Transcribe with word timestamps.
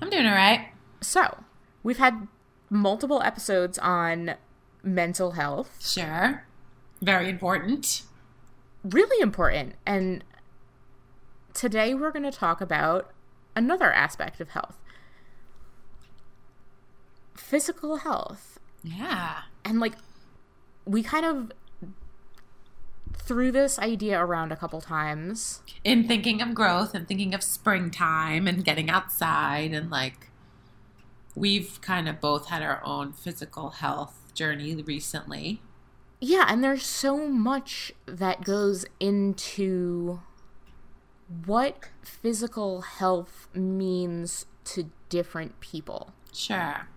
I'm 0.00 0.10
doing 0.10 0.26
all 0.26 0.34
right. 0.34 0.68
So, 1.00 1.44
we've 1.82 1.98
had 1.98 2.28
multiple 2.70 3.22
episodes 3.22 3.78
on 3.78 4.34
mental 4.82 5.32
health. 5.32 5.86
Sure. 5.86 6.46
Very 7.00 7.28
important. 7.28 8.02
Really 8.82 9.22
important. 9.22 9.74
And 9.86 10.24
today 11.52 11.94
we're 11.94 12.10
going 12.10 12.24
to 12.24 12.36
talk 12.36 12.60
about 12.60 13.12
another 13.56 13.92
aspect 13.92 14.40
of 14.40 14.50
health 14.50 14.78
physical 17.36 17.96
health. 17.96 18.58
Yeah. 18.82 19.42
And 19.64 19.80
like, 19.80 19.94
we 20.84 21.02
kind 21.02 21.24
of 21.24 21.52
threw 23.16 23.50
this 23.50 23.78
idea 23.78 24.20
around 24.22 24.52
a 24.52 24.56
couple 24.56 24.80
times. 24.80 25.62
In 25.82 26.06
thinking 26.06 26.42
of 26.42 26.54
growth 26.54 26.94
and 26.94 27.08
thinking 27.08 27.34
of 27.34 27.42
springtime 27.42 28.46
and 28.46 28.64
getting 28.64 28.90
outside 28.90 29.72
and 29.72 29.90
like 29.90 30.30
we've 31.34 31.80
kind 31.80 32.08
of 32.08 32.20
both 32.20 32.48
had 32.48 32.62
our 32.62 32.80
own 32.84 33.12
physical 33.12 33.70
health 33.70 34.32
journey 34.34 34.74
recently. 34.82 35.60
Yeah, 36.20 36.46
and 36.48 36.62
there's 36.62 36.86
so 36.86 37.28
much 37.28 37.92
that 38.06 38.44
goes 38.44 38.86
into 39.00 40.20
what 41.44 41.90
physical 42.02 42.82
health 42.82 43.48
means 43.54 44.46
to 44.64 44.90
different 45.08 45.60
people. 45.60 46.12
Sure. 46.32 46.88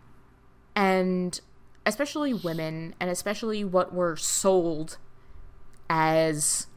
And 0.76 1.40
especially 1.86 2.34
women, 2.34 2.94
and 3.00 3.10
especially 3.10 3.64
what 3.64 3.94
we're 3.94 4.16
sold 4.16 4.98
as 5.90 6.68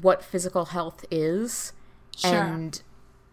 what 0.00 0.22
physical 0.22 0.66
health 0.66 1.04
is. 1.10 1.72
Sure. 2.16 2.34
And 2.34 2.82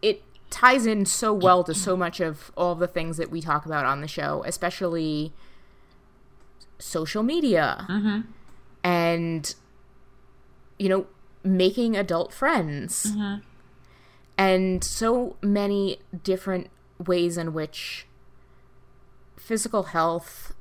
it 0.02 0.24
ties 0.50 0.86
in 0.86 1.06
so 1.06 1.34
well 1.34 1.64
to 1.64 1.74
so 1.74 1.98
much 1.98 2.20
of 2.20 2.52
all 2.56 2.76
the 2.76 2.88
things 2.88 3.18
that 3.18 3.30
we 3.30 3.42
talk 3.42 3.66
about 3.66 3.86
on 3.86 4.02
the 4.02 4.08
show, 4.08 4.44
especially 4.46 5.34
social 6.80 7.24
media 7.24 7.86
Mm-hmm. 7.90 8.22
and, 8.84 9.56
you 10.78 10.90
know, 10.90 11.08
making 11.44 11.96
adult 11.98 12.34
friends. 12.34 13.08
Mm-hmm. 13.12 13.42
And 14.38 14.84
so 14.84 15.36
many 15.42 15.98
different 16.24 16.70
ways 17.04 17.38
in 17.38 17.54
which 17.54 18.06
physical 19.36 19.84
health 19.84 20.54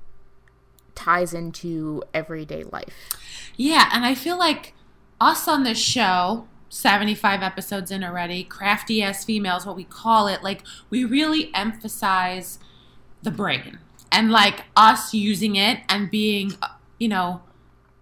ties 0.94 1.34
into 1.34 2.02
everyday 2.14 2.64
life. 2.64 3.16
Yeah, 3.56 3.88
and 3.92 4.04
I 4.04 4.14
feel 4.14 4.38
like 4.38 4.74
us 5.20 5.48
on 5.48 5.62
this 5.64 5.78
show, 5.78 6.46
75 6.68 7.42
episodes 7.42 7.90
in 7.90 8.04
already, 8.04 8.44
crafty 8.44 9.02
as 9.02 9.24
females, 9.24 9.64
what 9.64 9.76
we 9.76 9.84
call 9.84 10.26
it, 10.28 10.42
like 10.42 10.62
we 10.90 11.04
really 11.04 11.50
emphasize 11.54 12.58
the 13.22 13.30
brain 13.30 13.78
and 14.12 14.30
like 14.30 14.64
us 14.76 15.14
using 15.14 15.56
it 15.56 15.80
and 15.88 16.10
being, 16.10 16.52
uh, 16.62 16.68
you 16.98 17.08
know, 17.08 17.42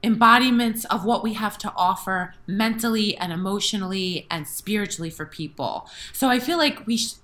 embodiments 0.02 0.84
of 0.86 1.04
what 1.04 1.22
we 1.22 1.34
have 1.34 1.56
to 1.58 1.72
offer 1.76 2.34
mentally 2.46 3.16
and 3.16 3.32
emotionally 3.32 4.26
and 4.30 4.46
spiritually 4.46 5.10
for 5.10 5.24
people. 5.26 5.88
So 6.12 6.28
I 6.28 6.40
feel 6.40 6.58
like 6.58 6.86
we 6.86 6.98
sh- 6.98 7.14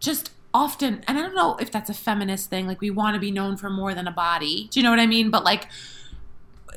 just 0.00 0.32
often, 0.52 1.02
and 1.08 1.18
I 1.18 1.22
don't 1.22 1.34
know 1.34 1.56
if 1.56 1.70
that's 1.72 1.90
a 1.90 1.94
feminist 1.94 2.50
thing, 2.50 2.66
like 2.66 2.80
we 2.80 2.90
want 2.90 3.14
to 3.14 3.20
be 3.20 3.30
known 3.30 3.56
for 3.56 3.70
more 3.70 3.94
than 3.94 4.06
a 4.06 4.12
body. 4.12 4.68
Do 4.70 4.80
you 4.80 4.84
know 4.84 4.90
what 4.90 5.00
I 5.00 5.06
mean? 5.06 5.30
But 5.30 5.44
like 5.44 5.68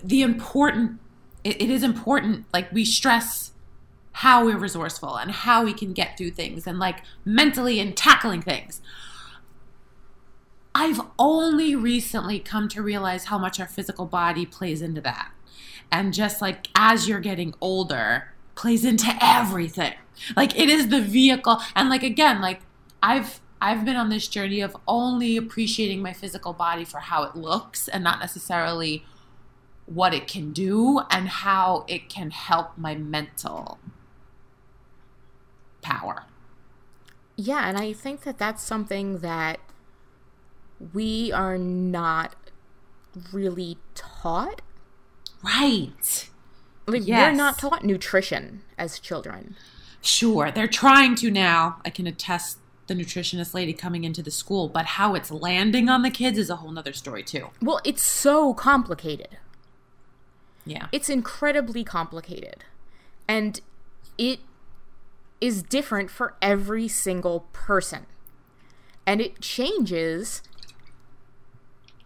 the 0.04 0.22
important, 0.22 1.00
it, 1.44 1.62
it 1.62 1.70
is 1.70 1.84
important, 1.84 2.46
like 2.54 2.72
we 2.72 2.86
stress 2.86 3.52
how 4.12 4.46
we're 4.46 4.58
resourceful 4.58 5.16
and 5.16 5.32
how 5.32 5.64
we 5.64 5.74
can 5.74 5.94
get 5.94 6.18
through 6.18 6.32
things 6.32 6.68
and 6.68 6.80
like 6.80 6.98
mentally 7.24 7.80
and 7.80 7.96
tackling 7.96 8.42
things. 8.42 8.82
I've 10.76 11.02
only 11.18 11.76
recently 11.76 12.40
come 12.40 12.68
to 12.70 12.82
realize 12.82 13.26
how 13.26 13.38
much 13.38 13.60
our 13.60 13.68
physical 13.68 14.06
body 14.06 14.46
plays 14.46 14.82
into 14.82 15.02
that. 15.02 15.32
And 15.92 16.14
just 16.14 16.42
like 16.42 16.68
as 16.76 17.08
you're 17.08 17.20
getting 17.20 17.54
older, 17.62 18.34
plays 18.56 18.84
into 18.86 19.12
everything. 19.22 19.94
Like 20.36 20.58
it 20.60 20.70
is 20.70 20.90
the 20.90 21.02
vehicle 21.02 21.62
and 21.76 21.90
like 21.90 22.04
again, 22.04 22.42
like 22.42 22.62
I've 23.02 23.40
I've 23.62 23.84
been 23.84 23.96
on 23.96 24.10
this 24.10 24.28
journey 24.28 24.62
of 24.62 24.76
only 24.88 25.36
appreciating 25.38 26.02
my 26.02 26.14
physical 26.14 26.54
body 26.54 26.86
for 26.86 27.00
how 27.00 27.24
it 27.24 27.36
looks 27.36 27.88
and 27.88 28.04
not 28.04 28.20
necessarily 28.20 29.06
what 29.90 30.14
it 30.14 30.28
can 30.28 30.52
do 30.54 31.02
and 31.10 31.28
how 31.28 31.84
it 31.88 32.10
can 32.10 32.30
help 32.32 32.78
my 32.78 32.94
mental 32.96 33.80
power. 35.82 36.26
Yeah, 37.36 37.68
and 37.68 37.78
I 37.78 37.94
think 37.94 38.22
that 38.22 38.38
that's 38.38 38.62
something 38.62 39.20
that 39.20 39.60
we 40.94 41.32
are 41.32 41.58
not 41.58 42.36
really 43.32 43.78
taught. 43.96 44.62
Right. 45.44 46.30
Like 46.86 47.08
Yes. 47.08 47.32
we're 47.32 47.38
not 47.38 47.58
taught 47.58 47.84
nutrition 47.84 48.62
as 48.78 49.00
children. 49.00 49.56
Sure, 50.02 50.52
they're 50.52 50.68
trying 50.68 51.16
to 51.16 51.32
now. 51.32 51.82
I 51.84 51.90
can 51.90 52.08
attest 52.08 52.60
the 52.88 52.94
nutritionist 52.94 53.54
lady 53.54 53.74
coming 53.74 54.04
into 54.04 54.22
the 54.22 54.32
school, 54.32 54.68
but 54.68 54.86
how 54.86 55.16
it's 55.16 55.30
landing 55.32 55.90
on 55.90 56.02
the 56.02 56.10
kids 56.10 56.38
is 56.38 56.50
a 56.50 56.58
whole 56.58 56.72
nother 56.72 56.94
story 56.94 57.24
too. 57.24 57.50
Well, 57.62 57.80
it's 57.84 58.04
so 58.04 58.54
complicated. 58.54 59.38
Yeah. 60.70 60.88
It's 60.92 61.10
incredibly 61.10 61.84
complicated. 61.84 62.64
And 63.28 63.60
it 64.18 64.40
is 65.42 65.64
different 65.64 66.10
for 66.10 66.36
every 66.42 66.88
single 66.88 67.48
person. 67.54 68.06
And 69.06 69.20
it 69.20 69.42
changes 69.42 70.44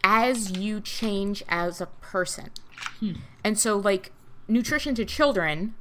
as 0.04 0.58
you 0.58 0.80
change 0.80 1.44
as 1.50 1.82
a 1.82 1.88
person. 1.88 2.52
Hmm. 3.00 3.14
And 3.44 3.60
so, 3.60 3.78
like, 3.78 4.12
nutrition 4.48 4.96
to 4.96 5.06
children, 5.06 5.76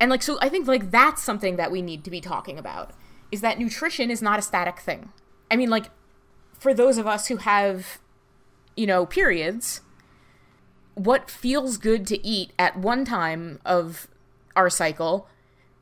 and 0.00 0.10
like, 0.10 0.22
so 0.22 0.38
I 0.42 0.48
think, 0.48 0.66
like, 0.66 0.90
that's 0.90 1.22
something 1.22 1.56
that 1.56 1.70
we 1.70 1.80
need 1.80 2.04
to 2.04 2.10
be 2.10 2.20
talking 2.20 2.58
about 2.58 2.92
is 3.30 3.40
that 3.40 3.58
nutrition 3.58 4.10
is 4.10 4.20
not 4.20 4.38
a 4.38 4.42
static 4.42 4.80
thing. 4.80 5.10
I 5.50 5.56
mean, 5.56 5.70
like, 5.70 5.86
for 6.58 6.74
those 6.74 6.98
of 6.98 7.06
us 7.06 7.28
who 7.28 7.36
have, 7.38 7.98
you 8.76 8.86
know, 8.86 9.06
periods, 9.06 9.80
what 10.94 11.30
feels 11.30 11.76
good 11.78 12.06
to 12.08 12.26
eat 12.26 12.52
at 12.58 12.76
one 12.76 13.04
time 13.04 13.60
of 13.64 14.08
our 14.54 14.68
cycle 14.70 15.28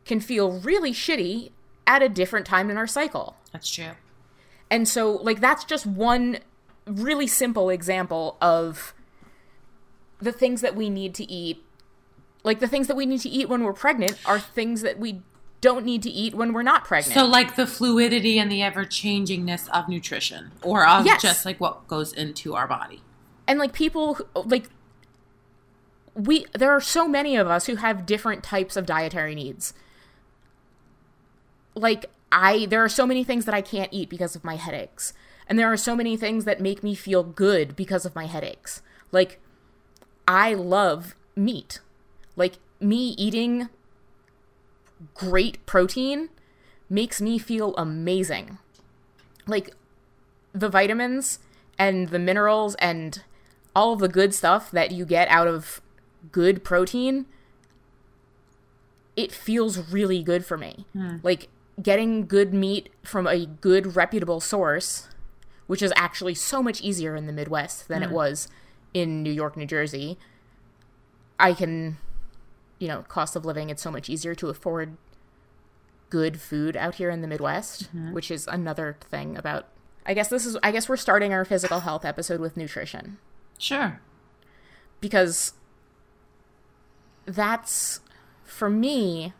can 0.04 0.21
feel 0.21 0.60
really 0.60 0.93
shitty 0.93 1.50
at 1.87 2.03
a 2.03 2.09
different 2.09 2.47
time 2.47 2.71
in 2.71 2.76
our 2.76 2.87
cycle. 2.87 3.37
That's 3.53 3.71
true. 3.71 3.93
And 4.71 4.87
so, 4.88 5.12
like, 5.12 5.41
that's 5.41 5.65
just 5.65 5.84
one 5.87 6.38
really 6.87 7.26
simple 7.26 7.71
example 7.71 8.37
of 8.41 8.94
the 10.21 10.32
things 10.32 10.60
that 10.60 10.76
we 10.76 10.88
need 10.91 11.15
to 11.15 11.31
eat. 11.31 11.65
Like, 12.44 12.60
the 12.60 12.69
things 12.69 12.87
that 12.87 12.97
we 12.97 13.06
need 13.06 13.21
to 13.22 13.28
eat 13.28 13.48
when 13.48 13.65
we're 13.65 13.72
pregnant 13.72 14.16
are 14.25 14.38
things 14.38 14.82
that 14.82 14.98
we 14.98 15.22
don't 15.60 15.84
need 15.84 16.03
to 16.04 16.10
eat 16.10 16.34
when 16.34 16.53
we're 16.53 16.62
not 16.62 16.84
pregnant. 16.84 17.12
So, 17.15 17.27
like 17.27 17.56
the 17.56 17.66
fluidity 17.66 18.38
and 18.38 18.50
the 18.50 18.62
ever 18.62 18.84
changingness 18.87 19.69
of 19.71 19.88
nutrition, 19.88 20.53
or 20.63 20.86
of 20.86 21.04
Yes. 21.04 21.21
just 21.21 21.45
like 21.45 21.60
what 21.60 21.86
goes 21.86 22.13
into 22.13 22.54
our 22.54 22.66
body. 22.66 23.03
and 23.47 23.59
like 23.59 23.72
people 23.72 24.16
like 24.34 24.71
we 26.15 26.47
there 26.53 26.71
are 26.71 26.80
so 26.80 27.09
many 27.09 27.36
of 27.36 27.47
us 27.47 27.66
who 27.66 27.77
have 27.77 28.07
different 28.07 28.42
types 28.42 28.77
of 28.77 28.86
dietary 28.86 29.34
needs. 29.34 29.74
Like 31.74 32.07
i 32.33 32.66
there 32.66 32.84
are 32.84 32.89
so 32.89 33.07
many 33.07 33.24
things 33.24 33.45
that 33.45 33.54
i 33.54 33.60
can't 33.60 33.92
eat 33.92 34.09
because 34.09 34.36
of 34.36 34.45
my 34.45 34.57
headaches. 34.57 35.12
And 35.47 35.59
there 35.59 35.71
are 35.72 35.77
so 35.77 35.97
many 35.97 36.16
things 36.16 36.45
that 36.45 36.60
make 36.60 36.83
me 36.83 36.95
feel 36.95 37.24
good 37.24 37.74
because 37.74 38.04
of 38.04 38.15
my 38.15 38.27
headaches. 38.27 38.83
Like 39.12 39.41
i 40.27 40.54
love 40.54 41.15
meat. 41.36 41.80
Like 42.36 42.59
me 42.80 43.15
eating 43.18 43.68
great 45.15 45.65
protein 45.66 46.28
makes 46.89 47.21
me 47.21 47.39
feel 47.39 47.74
amazing. 47.77 48.59
Like 49.47 49.74
the 50.53 50.68
vitamins 50.68 51.39
and 51.78 52.09
the 52.09 52.18
minerals 52.18 52.74
and 52.77 53.22
all 53.74 53.92
of 53.92 54.01
the 54.01 54.09
good 54.09 54.34
stuff 54.34 54.71
that 54.72 54.91
you 54.91 55.04
get 55.04 55.28
out 55.28 55.47
of 55.47 55.80
good 56.33 56.63
protein 56.65 57.27
it 59.17 59.33
feels 59.33 59.91
really 59.91 60.22
good 60.22 60.45
for 60.45 60.57
me 60.57 60.87
hmm. 60.93 61.17
like 61.22 61.49
getting 61.83 62.27
good 62.27 62.53
meat 62.53 62.91
from 63.03 63.27
a 63.27 63.47
good 63.47 63.97
reputable 63.97 64.41
source, 64.41 65.09
which 65.67 65.83
is 65.83 65.93
actually 65.97 66.34
so 66.34 66.63
much 66.63 66.81
easier 66.81 67.17
in 67.17 67.27
the 67.27 67.33
Midwest 67.33 67.89
than 67.89 68.03
it 68.03 68.09
hmm. 68.09 68.15
was 68.15 68.49
in 68.93 69.22
New 69.22 69.31
York, 69.31 69.57
New 69.57 69.67
Jersey. 69.67 70.19
I 71.39 71.55
can, 71.55 71.97
you 72.78 72.89
know, 72.89 73.03
cost 73.03 73.37
of 73.37 73.45
living, 73.45 73.71
it's 73.71 73.83
so 73.83 73.91
much 73.91 74.11
easier 74.11 74.34
to 74.34 74.49
afford 74.49 74.97
good 76.11 76.41
food 76.41 76.77
out 76.77 76.97
here 76.97 77.09
in 77.09 77.23
the 77.23 77.28
Midwest, 77.28 77.84
mm-hmm. 77.84 78.13
which 78.13 78.31
is 78.31 78.47
another 78.49 78.97
thing 79.01 79.37
about. 79.37 79.69
I 80.05 80.13
guess 80.13 80.28
this 80.28 80.45
is, 80.45 80.57
I 80.63 80.73
guess 80.73 80.89
we're 80.89 80.97
starting 80.97 81.33
our 81.33 81.45
physical 81.45 81.81
health 81.81 82.05
episode 82.05 82.41
with 82.41 82.57
nutrition 82.57 83.19
Sure. 83.59 84.01
because 85.01 85.53
that's 87.34 88.00
for 88.44 88.68
me 88.68 89.32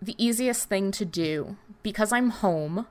the 0.00 0.14
easiest 0.22 0.68
thing 0.68 0.90
to 0.92 1.04
do 1.04 1.56
because 1.82 2.12
I'm 2.12 2.30
home 2.30 2.86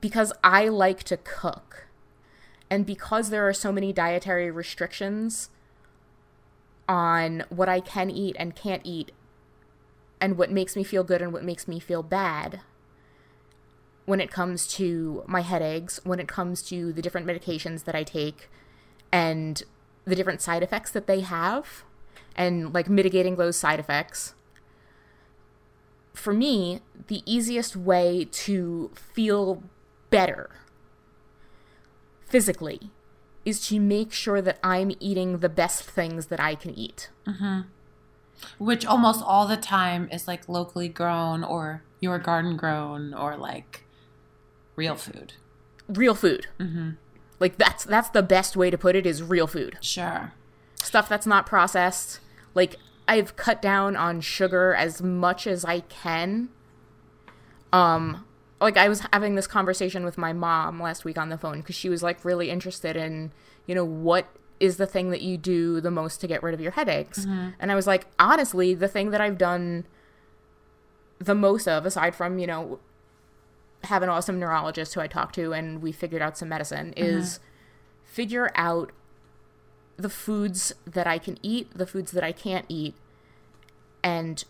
because 0.00 0.32
I 0.42 0.68
like 0.68 1.04
to 1.04 1.16
cook 1.16 1.86
and 2.68 2.84
because 2.84 3.30
there 3.30 3.48
are 3.48 3.52
so 3.52 3.70
many 3.70 3.92
dietary 3.92 4.50
restrictions 4.50 5.50
on 6.88 7.44
what 7.48 7.68
I 7.68 7.80
can 7.80 8.10
eat 8.10 8.34
and 8.38 8.56
can't 8.56 8.82
eat 8.84 9.12
and 10.20 10.36
what 10.36 10.50
makes 10.50 10.74
me 10.74 10.82
feel 10.82 11.04
good 11.04 11.22
and 11.22 11.32
what 11.32 11.44
makes 11.44 11.68
me 11.68 11.78
feel 11.78 12.02
bad 12.02 12.60
when 14.04 14.20
it 14.20 14.30
comes 14.30 14.66
to 14.66 15.22
my 15.26 15.40
headaches, 15.42 16.00
when 16.04 16.18
it 16.18 16.28
comes 16.28 16.60
to 16.62 16.92
the 16.92 17.00
different 17.00 17.26
medications 17.26 17.84
that 17.84 17.94
I 17.94 18.02
take, 18.02 18.50
and 19.10 19.62
the 20.04 20.14
different 20.14 20.40
side 20.40 20.62
effects 20.62 20.90
that 20.92 21.06
they 21.06 21.20
have, 21.20 21.84
and 22.36 22.72
like 22.74 22.88
mitigating 22.88 23.36
those 23.36 23.56
side 23.56 23.80
effects. 23.80 24.34
For 26.12 26.32
me, 26.32 26.80
the 27.08 27.22
easiest 27.26 27.74
way 27.76 28.26
to 28.30 28.90
feel 28.94 29.62
better 30.10 30.50
physically 32.26 32.90
is 33.44 33.66
to 33.68 33.78
make 33.78 34.12
sure 34.12 34.40
that 34.40 34.58
I'm 34.62 34.92
eating 35.00 35.38
the 35.38 35.48
best 35.48 35.82
things 35.82 36.26
that 36.26 36.40
I 36.40 36.54
can 36.54 36.76
eat. 36.78 37.10
Which 38.58 38.84
almost 38.86 39.22
all 39.24 39.46
the 39.46 39.56
time 39.56 40.08
is 40.10 40.26
like 40.26 40.48
locally 40.48 40.88
grown 40.88 41.44
or 41.44 41.82
your 42.00 42.18
garden 42.18 42.56
grown 42.56 43.14
or 43.14 43.36
like 43.36 43.84
real 44.76 44.96
food. 44.96 45.34
Real 45.88 46.14
food. 46.14 46.46
Mm-hmm. 46.58 46.90
Like 47.40 47.56
that's 47.58 47.84
that's 47.84 48.08
the 48.10 48.22
best 48.22 48.56
way 48.56 48.70
to 48.70 48.78
put 48.78 48.96
it 48.96 49.06
is 49.06 49.22
real 49.22 49.46
food. 49.46 49.78
Sure. 49.80 50.32
stuff 50.76 51.08
that's 51.08 51.26
not 51.26 51.46
processed. 51.46 52.20
Like 52.54 52.76
I've 53.08 53.36
cut 53.36 53.60
down 53.60 53.96
on 53.96 54.20
sugar 54.20 54.74
as 54.74 55.02
much 55.02 55.46
as 55.46 55.64
I 55.64 55.80
can. 55.80 56.48
Um 57.72 58.24
like 58.60 58.76
I 58.76 58.88
was 58.88 59.00
having 59.12 59.34
this 59.34 59.46
conversation 59.46 60.04
with 60.04 60.16
my 60.16 60.32
mom 60.32 60.80
last 60.80 61.04
week 61.04 61.18
on 61.18 61.28
the 61.28 61.36
phone 61.38 61.62
cuz 61.62 61.74
she 61.74 61.88
was 61.88 62.02
like 62.02 62.24
really 62.24 62.50
interested 62.50 62.96
in, 62.96 63.32
you 63.66 63.74
know, 63.74 63.84
what 63.84 64.26
is 64.60 64.76
the 64.76 64.86
thing 64.86 65.10
that 65.10 65.20
you 65.20 65.36
do 65.36 65.80
the 65.80 65.90
most 65.90 66.20
to 66.20 66.26
get 66.28 66.42
rid 66.42 66.54
of 66.54 66.60
your 66.60 66.70
headaches? 66.72 67.24
And 67.58 67.72
I 67.72 67.74
was 67.74 67.86
like, 67.86 68.06
honestly, 68.18 68.72
the 68.74 68.88
thing 68.88 69.10
that 69.10 69.20
I've 69.20 69.36
done 69.36 69.84
the 71.18 71.34
most 71.34 71.66
of 71.66 71.84
aside 71.84 72.14
from, 72.14 72.38
you 72.38 72.46
know, 72.46 72.78
have 73.84 74.02
an 74.02 74.08
awesome 74.08 74.38
neurologist 74.38 74.94
who 74.94 75.00
I 75.00 75.06
talked 75.06 75.34
to 75.36 75.52
and 75.52 75.82
we 75.82 75.92
figured 75.92 76.22
out 76.22 76.36
some 76.38 76.48
medicine 76.48 76.92
mm-hmm. 76.96 77.18
is 77.18 77.40
figure 78.04 78.50
out 78.54 78.92
the 79.96 80.08
foods 80.08 80.74
that 80.86 81.06
I 81.06 81.18
can 81.18 81.38
eat, 81.42 81.70
the 81.76 81.86
foods 81.86 82.12
that 82.12 82.24
I 82.24 82.32
can't 82.32 82.66
eat, 82.68 82.94
and 84.02 84.44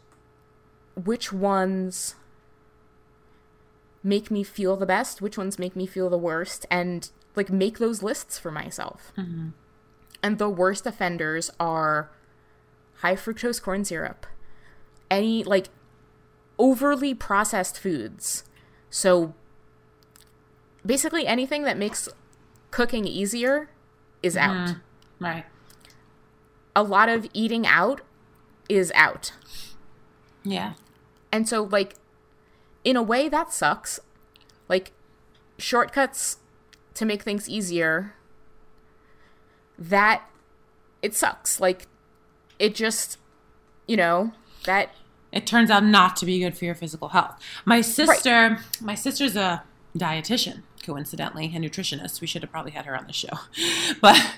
which 0.96 1.32
ones 1.32 2.14
make 4.02 4.30
me 4.30 4.42
feel 4.42 4.76
the 4.76 4.86
best, 4.86 5.22
which 5.22 5.38
ones 5.38 5.58
make 5.58 5.74
me 5.74 5.86
feel 5.86 6.10
the 6.10 6.18
worst, 6.18 6.66
and 6.70 7.10
like 7.36 7.50
make 7.50 7.78
those 7.78 8.02
lists 8.02 8.38
for 8.38 8.50
myself. 8.50 9.12
Mm-hmm. 9.16 9.48
And 10.22 10.38
the 10.38 10.48
worst 10.48 10.86
offenders 10.86 11.50
are 11.60 12.10
high 12.96 13.16
fructose 13.16 13.60
corn 13.60 13.84
syrup, 13.84 14.26
any 15.10 15.44
like 15.44 15.68
overly 16.58 17.14
processed 17.14 17.78
foods. 17.78 18.44
So 18.94 19.34
basically 20.86 21.26
anything 21.26 21.64
that 21.64 21.76
makes 21.76 22.08
cooking 22.70 23.08
easier 23.08 23.68
is 24.22 24.36
mm-hmm. 24.36 24.70
out 24.70 24.76
Right. 25.18 25.44
a 26.76 26.84
lot 26.84 27.08
of 27.08 27.26
eating 27.32 27.66
out 27.66 28.02
is 28.68 28.92
out. 28.94 29.32
Yeah. 30.44 30.74
And 31.32 31.48
so, 31.48 31.64
like, 31.64 31.96
in 32.84 32.94
a 32.94 33.02
way, 33.02 33.28
that 33.28 33.52
sucks. 33.52 33.98
Like, 34.68 34.92
shortcuts 35.58 36.38
to 36.94 37.04
make 37.04 37.24
things 37.24 37.48
easier, 37.48 38.14
that 39.76 40.22
it 41.02 41.16
sucks. 41.16 41.58
Like, 41.58 41.88
it 42.60 42.76
just, 42.76 43.18
you 43.88 43.96
know, 43.96 44.30
that 44.66 44.94
It 45.34 45.46
turns 45.46 45.68
out 45.68 45.84
not 45.84 46.16
to 46.16 46.26
be 46.26 46.38
good 46.38 46.56
for 46.56 46.64
your 46.64 46.76
physical 46.76 47.08
health. 47.08 47.38
My 47.64 47.80
sister, 47.80 48.58
my 48.80 48.94
sister's 48.94 49.34
a 49.34 49.64
dietitian, 49.98 50.62
coincidentally, 50.82 51.46
a 51.46 51.58
nutritionist. 51.58 52.20
We 52.20 52.28
should 52.28 52.42
have 52.42 52.52
probably 52.52 52.70
had 52.70 52.86
her 52.86 52.96
on 52.96 53.06
the 53.06 53.12
show. 53.12 53.28
But 54.00 54.36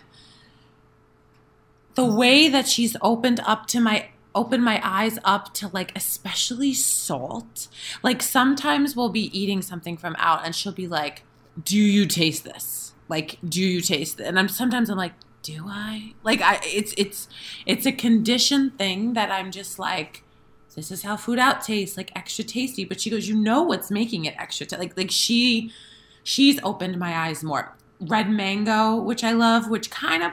the 1.95 2.05
way 2.05 2.49
that 2.49 2.67
she's 2.67 2.97
opened 3.03 3.41
up 3.41 3.67
to 3.69 3.81
my 3.81 4.09
opened 4.35 4.63
my 4.63 4.81
eyes 4.85 5.19
up 5.25 5.55
to 5.55 5.69
like 5.69 5.97
especially 5.97 6.75
salt. 6.75 7.69
Like 8.03 8.23
sometimes 8.23 8.95
we'll 8.95 9.09
be 9.09 9.39
eating 9.39 9.63
something 9.63 9.97
from 9.97 10.15
out 10.19 10.45
and 10.45 10.55
she'll 10.55 10.73
be 10.73 10.87
like, 10.87 11.23
"Do 11.63 11.79
you 11.79 12.07
taste 12.07 12.45
this?" 12.45 12.93
Like, 13.09 13.39
"Do 13.47 13.63
you 13.63 13.81
taste 13.81 14.21
it?" 14.21 14.25
And 14.25 14.39
I'm 14.39 14.49
sometimes 14.49 14.91
I'm 14.91 14.99
like, 14.99 15.15
"Do 15.43 15.67
I?" 15.69 16.15
Like 16.23 16.41
I 16.43 16.61
it's 16.65 16.95
it's 16.97 17.29
it's 17.65 17.87
a 17.87 17.93
conditioned 17.93 18.79
thing 18.79 19.15
that 19.15 19.31
I'm 19.31 19.51
just 19.51 19.79
like 19.79 20.23
this 20.77 20.93
is 20.93 21.03
how 21.03 21.17
food 21.17 21.39
out 21.39 21.63
tastes 21.63 21.97
like 21.97 22.13
extra 22.15 22.45
tasty. 22.45 22.85
But 22.85 23.01
she 23.01 23.11
goes 23.11 23.29
you 23.29 23.35
know 23.35 23.63
what's 23.63 23.91
making 23.91 24.27
it 24.27 24.35
extra 24.39 24.67
ta-? 24.67 24.79
like 24.79 24.97
like 24.97 25.11
she 25.11 25.73
she's 26.23 26.61
opened 26.63 26.99
my 26.99 27.17
eyes 27.17 27.43
more. 27.43 27.75
Red 27.99 28.29
mango 28.29 28.97
which 28.97 29.25
i 29.25 29.33
love 29.33 29.71
which 29.71 29.89
kind 29.89 30.23
of 30.23 30.31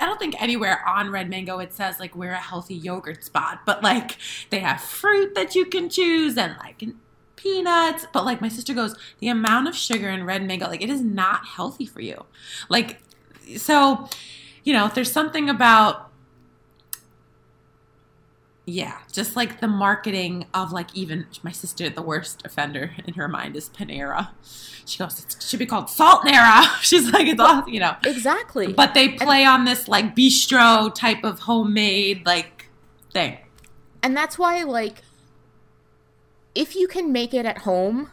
i 0.00 0.04
don't 0.04 0.18
think 0.18 0.42
anywhere 0.42 0.84
on 0.88 1.08
red 1.08 1.30
mango 1.30 1.60
it 1.60 1.72
says 1.72 2.00
like 2.00 2.16
we're 2.16 2.32
a 2.32 2.36
healthy 2.36 2.74
yogurt 2.74 3.22
spot 3.22 3.60
but 3.64 3.80
like 3.80 4.16
they 4.50 4.58
have 4.58 4.80
fruit 4.80 5.32
that 5.36 5.54
you 5.54 5.66
can 5.66 5.88
choose 5.88 6.36
and 6.36 6.56
like 6.58 6.82
peanuts. 7.36 8.06
But 8.12 8.24
like 8.24 8.40
my 8.40 8.48
sister 8.48 8.74
goes 8.74 8.96
the 9.20 9.28
amount 9.28 9.68
of 9.68 9.76
sugar 9.76 10.08
in 10.08 10.24
red 10.24 10.44
mango 10.44 10.66
like 10.66 10.82
it 10.82 10.90
is 10.90 11.02
not 11.02 11.46
healthy 11.46 11.86
for 11.86 12.00
you. 12.00 12.24
Like 12.68 13.00
so 13.56 14.08
you 14.64 14.72
know 14.72 14.90
there's 14.92 15.12
something 15.12 15.48
about 15.48 16.05
yeah, 18.66 18.98
just 19.12 19.36
like 19.36 19.60
the 19.60 19.68
marketing 19.68 20.46
of 20.52 20.72
like 20.72 20.94
even 20.94 21.26
my 21.44 21.52
sister, 21.52 21.88
the 21.88 22.02
worst 22.02 22.44
offender 22.44 22.90
in 23.06 23.14
her 23.14 23.28
mind 23.28 23.54
is 23.54 23.68
Panera. 23.68 24.30
She 24.84 24.98
goes, 24.98 25.24
it 25.24 25.36
should 25.40 25.60
be 25.60 25.66
called 25.66 25.88
Salt 25.88 26.24
Nera. 26.24 26.62
She's 26.80 27.10
like, 27.12 27.28
it's 27.28 27.40
all, 27.40 27.68
you 27.68 27.78
know. 27.80 27.94
exactly. 28.04 28.72
But 28.72 28.94
they 28.94 29.10
play 29.10 29.44
on 29.44 29.64
this 29.64 29.86
like 29.88 30.16
bistro 30.16 30.92
type 30.94 31.22
of 31.24 31.40
homemade 31.40 32.26
like 32.26 32.68
thing. 33.12 33.38
and 34.02 34.16
that's 34.16 34.38
why, 34.38 34.62
like, 34.64 35.02
if 36.54 36.74
you 36.74 36.88
can 36.88 37.12
make 37.12 37.32
it 37.34 37.46
at 37.46 37.58
home, 37.58 38.10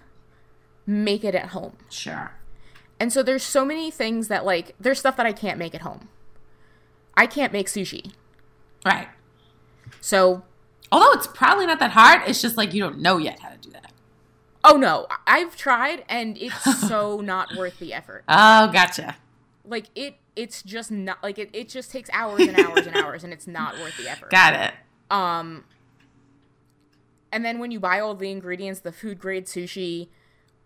make 0.86 1.24
it 1.24 1.34
at 1.36 1.48
home. 1.50 1.78
Sure. 1.90 2.32
And 3.00 3.12
so 3.12 3.24
there's 3.24 3.44
so 3.44 3.66
many 3.66 3.90
things 3.90 4.28
that, 4.28 4.46
like, 4.46 4.76
there's 4.80 5.00
stuff 5.00 5.18
that 5.18 5.26
I 5.26 5.34
can't 5.34 5.58
make 5.58 5.74
at 5.74 5.82
home. 5.82 6.10
I 7.16 7.28
can't 7.28 7.52
make 7.52 7.68
sushi. 7.68 8.14
Right. 8.86 9.08
So 10.02 10.44
Although 10.94 11.13
it's 11.13 11.25
probably 11.25 11.66
not 11.66 11.80
that 11.80 11.90
hard, 11.90 12.22
it's 12.28 12.40
just 12.40 12.56
like 12.56 12.72
you 12.72 12.80
don't 12.80 13.00
know 13.00 13.18
yet 13.18 13.40
how 13.40 13.50
to 13.50 13.58
do 13.58 13.72
that. 13.72 13.92
Oh 14.63 14.78
no, 14.78 15.08
I've 15.25 15.58
tried 15.58 16.06
and 16.08 16.38
it's 16.38 16.82
so 16.88 17.20
not 17.20 17.56
worth 17.56 17.80
the 17.80 17.96
effort. 17.96 18.24
Oh, 18.28 18.68
gotcha. 18.68 19.16
Like 19.66 19.88
it 19.96 20.18
it's 20.36 20.62
just 20.62 20.92
not 20.92 21.18
like 21.24 21.40
it, 21.40 21.50
it 21.52 21.68
just 21.68 21.90
takes 21.90 22.12
hours 22.13 22.42
and 22.42 22.60
hours 22.60 22.86
and 22.86 22.96
hours 22.96 23.24
and 23.24 23.34
it's 23.34 23.48
not 23.48 23.80
worth 23.80 23.98
the 23.98 24.08
effort. 24.08 24.30
Got 24.30 24.54
it. 24.54 24.74
Um 25.10 25.63
and 27.32 27.44
then 27.44 27.58
when 27.58 27.72
you 27.72 27.80
buy 27.80 28.00
all 28.00 28.13
the 28.13 28.30
ingredients, 28.30 28.82
the 28.82 28.92
food 28.92 29.18
grade 29.18 29.48
sushi, 29.48 30.10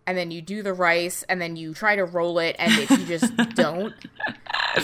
and 0.06 0.18
then 0.18 0.30
you 0.30 0.42
do 0.42 0.62
the 0.62 0.74
rice 0.74 1.22
and 1.22 1.40
then 1.40 1.56
you 1.56 1.72
try 1.72 1.96
to 1.96 2.04
roll 2.04 2.38
it 2.38 2.54
and 2.58 2.70
if 2.74 2.90
you 2.90 3.06
just 3.06 3.34
don't 3.54 3.94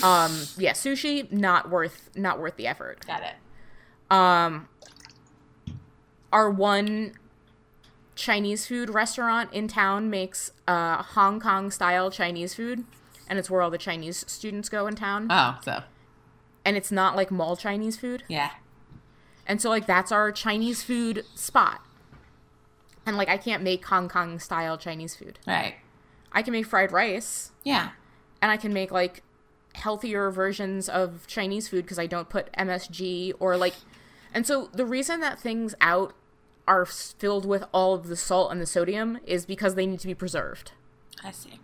um 0.03 0.33
yeah, 0.57 0.73
sushi 0.73 1.31
not 1.31 1.69
worth 1.69 2.09
not 2.17 2.41
worth 2.41 2.57
the 2.57 2.67
effort. 2.67 3.05
Got 3.07 3.25
it. 3.25 3.35
Um 4.11 4.69
our 6.33 6.51
one 6.51 7.13
Chinese 8.17 8.67
food 8.67 8.91
restaurant 8.91 9.53
in 9.53 9.69
town 9.69 10.11
makes 10.11 10.51
uh, 10.69 11.03
Hong 11.03 11.41
Kong 11.41 11.71
style 11.71 12.11
Chinese 12.11 12.55
food, 12.55 12.85
and 13.29 13.39
it's 13.39 13.51
where 13.51 13.63
all 13.63 13.71
the 13.71 13.79
Chinese 13.79 14.25
students 14.29 14.69
go 14.69 14.87
in 14.87 14.95
town. 14.95 15.29
Oh, 15.31 15.59
so 15.65 15.83
and 16.65 16.77
it's 16.77 16.91
not 16.93 17.15
like 17.17 17.31
mall 17.31 17.57
Chinese 17.57 17.97
food, 17.97 18.23
yeah. 18.29 18.51
and 19.47 19.61
so 19.61 19.69
like 19.69 19.87
that's 19.87 20.11
our 20.13 20.33
Chinese 20.33 20.83
food 20.83 21.25
spot. 21.35 21.81
And 23.07 23.17
like 23.17 23.29
I 23.29 23.37
can't 23.37 23.63
make 23.63 23.85
Hong 23.87 24.09
Kong 24.09 24.39
style 24.39 24.79
Chinese 24.79 25.15
food. 25.15 25.39
Right. 25.47 25.75
I 26.33 26.43
can 26.43 26.53
make 26.53 26.67
fried 26.67 26.91
rice 26.91 27.53
Yeah. 27.63 27.91
and 28.43 28.51
I 28.51 28.57
can 28.57 28.73
make 28.73 28.91
like 28.91 29.23
healthier 29.75 30.31
versions 30.31 30.89
of 30.89 31.27
Chinese 31.27 31.69
food 31.69 31.85
because 31.85 31.99
I 31.99 32.07
don't 32.07 32.29
put 32.29 32.53
MSG 32.53 33.33
or 33.39 33.57
like 33.57 33.75
and 34.33 34.47
so 34.47 34.69
the 34.73 34.87
reason 34.87 35.21
that 35.21 35.39
things 35.39 35.75
out 35.81 36.15
are 36.67 36.85
filled 36.85 37.45
with 37.45 37.65
all 37.73 37.95
of 37.95 38.09
the 38.09 38.17
salt 38.17 38.51
and 38.51 38.61
the 38.61 38.67
sodium 38.67 39.19
is 39.27 39.47
because 39.47 39.75
they 39.75 39.87
need 39.87 40.01
to 40.01 40.07
be 40.07 40.15
preserved. 40.15 40.73
I 41.23 41.31
see. 41.31 41.61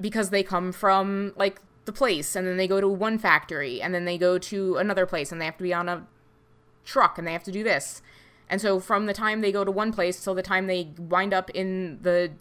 because 0.00 0.30
they 0.30 0.42
come 0.42 0.72
from 0.72 1.32
like 1.36 1.60
the 1.84 1.92
place 1.92 2.36
and 2.36 2.46
then 2.46 2.56
they 2.56 2.68
go 2.68 2.80
to 2.80 2.88
one 2.88 3.18
factory 3.18 3.80
and 3.80 3.94
then 3.94 4.04
they 4.04 4.18
go 4.18 4.38
to 4.38 4.76
another 4.76 5.06
place 5.06 5.32
and 5.32 5.40
they 5.40 5.44
have 5.44 5.56
to 5.56 5.62
be 5.62 5.74
on 5.74 5.88
a 5.88 6.06
truck 6.84 7.18
and 7.18 7.26
they 7.26 7.32
have 7.32 7.44
to 7.44 7.52
do 7.52 7.64
this. 7.64 8.02
And 8.48 8.60
so 8.60 8.78
from 8.80 9.06
the 9.06 9.14
time 9.14 9.40
they 9.40 9.52
go 9.52 9.64
to 9.64 9.70
one 9.70 9.92
place 9.92 10.22
till 10.22 10.34
the 10.34 10.42
time 10.42 10.66
they 10.66 10.90
wind 10.98 11.32
up 11.32 11.50
in 11.50 11.98
the 12.02 12.32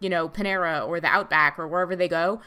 you 0.00 0.10
know, 0.10 0.28
Panera 0.28 0.86
or 0.86 1.00
the 1.00 1.06
Outback 1.08 1.58
or 1.58 1.66
wherever 1.66 1.96
they 1.96 2.08
go 2.08 2.40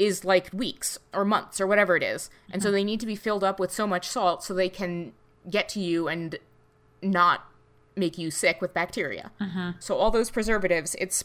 is 0.00 0.24
like 0.24 0.48
weeks 0.50 0.98
or 1.12 1.26
months 1.26 1.60
or 1.60 1.66
whatever 1.66 1.94
it 1.94 2.02
is. 2.02 2.30
And 2.50 2.62
so 2.62 2.68
mm-hmm. 2.68 2.74
they 2.74 2.84
need 2.84 3.00
to 3.00 3.06
be 3.06 3.16
filled 3.16 3.44
up 3.44 3.60
with 3.60 3.70
so 3.70 3.86
much 3.86 4.08
salt 4.08 4.42
so 4.42 4.54
they 4.54 4.70
can 4.70 5.12
get 5.48 5.68
to 5.70 5.80
you 5.80 6.08
and 6.08 6.38
not 7.02 7.44
make 7.94 8.16
you 8.16 8.30
sick 8.30 8.62
with 8.62 8.72
bacteria. 8.72 9.30
Mm-hmm. 9.38 9.72
So 9.78 9.96
all 9.96 10.10
those 10.10 10.30
preservatives, 10.30 10.96
it's 10.98 11.24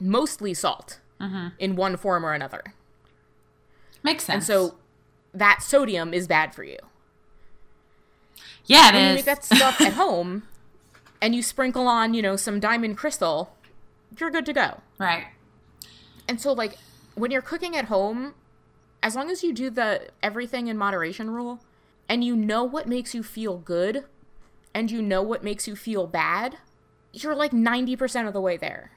mostly 0.00 0.54
salt 0.54 0.98
mm-hmm. 1.20 1.48
in 1.60 1.76
one 1.76 1.96
form 1.96 2.26
or 2.26 2.32
another. 2.32 2.74
Makes 4.02 4.24
sense. 4.24 4.34
And 4.34 4.44
so 4.44 4.74
that 5.32 5.62
sodium 5.62 6.12
is 6.12 6.26
bad 6.26 6.52
for 6.52 6.64
you. 6.64 6.78
yeah, 8.66 8.86
When 8.86 8.94
it 8.96 9.04
you 9.04 9.10
is. 9.10 9.16
make 9.18 9.24
that 9.26 9.44
stuff 9.44 9.80
at 9.80 9.92
home 9.92 10.48
and 11.22 11.32
you 11.32 11.44
sprinkle 11.44 11.86
on, 11.86 12.12
you 12.12 12.22
know, 12.22 12.34
some 12.34 12.58
diamond 12.58 12.96
crystal, 12.96 13.54
you're 14.18 14.30
good 14.32 14.46
to 14.46 14.52
go. 14.52 14.80
right. 14.98 15.26
And 16.26 16.40
so 16.40 16.52
like 16.52 16.76
when 17.18 17.30
you're 17.30 17.42
cooking 17.42 17.76
at 17.76 17.86
home, 17.86 18.34
as 19.02 19.14
long 19.16 19.30
as 19.30 19.42
you 19.42 19.52
do 19.52 19.70
the 19.70 20.08
everything 20.22 20.66
in 20.68 20.76
moderation 20.78 21.30
rule 21.30 21.60
and 22.08 22.24
you 22.24 22.36
know 22.36 22.64
what 22.64 22.88
makes 22.88 23.14
you 23.14 23.22
feel 23.22 23.58
good 23.58 24.04
and 24.74 24.90
you 24.90 25.02
know 25.02 25.22
what 25.22 25.44
makes 25.44 25.68
you 25.68 25.76
feel 25.76 26.06
bad, 26.06 26.58
you're 27.12 27.34
like 27.34 27.52
90% 27.52 28.26
of 28.26 28.32
the 28.32 28.40
way 28.40 28.56
there. 28.56 28.92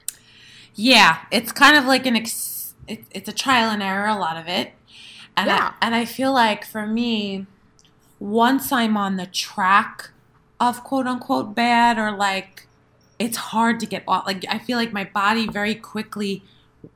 Yeah, 0.76 1.20
it's 1.32 1.52
kind 1.52 1.78
of 1.78 1.86
like 1.86 2.06
an 2.06 2.16
ex- 2.16 2.74
it, 2.88 3.04
it's 3.12 3.30
a 3.30 3.34
trial 3.34 3.70
and 3.70 3.84
error 3.84 4.08
a 4.08 4.16
lot 4.18 4.38
of 4.38 4.48
it. 4.48 4.74
And 5.36 5.48
Yeah. 5.48 5.60
I, 5.60 5.74
and 5.82 5.96
I 5.96 6.06
feel 6.06 6.34
like 6.34 6.66
for 6.66 6.86
me 6.88 7.48
once 8.20 8.72
I'm 8.72 8.98
on 8.98 9.18
the 9.18 9.26
track 9.28 10.12
of 10.60 10.84
quote 10.84 11.08
unquote 11.08 11.56
bad 11.56 11.98
or 11.98 12.12
like 12.12 12.68
it's 13.20 13.38
hard 13.38 13.80
to 13.82 13.86
get 13.86 14.04
off 14.08 14.26
like 14.28 14.46
I 14.50 14.60
feel 14.60 14.78
like 14.78 14.94
my 14.94 15.06
body 15.06 15.48
very 15.48 15.76
quickly 15.76 16.44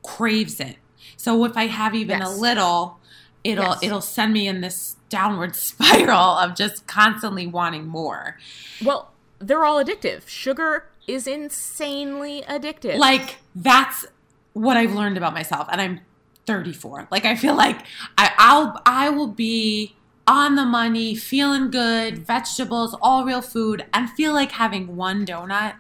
craves 0.04 0.60
it. 0.60 0.78
So 1.18 1.44
if 1.46 1.56
I 1.58 1.68
have 1.68 1.96
even 1.96 2.22
a 2.22 2.30
little 2.30 3.00
it'll 3.44 3.64
Yes. 3.66 3.80
it'll 3.84 4.02
send 4.02 4.34
me 4.34 4.48
in 4.48 4.62
this 4.62 4.96
downward 5.10 5.56
spiral 5.70 6.38
of 6.38 6.56
just 6.56 6.88
constantly 6.88 7.46
wanting 7.48 7.88
more. 7.88 8.38
Well, 8.84 9.12
they're 9.40 9.64
all 9.66 9.84
addictive. 9.84 10.28
Sugar 10.28 10.86
is 11.08 11.28
insanely 11.28 12.44
addictive. 12.48 12.98
like 12.98 13.38
that's 13.56 14.06
what 14.54 14.78
I've 14.78 14.94
learned 14.94 15.18
about 15.18 15.34
myself, 15.34 15.68
and 15.72 15.80
I'm 15.82 16.00
34. 16.48 17.08
Like 17.12 17.26
I 17.26 17.36
feel 17.36 17.56
like 17.56 17.82
I, 18.18 18.32
I'll 18.38 18.82
I 18.86 19.10
will 19.10 19.28
be 19.28 19.96
on 20.28 20.56
the 20.56 20.66
money, 20.66 21.14
feeling 21.14 21.70
good, 21.70 22.26
vegetables, 22.26 22.96
all 23.02 23.26
real 23.26 23.42
food, 23.44 23.86
and 23.94 24.10
feel 24.10 24.34
like 24.34 24.54
having 24.54 24.96
one 24.96 25.26
donut. 25.26 25.76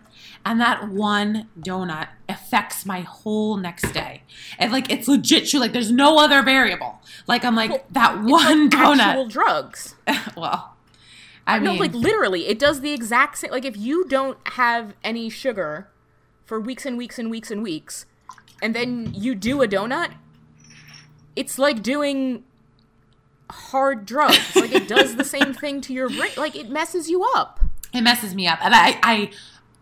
And 0.47 0.61
that 0.61 0.89
one 0.89 1.49
donut 1.59 2.09
affects 2.29 2.85
my 2.85 3.01
whole 3.01 3.57
next 3.57 3.91
day. 3.93 4.21
And 4.59 4.71
like 4.71 4.91
it's 4.91 5.07
legit 5.07 5.47
true. 5.47 5.59
Like 5.59 5.73
there's 5.73 5.91
no 5.91 6.19
other 6.19 6.43
variable. 6.43 7.01
Like 7.27 7.43
I'm 7.43 7.55
like 7.55 7.71
Well, 7.71 7.83
that 7.91 8.19
It's 8.21 8.31
one 8.31 8.69
like 8.69 8.71
donut. 8.71 8.99
actual 8.99 9.27
drugs. 9.27 9.95
well, 10.37 10.75
I 11.47 11.57
No, 11.57 11.71
mean, 11.71 11.79
like 11.79 11.93
literally, 11.95 12.47
it 12.47 12.59
does 12.59 12.81
the 12.81 12.91
exact 12.93 13.39
same. 13.39 13.49
Like 13.51 13.65
if 13.65 13.75
you 13.75 14.05
don't 14.07 14.37
have 14.49 14.93
any 15.03 15.29
sugar 15.29 15.89
for 16.45 16.59
weeks 16.59 16.85
and 16.85 16.95
weeks 16.95 17.17
and 17.17 17.31
weeks 17.31 17.49
and 17.49 17.63
weeks, 17.63 18.05
and 18.61 18.75
then 18.75 19.11
you 19.15 19.33
do 19.33 19.63
a 19.63 19.67
donut, 19.67 20.13
it's 21.35 21.57
like 21.57 21.81
doing 21.81 22.43
hard 23.49 24.05
drugs. 24.05 24.55
like 24.55 24.73
it 24.73 24.87
does 24.87 25.15
the 25.15 25.23
same 25.35 25.53
thing 25.53 25.81
to 25.81 25.93
your 25.93 26.09
brain. 26.09 26.31
Like 26.37 26.55
it 26.55 26.69
messes 26.69 27.09
you 27.09 27.23
up. 27.35 27.59
it 27.93 28.01
messes 28.01 28.35
me 28.35 28.47
up, 28.47 28.59
and 28.63 28.73
I 28.75 28.99
I 29.03 29.31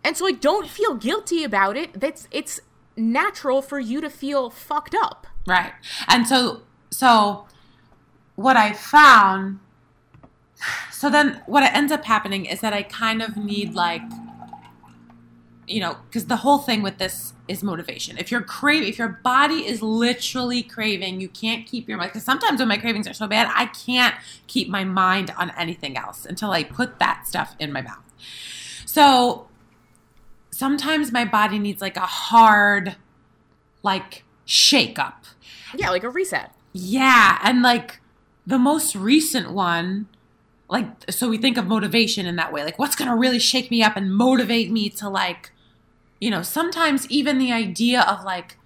And 0.03 0.17
so 0.17 0.25
like 0.25 0.41
don't 0.41 0.67
feel 0.67 0.95
guilty 0.95 1.43
about 1.43 1.77
it. 1.77 1.99
That's 1.99 2.27
it's 2.31 2.59
natural 2.95 3.61
for 3.61 3.79
you 3.79 4.01
to 4.01 4.09
feel 4.09 4.49
fucked 4.49 4.95
up. 4.95 5.27
Right. 5.47 5.73
And 6.07 6.27
so 6.27 6.61
so 6.91 7.45
what 8.35 8.57
I 8.57 8.73
found 8.73 9.59
so 10.91 11.09
then 11.09 11.41
what 11.45 11.63
ends 11.63 11.91
up 11.91 12.05
happening 12.05 12.45
is 12.45 12.61
that 12.61 12.73
I 12.73 12.83
kind 12.83 13.21
of 13.21 13.35
need 13.35 13.73
like 13.73 14.01
you 15.67 15.79
know, 15.79 15.97
because 16.07 16.25
the 16.25 16.37
whole 16.37 16.57
thing 16.57 16.81
with 16.81 16.97
this 16.97 17.33
is 17.47 17.63
motivation. 17.63 18.17
If 18.17 18.31
you're 18.31 18.41
craving, 18.41 18.89
if 18.89 18.97
your 18.97 19.19
body 19.23 19.65
is 19.65 19.81
literally 19.81 20.61
craving, 20.61 21.21
you 21.21 21.29
can't 21.29 21.65
keep 21.65 21.87
your 21.87 21.97
mind. 21.97 22.11
Because 22.11 22.25
sometimes 22.25 22.59
when 22.59 22.67
my 22.67 22.77
cravings 22.77 23.07
are 23.07 23.13
so 23.13 23.27
bad, 23.27 23.51
I 23.55 23.67
can't 23.67 24.15
keep 24.47 24.67
my 24.67 24.83
mind 24.83 25.33
on 25.37 25.51
anything 25.51 25.97
else 25.97 26.25
until 26.25 26.51
I 26.51 26.63
put 26.63 26.99
that 26.99 27.27
stuff 27.27 27.55
in 27.59 27.71
my 27.71 27.81
mouth. 27.81 28.03
So 28.85 29.47
sometimes 30.53 31.11
my 31.11 31.25
body 31.25 31.59
needs 31.59 31.81
like 31.81 31.97
a 31.97 32.01
hard, 32.01 32.95
like 33.81 34.23
shake 34.45 34.99
up. 34.99 35.25
Yeah, 35.75 35.89
like 35.89 36.03
a 36.03 36.09
reset. 36.09 36.51
Yeah, 36.71 37.39
and 37.43 37.61
like 37.61 37.99
the 38.45 38.59
most 38.59 38.95
recent 38.95 39.51
one, 39.51 40.07
like 40.69 40.87
so 41.09 41.29
we 41.29 41.37
think 41.37 41.57
of 41.57 41.67
motivation 41.67 42.25
in 42.25 42.35
that 42.35 42.53
way. 42.53 42.63
Like 42.63 42.79
what's 42.79 42.95
going 42.95 43.09
to 43.09 43.15
really 43.15 43.39
shake 43.39 43.71
me 43.71 43.81
up 43.83 43.97
and 43.97 44.13
motivate 44.13 44.71
me 44.71 44.89
to 44.91 45.09
like 45.09 45.51
you 46.19 46.29
know, 46.29 46.41
sometimes 46.41 47.05
even 47.11 47.37
the 47.37 47.51
idea 47.51 48.01
of 48.01 48.23
like 48.23 48.57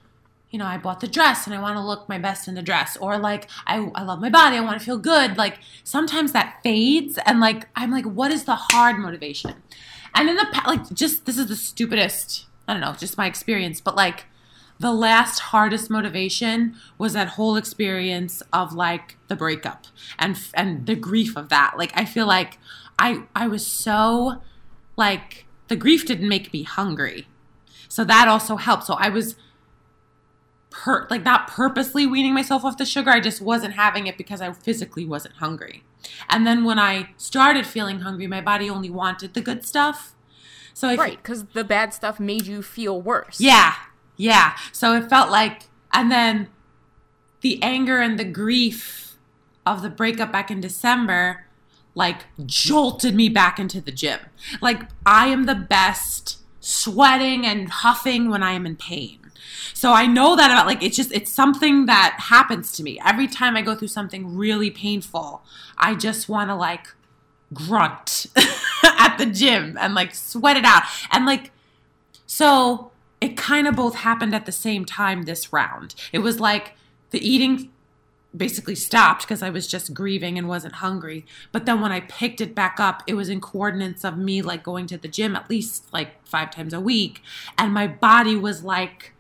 you 0.50 0.58
know, 0.58 0.66
I 0.66 0.78
bought 0.78 1.02
the 1.02 1.08
dress 1.08 1.46
and 1.46 1.54
I 1.54 1.60
want 1.60 1.76
to 1.76 1.84
look 1.84 2.08
my 2.08 2.18
best 2.18 2.48
in 2.48 2.56
the 2.56 2.62
dress 2.62 2.96
or 2.98 3.18
like 3.18 3.50
I 3.66 3.90
I 3.96 4.04
love 4.04 4.20
my 4.20 4.30
body, 4.30 4.58
I 4.58 4.62
want 4.62 4.80
to 4.80 4.86
feel 4.86 4.98
good. 4.98 5.38
Like 5.38 5.60
sometimes 5.84 6.34
that 6.34 6.60
fades 6.64 7.18
and 7.26 7.40
like 7.40 7.68
I'm 7.76 7.92
like 7.92 8.06
what 8.06 8.32
is 8.32 8.44
the 8.44 8.56
hard 8.56 8.98
motivation? 8.98 9.56
And 10.18 10.30
in 10.30 10.36
the 10.36 10.48
like 10.66 10.92
just 10.94 11.28
this 11.28 11.38
is 11.38 11.46
the 11.46 11.56
stupidest, 11.56 12.48
I 12.68 12.74
don't 12.74 12.82
know, 12.82 12.94
just 12.94 13.20
my 13.20 13.28
experience, 13.28 13.80
but 13.80 13.96
like 13.96 14.26
the 14.80 14.92
last 14.92 15.40
hardest 15.40 15.92
motivation 15.92 16.76
was 16.98 17.14
that 17.14 17.30
whole 17.30 17.56
experience 17.56 18.42
of 18.52 18.74
like 18.74 19.18
the 19.28 19.36
breakup 19.36 19.86
and 20.18 20.36
and 20.56 20.88
the 20.88 20.96
grief 20.96 21.38
of 21.38 21.50
that. 21.50 21.76
Like 21.78 21.92
i 21.94 22.04
feel 22.04 22.26
like 22.26 22.58
i 22.98 23.24
i 23.36 23.48
was 23.48 23.66
so 23.66 24.42
like 24.96 25.46
the 25.68 25.76
grief 25.76 26.06
didn't 26.08 26.28
make 26.28 26.52
me 26.52 26.64
hungry. 26.64 27.28
So 27.88 28.04
that 28.04 28.28
also 28.28 28.56
helped. 28.56 28.86
So 28.86 28.96
i 28.96 29.10
was 29.10 29.36
per 30.72 31.06
like 31.12 31.24
not 31.24 31.48
purposely 31.48 32.08
weaning 32.08 32.34
myself 32.34 32.66
off 32.66 32.78
the 32.78 32.86
sugar. 32.86 33.12
I 33.12 33.20
just 33.20 33.40
wasn't 33.40 33.76
having 33.76 34.08
it 34.08 34.18
because 34.18 34.42
i 34.42 34.52
physically 34.52 35.06
wasn't 35.06 35.36
hungry 35.36 35.84
and 36.30 36.46
then 36.48 36.64
when 36.64 36.80
i 36.80 37.10
started 37.18 37.66
feeling 37.66 38.00
hungry 38.02 38.28
my 38.28 38.42
body 38.42 38.70
only 38.70 38.90
wanted 38.90 39.34
the 39.34 39.42
good 39.42 39.66
stuff 39.66 40.14
so 40.74 40.88
I 40.90 40.94
f- 40.94 41.00
Right, 41.00 41.18
because 41.18 41.44
the 41.46 41.64
bad 41.64 41.92
stuff 41.92 42.20
made 42.20 42.46
you 42.46 42.62
feel 42.62 43.02
worse. 43.02 43.40
yeah, 43.40 43.74
yeah. 44.16 44.56
So 44.72 44.94
it 44.96 45.10
felt 45.10 45.32
like, 45.32 45.64
and 45.92 46.12
then 46.12 46.50
the 47.42 47.60
anger 47.64 47.98
and 48.00 48.20
the 48.20 48.24
grief 48.24 49.16
of 49.66 49.82
the 49.82 49.90
breakup 49.90 50.32
back 50.32 50.52
in 50.52 50.62
December, 50.62 51.48
like 51.96 52.26
jolted 52.46 53.16
me 53.16 53.28
back 53.28 53.58
into 53.60 53.82
the 53.82 53.92
gym. 53.92 54.20
Like 54.62 54.84
I 55.04 55.30
am 55.30 55.48
the 55.48 55.56
best 55.56 56.38
sweating 56.60 57.44
and 57.44 57.70
huffing 57.70 58.30
when 58.30 58.44
I 58.44 58.52
am 58.52 58.68
in 58.68 58.76
pain. 58.76 59.27
So 59.74 59.94
I 59.94 60.06
know 60.06 60.36
that 60.36 60.52
about 60.52 60.66
like 60.66 60.84
it's 60.84 60.96
just 60.96 61.12
it's 61.12 61.32
something 61.32 61.86
that 61.86 62.18
happens 62.20 62.72
to 62.74 62.84
me 62.84 63.00
every 63.06 63.28
time 63.28 63.56
I 63.56 63.62
go 63.62 63.76
through 63.76 63.88
something 63.90 64.36
really 64.36 64.70
painful. 64.70 65.44
I 65.78 65.96
just 65.96 66.30
want 66.30 66.50
to 66.50 66.56
like 66.56 66.88
grunt 67.54 68.26
at 68.84 69.18
the 69.18 69.26
gym 69.26 69.78
and 69.80 69.94
like 69.94 70.14
sweat 70.14 70.58
it 70.58 70.66
out 70.66 70.84
and 71.12 71.26
like 71.26 71.52
so 72.26 72.92
it 73.22 73.38
kind 73.38 73.68
of 73.68 73.76
both 73.76 73.96
happened 73.96 74.36
at 74.36 74.46
the 74.46 74.52
same 74.52 74.86
time 74.86 75.24
this 75.24 75.52
round. 75.52 75.96
It 76.12 76.20
was 76.20 76.40
like 76.40 76.74
the 77.12 77.26
eating 77.26 77.72
basically 78.36 78.76
stopped 78.76 79.24
because 79.24 79.42
I 79.42 79.50
was 79.50 79.68
just 79.68 79.94
grieving 79.94 80.38
and 80.38 80.48
wasn't 80.48 80.76
hungry. 80.76 81.26
But 81.52 81.66
then 81.66 81.82
when 81.82 81.92
I 81.92 82.02
picked 82.02 82.42
it 82.42 82.54
back 82.54 82.80
up, 82.80 83.02
it 83.08 83.16
was 83.16 83.30
in 83.30 83.42
coordinates 83.42 84.04
of 84.04 84.18
me 84.18 84.42
like 84.42 84.64
going 84.64 84.86
to 84.88 84.98
the 84.98 85.08
gym 85.08 85.36
at 85.36 85.50
least 85.50 85.92
like 85.92 86.26
five 86.26 86.52
times 86.52 86.74
a 86.74 86.80
week. 86.80 87.22
And 87.58 87.74
my 87.74 87.88
body 87.88 88.36
was 88.36 88.64
like, 88.64 89.14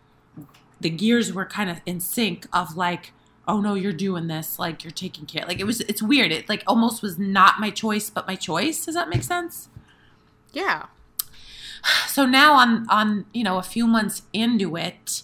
the 0.79 0.89
gears 0.89 1.33
were 1.33 1.45
kind 1.45 1.69
of 1.69 1.81
in 1.85 1.99
sync 1.99 2.47
of 2.53 2.75
like, 2.75 3.13
oh 3.47 3.61
no, 3.61 3.73
you're 3.73 3.93
doing 3.93 4.27
this. 4.27 4.59
Like 4.59 4.83
you're 4.83 4.91
taking 4.91 5.25
care. 5.25 5.45
Like 5.47 5.59
it 5.59 5.65
was, 5.65 5.81
it's 5.81 6.01
weird. 6.01 6.31
It 6.31 6.49
like 6.49 6.63
almost 6.67 7.01
was 7.01 7.17
not 7.17 7.59
my 7.59 7.69
choice, 7.69 8.09
but 8.09 8.27
my 8.27 8.35
choice. 8.35 8.85
Does 8.85 8.95
that 8.95 9.09
make 9.09 9.23
sense? 9.23 9.69
Yeah. 10.53 10.87
so 12.07 12.25
now 12.25 12.53
on 12.53 12.87
on 12.89 13.25
you 13.33 13.43
know 13.43 13.57
a 13.57 13.63
few 13.63 13.87
months 13.87 14.23
into 14.33 14.75
it 14.75 15.23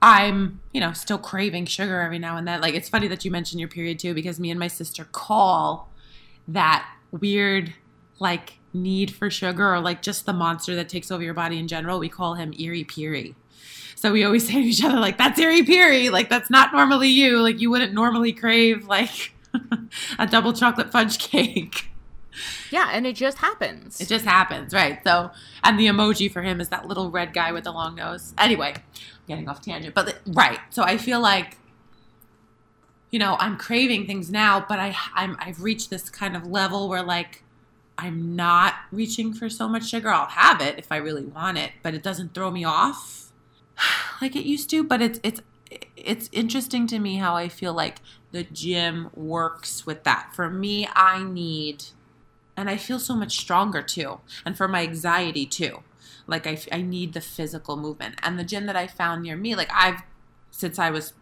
i'm 0.00 0.60
you 0.72 0.80
know 0.80 0.92
still 0.92 1.18
craving 1.18 1.66
sugar 1.66 2.00
every 2.00 2.18
now 2.18 2.36
and 2.36 2.46
then 2.46 2.60
like 2.60 2.74
it's 2.74 2.88
funny 2.88 3.08
that 3.08 3.24
you 3.24 3.30
mentioned 3.30 3.60
your 3.60 3.68
period 3.68 3.98
too 3.98 4.14
because 4.14 4.38
me 4.38 4.50
and 4.50 4.60
my 4.60 4.68
sister 4.68 5.04
call 5.10 5.90
that 6.46 6.88
weird 7.10 7.74
like 8.18 8.54
need 8.72 9.10
for 9.10 9.30
sugar 9.30 9.74
or 9.74 9.80
like 9.80 10.02
just 10.02 10.26
the 10.26 10.32
monster 10.32 10.74
that 10.76 10.88
takes 10.88 11.10
over 11.10 11.22
your 11.22 11.34
body 11.34 11.58
in 11.58 11.66
general 11.66 11.98
we 11.98 12.08
call 12.08 12.34
him 12.34 12.52
Eerie 12.58 12.84
Peary 12.84 13.34
so 13.98 14.12
we 14.12 14.24
always 14.24 14.46
say 14.48 14.54
to 14.54 14.60
each 14.60 14.84
other 14.84 14.98
like 14.98 15.18
that's 15.18 15.38
Eerie 15.38 15.64
Peary 15.64 16.08
like 16.08 16.28
that's 16.28 16.50
not 16.50 16.72
normally 16.72 17.08
you 17.08 17.40
like 17.40 17.60
you 17.60 17.70
wouldn't 17.70 17.92
normally 17.92 18.32
crave 18.32 18.86
like 18.86 19.32
a 20.18 20.26
double 20.26 20.52
chocolate 20.52 20.92
fudge 20.92 21.18
cake 21.18 21.90
Yeah, 22.70 22.90
and 22.92 23.06
it 23.06 23.16
just 23.16 23.38
happens. 23.38 24.00
It 24.00 24.08
just 24.08 24.24
happens, 24.24 24.72
right? 24.72 25.02
So, 25.02 25.30
and 25.64 25.78
the 25.78 25.86
emoji 25.86 26.30
for 26.30 26.42
him 26.42 26.60
is 26.60 26.68
that 26.68 26.86
little 26.86 27.10
red 27.10 27.32
guy 27.32 27.50
with 27.52 27.64
the 27.64 27.72
long 27.72 27.96
nose. 27.96 28.34
Anyway, 28.38 28.74
I'm 28.76 28.82
getting 29.26 29.48
off 29.48 29.60
tangent, 29.62 29.94
but 29.94 30.18
right. 30.26 30.60
So 30.70 30.82
I 30.82 30.98
feel 30.98 31.20
like, 31.20 31.56
you 33.10 33.18
know, 33.18 33.36
I'm 33.40 33.56
craving 33.56 34.06
things 34.06 34.30
now, 34.30 34.64
but 34.68 34.78
I 34.78 34.94
I'm 35.14 35.36
I've 35.40 35.62
reached 35.62 35.90
this 35.90 36.10
kind 36.10 36.36
of 36.36 36.46
level 36.46 36.88
where 36.88 37.02
like 37.02 37.42
I'm 37.96 38.36
not 38.36 38.74
reaching 38.92 39.32
for 39.34 39.48
so 39.48 39.66
much 39.66 39.88
sugar. 39.88 40.10
I'll 40.10 40.26
have 40.26 40.60
it 40.60 40.78
if 40.78 40.92
I 40.92 40.96
really 40.96 41.24
want 41.24 41.58
it, 41.58 41.72
but 41.82 41.94
it 41.94 42.02
doesn't 42.02 42.34
throw 42.34 42.50
me 42.50 42.64
off 42.64 43.27
like 44.22 44.36
it 44.36 44.44
used 44.44 44.70
to. 44.70 44.84
But 44.84 45.02
it's 45.02 45.20
it's 45.22 45.40
it's 45.96 46.28
interesting 46.32 46.86
to 46.88 46.98
me 46.98 47.16
how 47.16 47.34
I 47.36 47.48
feel 47.48 47.74
like 47.74 48.00
the 48.32 48.44
gym 48.44 49.10
works 49.14 49.86
with 49.86 50.04
that. 50.04 50.34
For 50.34 50.50
me, 50.50 50.88
I 50.94 51.22
need 51.22 51.84
and 52.58 52.68
I 52.68 52.76
feel 52.76 52.98
so 52.98 53.14
much 53.14 53.38
stronger 53.38 53.82
too. 53.82 54.18
And 54.44 54.56
for 54.56 54.66
my 54.66 54.82
anxiety 54.82 55.46
too. 55.46 55.84
Like 56.26 56.44
I, 56.44 56.60
I 56.72 56.82
need 56.82 57.12
the 57.12 57.20
physical 57.20 57.76
movement. 57.76 58.16
And 58.20 58.36
the 58.36 58.42
gym 58.42 58.66
that 58.66 58.74
I 58.74 58.88
found 58.88 59.22
near 59.22 59.36
me, 59.36 59.54
like 59.54 59.70
I've, 59.72 60.02
since 60.50 60.76
I 60.76 60.90
was 60.90 61.12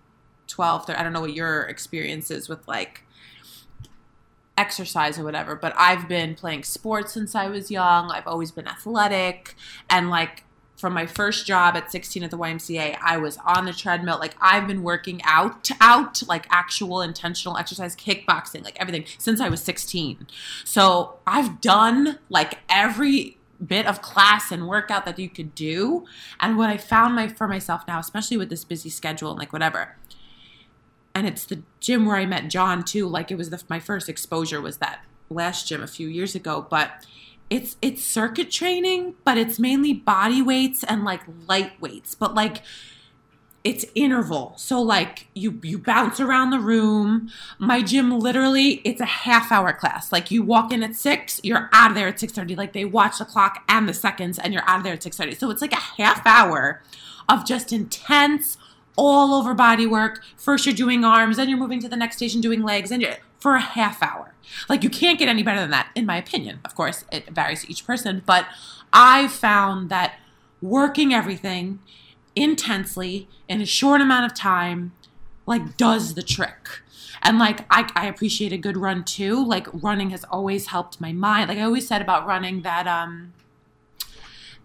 12, 0.46 0.88
I 0.88 1.02
don't 1.02 1.12
know 1.12 1.20
what 1.20 1.34
your 1.34 1.64
experience 1.64 2.30
is 2.30 2.48
with 2.48 2.66
like 2.66 3.04
exercise 4.56 5.18
or 5.18 5.24
whatever, 5.24 5.54
but 5.54 5.74
I've 5.76 6.08
been 6.08 6.34
playing 6.36 6.62
sports 6.62 7.12
since 7.12 7.34
I 7.34 7.48
was 7.48 7.70
young. 7.70 8.10
I've 8.10 8.26
always 8.26 8.50
been 8.50 8.66
athletic. 8.66 9.56
And 9.90 10.08
like 10.08 10.44
from 10.76 10.92
my 10.92 11.06
first 11.06 11.46
job 11.46 11.76
at 11.76 11.90
16 11.90 12.22
at 12.22 12.30
the 12.30 12.38
YMCA, 12.38 12.98
I 13.02 13.16
was 13.16 13.38
on 13.38 13.64
the 13.64 13.72
treadmill. 13.72 14.18
Like 14.18 14.36
I've 14.40 14.66
been 14.66 14.82
working 14.82 15.20
out, 15.24 15.70
out 15.80 16.22
like 16.28 16.46
actual 16.50 17.00
intentional 17.00 17.56
exercise, 17.56 17.96
kickboxing, 17.96 18.62
like 18.62 18.76
everything 18.78 19.06
since 19.18 19.40
I 19.40 19.48
was 19.48 19.62
16. 19.62 20.26
So 20.64 21.18
I've 21.26 21.60
done 21.60 22.18
like 22.28 22.58
every 22.68 23.38
bit 23.64 23.86
of 23.86 24.02
class 24.02 24.52
and 24.52 24.68
workout 24.68 25.06
that 25.06 25.18
you 25.18 25.30
could 25.30 25.54
do. 25.54 26.04
And 26.40 26.58
what 26.58 26.68
I 26.68 26.76
found 26.76 27.14
my 27.14 27.28
for 27.28 27.48
myself 27.48 27.82
now, 27.88 27.98
especially 27.98 28.36
with 28.36 28.50
this 28.50 28.64
busy 28.64 28.90
schedule 28.90 29.30
and 29.30 29.38
like 29.38 29.52
whatever, 29.52 29.96
and 31.14 31.26
it's 31.26 31.46
the 31.46 31.62
gym 31.80 32.04
where 32.04 32.16
I 32.16 32.26
met 32.26 32.50
John 32.50 32.84
too. 32.84 33.08
Like 33.08 33.30
it 33.30 33.38
was 33.38 33.48
the, 33.48 33.62
my 33.70 33.80
first 33.80 34.10
exposure 34.10 34.60
was 34.60 34.76
that 34.78 35.02
last 35.30 35.66
gym 35.66 35.82
a 35.82 35.86
few 35.86 36.08
years 36.08 36.34
ago, 36.34 36.66
but 36.68 37.06
it's 37.48 37.76
it's 37.80 38.02
circuit 38.02 38.50
training, 38.50 39.14
but 39.24 39.38
it's 39.38 39.58
mainly 39.58 39.92
body 39.92 40.42
weights 40.42 40.82
and 40.84 41.04
like 41.04 41.22
light 41.46 41.80
weights, 41.80 42.14
but 42.14 42.34
like 42.34 42.62
it's 43.62 43.84
interval. 43.96 44.54
So 44.56 44.80
like 44.80 45.26
you 45.34 45.58
you 45.62 45.78
bounce 45.78 46.20
around 46.20 46.50
the 46.50 46.60
room. 46.60 47.30
My 47.58 47.82
gym 47.82 48.16
literally 48.18 48.80
it's 48.84 49.00
a 49.00 49.06
half 49.06 49.50
hour 49.50 49.72
class. 49.72 50.12
Like 50.12 50.30
you 50.30 50.42
walk 50.42 50.72
in 50.72 50.82
at 50.82 50.94
6, 50.94 51.40
you're 51.42 51.68
out 51.72 51.90
of 51.90 51.96
there 51.96 52.08
at 52.08 52.18
6:30. 52.18 52.56
Like 52.56 52.72
they 52.72 52.84
watch 52.84 53.18
the 53.18 53.24
clock 53.24 53.64
and 53.68 53.88
the 53.88 53.94
seconds 53.94 54.38
and 54.38 54.52
you're 54.52 54.68
out 54.68 54.78
of 54.78 54.84
there 54.84 54.94
at 54.94 55.02
6:30. 55.02 55.36
So 55.36 55.50
it's 55.50 55.62
like 55.62 55.72
a 55.72 55.76
half 55.76 56.24
hour 56.26 56.82
of 57.28 57.44
just 57.44 57.72
intense 57.72 58.56
all 58.96 59.34
over 59.34 59.52
body 59.52 59.86
work. 59.86 60.22
First 60.36 60.64
you're 60.66 60.74
doing 60.74 61.04
arms, 61.04 61.36
then 61.36 61.48
you're 61.48 61.58
moving 61.58 61.80
to 61.80 61.88
the 61.88 61.96
next 61.96 62.16
station 62.16 62.40
doing 62.40 62.62
legs 62.62 62.90
and 62.90 63.02
you're 63.02 63.16
for 63.46 63.54
a 63.54 63.60
half 63.60 64.02
hour. 64.02 64.34
Like 64.68 64.82
you 64.82 64.90
can't 64.90 65.20
get 65.20 65.28
any 65.28 65.44
better 65.44 65.60
than 65.60 65.70
that, 65.70 65.90
in 65.94 66.04
my 66.04 66.16
opinion. 66.16 66.58
Of 66.64 66.74
course, 66.74 67.04
it 67.12 67.30
varies 67.30 67.62
to 67.62 67.70
each 67.70 67.86
person, 67.86 68.24
but 68.26 68.44
I've 68.92 69.30
found 69.30 69.88
that 69.88 70.18
working 70.60 71.14
everything 71.14 71.78
intensely 72.34 73.28
in 73.48 73.60
a 73.60 73.64
short 73.64 74.00
amount 74.00 74.26
of 74.26 74.36
time, 74.36 74.94
like 75.46 75.76
does 75.76 76.14
the 76.14 76.24
trick. 76.24 76.82
And 77.22 77.38
like 77.38 77.64
I, 77.70 77.88
I 77.94 78.06
appreciate 78.06 78.52
a 78.52 78.58
good 78.58 78.76
run 78.76 79.04
too. 79.04 79.46
Like 79.46 79.68
running 79.72 80.10
has 80.10 80.24
always 80.24 80.66
helped 80.66 81.00
my 81.00 81.12
mind. 81.12 81.48
Like 81.48 81.58
I 81.58 81.62
always 81.62 81.86
said 81.86 82.02
about 82.02 82.26
running 82.26 82.62
that 82.62 82.88
um 82.88 83.32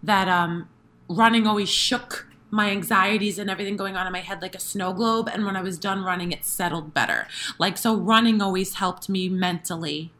that 0.02 0.26
um 0.26 0.68
running 1.08 1.46
always 1.46 1.68
shook 1.68 2.26
my 2.52 2.70
anxieties 2.70 3.38
and 3.38 3.48
everything 3.48 3.76
going 3.76 3.96
on 3.96 4.06
in 4.06 4.12
my 4.12 4.20
head 4.20 4.42
like 4.42 4.54
a 4.54 4.60
snow 4.60 4.92
globe. 4.92 5.28
And 5.32 5.46
when 5.46 5.56
I 5.56 5.62
was 5.62 5.78
done 5.78 6.04
running, 6.04 6.32
it 6.32 6.44
settled 6.44 6.92
better. 6.92 7.26
Like, 7.58 7.78
so 7.78 7.96
running 7.96 8.42
always 8.42 8.74
helped 8.74 9.08
me 9.08 9.28
mentally. 9.28 10.12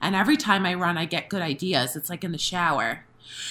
And 0.00 0.14
every 0.14 0.36
time 0.36 0.66
I 0.66 0.74
run, 0.74 0.98
I 0.98 1.06
get 1.06 1.30
good 1.30 1.40
ideas. 1.40 1.96
It's 1.96 2.10
like 2.10 2.24
in 2.24 2.32
the 2.32 2.38
shower. 2.38 3.06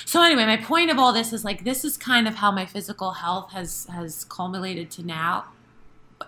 So 0.05 0.21
anyway, 0.21 0.45
my 0.45 0.57
point 0.57 0.91
of 0.91 0.99
all 0.99 1.11
this 1.11 1.33
is 1.33 1.43
like 1.43 1.63
this 1.63 1.83
is 1.83 1.97
kind 1.97 2.27
of 2.27 2.35
how 2.35 2.51
my 2.51 2.67
physical 2.67 3.11
health 3.13 3.53
has 3.53 3.87
has 3.91 4.23
culminated 4.25 4.91
to 4.91 5.03
now. 5.03 5.45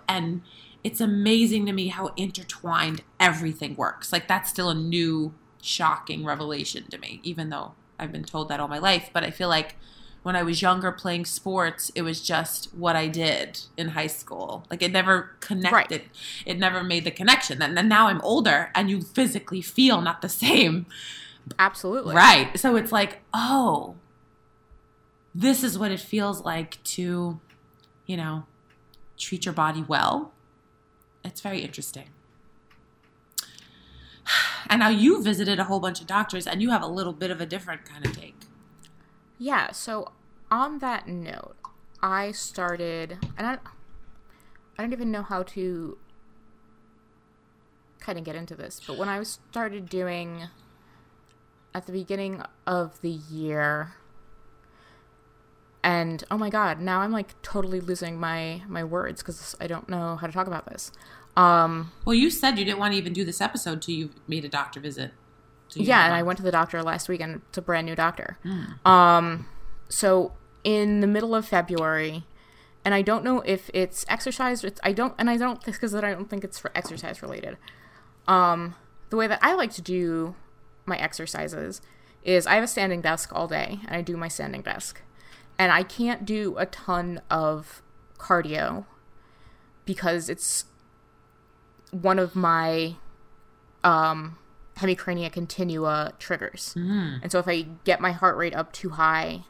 And 0.08 0.42
it's 0.82 1.00
amazing 1.00 1.64
to 1.66 1.72
me 1.72 1.88
how 1.88 2.12
intertwined 2.16 3.02
everything 3.20 3.76
works. 3.76 4.12
Like 4.12 4.26
that's 4.26 4.50
still 4.50 4.70
a 4.70 4.74
new 4.74 5.32
shocking 5.62 6.24
revelation 6.24 6.88
to 6.90 6.98
me, 6.98 7.20
even 7.22 7.50
though 7.50 7.74
I've 8.00 8.10
been 8.10 8.24
told 8.24 8.48
that 8.48 8.58
all 8.58 8.68
my 8.68 8.78
life, 8.78 9.10
but 9.12 9.22
I 9.22 9.30
feel 9.30 9.48
like 9.48 9.76
when 10.24 10.34
I 10.34 10.42
was 10.42 10.62
younger 10.62 10.90
playing 10.90 11.26
sports, 11.26 11.92
it 11.94 12.00
was 12.00 12.22
just 12.22 12.74
what 12.74 12.96
I 12.96 13.08
did 13.08 13.60
in 13.76 13.88
high 13.88 14.06
school. 14.06 14.64
Like 14.70 14.82
it 14.82 14.90
never 14.90 15.36
connected. 15.40 16.00
Right. 16.00 16.10
It 16.46 16.58
never 16.58 16.82
made 16.82 17.04
the 17.04 17.10
connection. 17.10 17.60
And 17.60 17.76
then 17.76 17.88
now 17.88 18.08
I'm 18.08 18.22
older 18.22 18.70
and 18.74 18.88
you 18.88 19.02
physically 19.02 19.60
feel 19.60 20.00
not 20.00 20.22
the 20.22 20.30
same. 20.30 20.86
Absolutely. 21.58 22.16
Right. 22.16 22.58
So 22.58 22.74
it's 22.74 22.90
like, 22.90 23.20
oh, 23.34 23.96
this 25.34 25.62
is 25.62 25.78
what 25.78 25.92
it 25.92 26.00
feels 26.00 26.42
like 26.42 26.82
to, 26.84 27.38
you 28.06 28.16
know, 28.16 28.44
treat 29.18 29.44
your 29.44 29.52
body 29.52 29.84
well. 29.86 30.32
It's 31.22 31.42
very 31.42 31.60
interesting. 31.60 32.08
And 34.66 34.80
now 34.80 34.88
you 34.88 35.22
visited 35.22 35.60
a 35.60 35.64
whole 35.64 35.78
bunch 35.78 36.00
of 36.00 36.06
doctors 36.06 36.46
and 36.46 36.62
you 36.62 36.70
have 36.70 36.82
a 36.82 36.86
little 36.86 37.12
bit 37.12 37.30
of 37.30 37.38
a 37.38 37.44
different 37.44 37.84
kind 37.84 38.04
of 38.06 38.16
take. 38.16 38.43
Yeah, 39.38 39.72
so 39.72 40.12
on 40.50 40.78
that 40.78 41.08
note, 41.08 41.56
I 42.02 42.32
started, 42.32 43.18
and 43.36 43.46
I, 43.46 43.58
I 44.78 44.82
don't 44.82 44.92
even 44.92 45.10
know 45.10 45.22
how 45.22 45.42
to 45.42 45.98
kind 47.98 48.18
of 48.18 48.24
get 48.24 48.36
into 48.36 48.54
this, 48.54 48.80
but 48.86 48.96
when 48.96 49.08
I 49.08 49.22
started 49.22 49.88
doing 49.88 50.48
at 51.74 51.86
the 51.86 51.92
beginning 51.92 52.42
of 52.66 53.00
the 53.00 53.10
year, 53.10 53.94
and 55.82 56.22
oh 56.30 56.38
my 56.38 56.50
god, 56.50 56.80
now 56.80 57.00
I'm 57.00 57.12
like 57.12 57.40
totally 57.42 57.80
losing 57.80 58.18
my 58.18 58.62
my 58.68 58.84
words 58.84 59.22
because 59.22 59.54
I 59.60 59.66
don't 59.66 59.88
know 59.88 60.16
how 60.16 60.26
to 60.26 60.32
talk 60.32 60.46
about 60.46 60.66
this. 60.66 60.92
Um, 61.36 61.92
well, 62.04 62.14
you 62.14 62.30
said 62.30 62.58
you 62.58 62.64
didn't 62.64 62.78
want 62.78 62.92
to 62.92 62.98
even 62.98 63.12
do 63.12 63.24
this 63.24 63.40
episode 63.40 63.82
till 63.82 63.94
you 63.94 64.10
made 64.28 64.44
a 64.44 64.48
doctor 64.48 64.80
visit 64.80 65.12
yeah, 65.74 66.04
and 66.04 66.14
I 66.14 66.22
went 66.22 66.36
to 66.38 66.42
the 66.42 66.52
doctor 66.52 66.82
last 66.82 67.08
week, 67.08 67.20
and 67.20 67.42
it's 67.48 67.58
a 67.58 67.62
brand 67.62 67.86
new 67.86 67.94
doctor. 67.94 68.38
Mm. 68.44 68.86
Um, 68.86 69.46
so 69.88 70.32
in 70.62 71.00
the 71.00 71.06
middle 71.06 71.34
of 71.34 71.46
February, 71.46 72.24
and 72.84 72.94
I 72.94 73.02
don't 73.02 73.24
know 73.24 73.40
if 73.40 73.70
it's 73.72 74.04
exercise. 74.08 74.62
It's, 74.62 74.80
I 74.82 74.92
don't, 74.92 75.14
and 75.18 75.30
I 75.30 75.36
don't 75.36 75.64
because 75.64 75.94
I 75.94 76.00
don't 76.00 76.28
think 76.28 76.44
it's 76.44 76.58
for 76.58 76.70
exercise 76.74 77.22
related. 77.22 77.56
Um, 78.28 78.74
the 79.10 79.16
way 79.16 79.26
that 79.26 79.38
I 79.42 79.54
like 79.54 79.72
to 79.72 79.82
do 79.82 80.34
my 80.86 80.96
exercises 80.96 81.80
is 82.22 82.46
I 82.46 82.54
have 82.54 82.64
a 82.64 82.68
standing 82.68 83.00
desk 83.00 83.30
all 83.32 83.48
day, 83.48 83.80
and 83.86 83.96
I 83.96 84.02
do 84.02 84.16
my 84.16 84.28
standing 84.28 84.62
desk, 84.62 85.02
and 85.58 85.72
I 85.72 85.82
can't 85.82 86.24
do 86.24 86.56
a 86.58 86.66
ton 86.66 87.20
of 87.30 87.82
cardio 88.18 88.84
because 89.84 90.28
it's 90.28 90.64
one 91.90 92.18
of 92.18 92.34
my 92.34 92.96
um 93.82 94.38
hemicrania 94.78 95.32
continua 95.32 96.12
triggers. 96.18 96.74
Mm. 96.76 97.22
And 97.22 97.32
so 97.32 97.38
if 97.38 97.48
I 97.48 97.66
get 97.84 98.00
my 98.00 98.12
heart 98.12 98.36
rate 98.36 98.54
up 98.54 98.72
too 98.72 98.90
high 98.90 99.44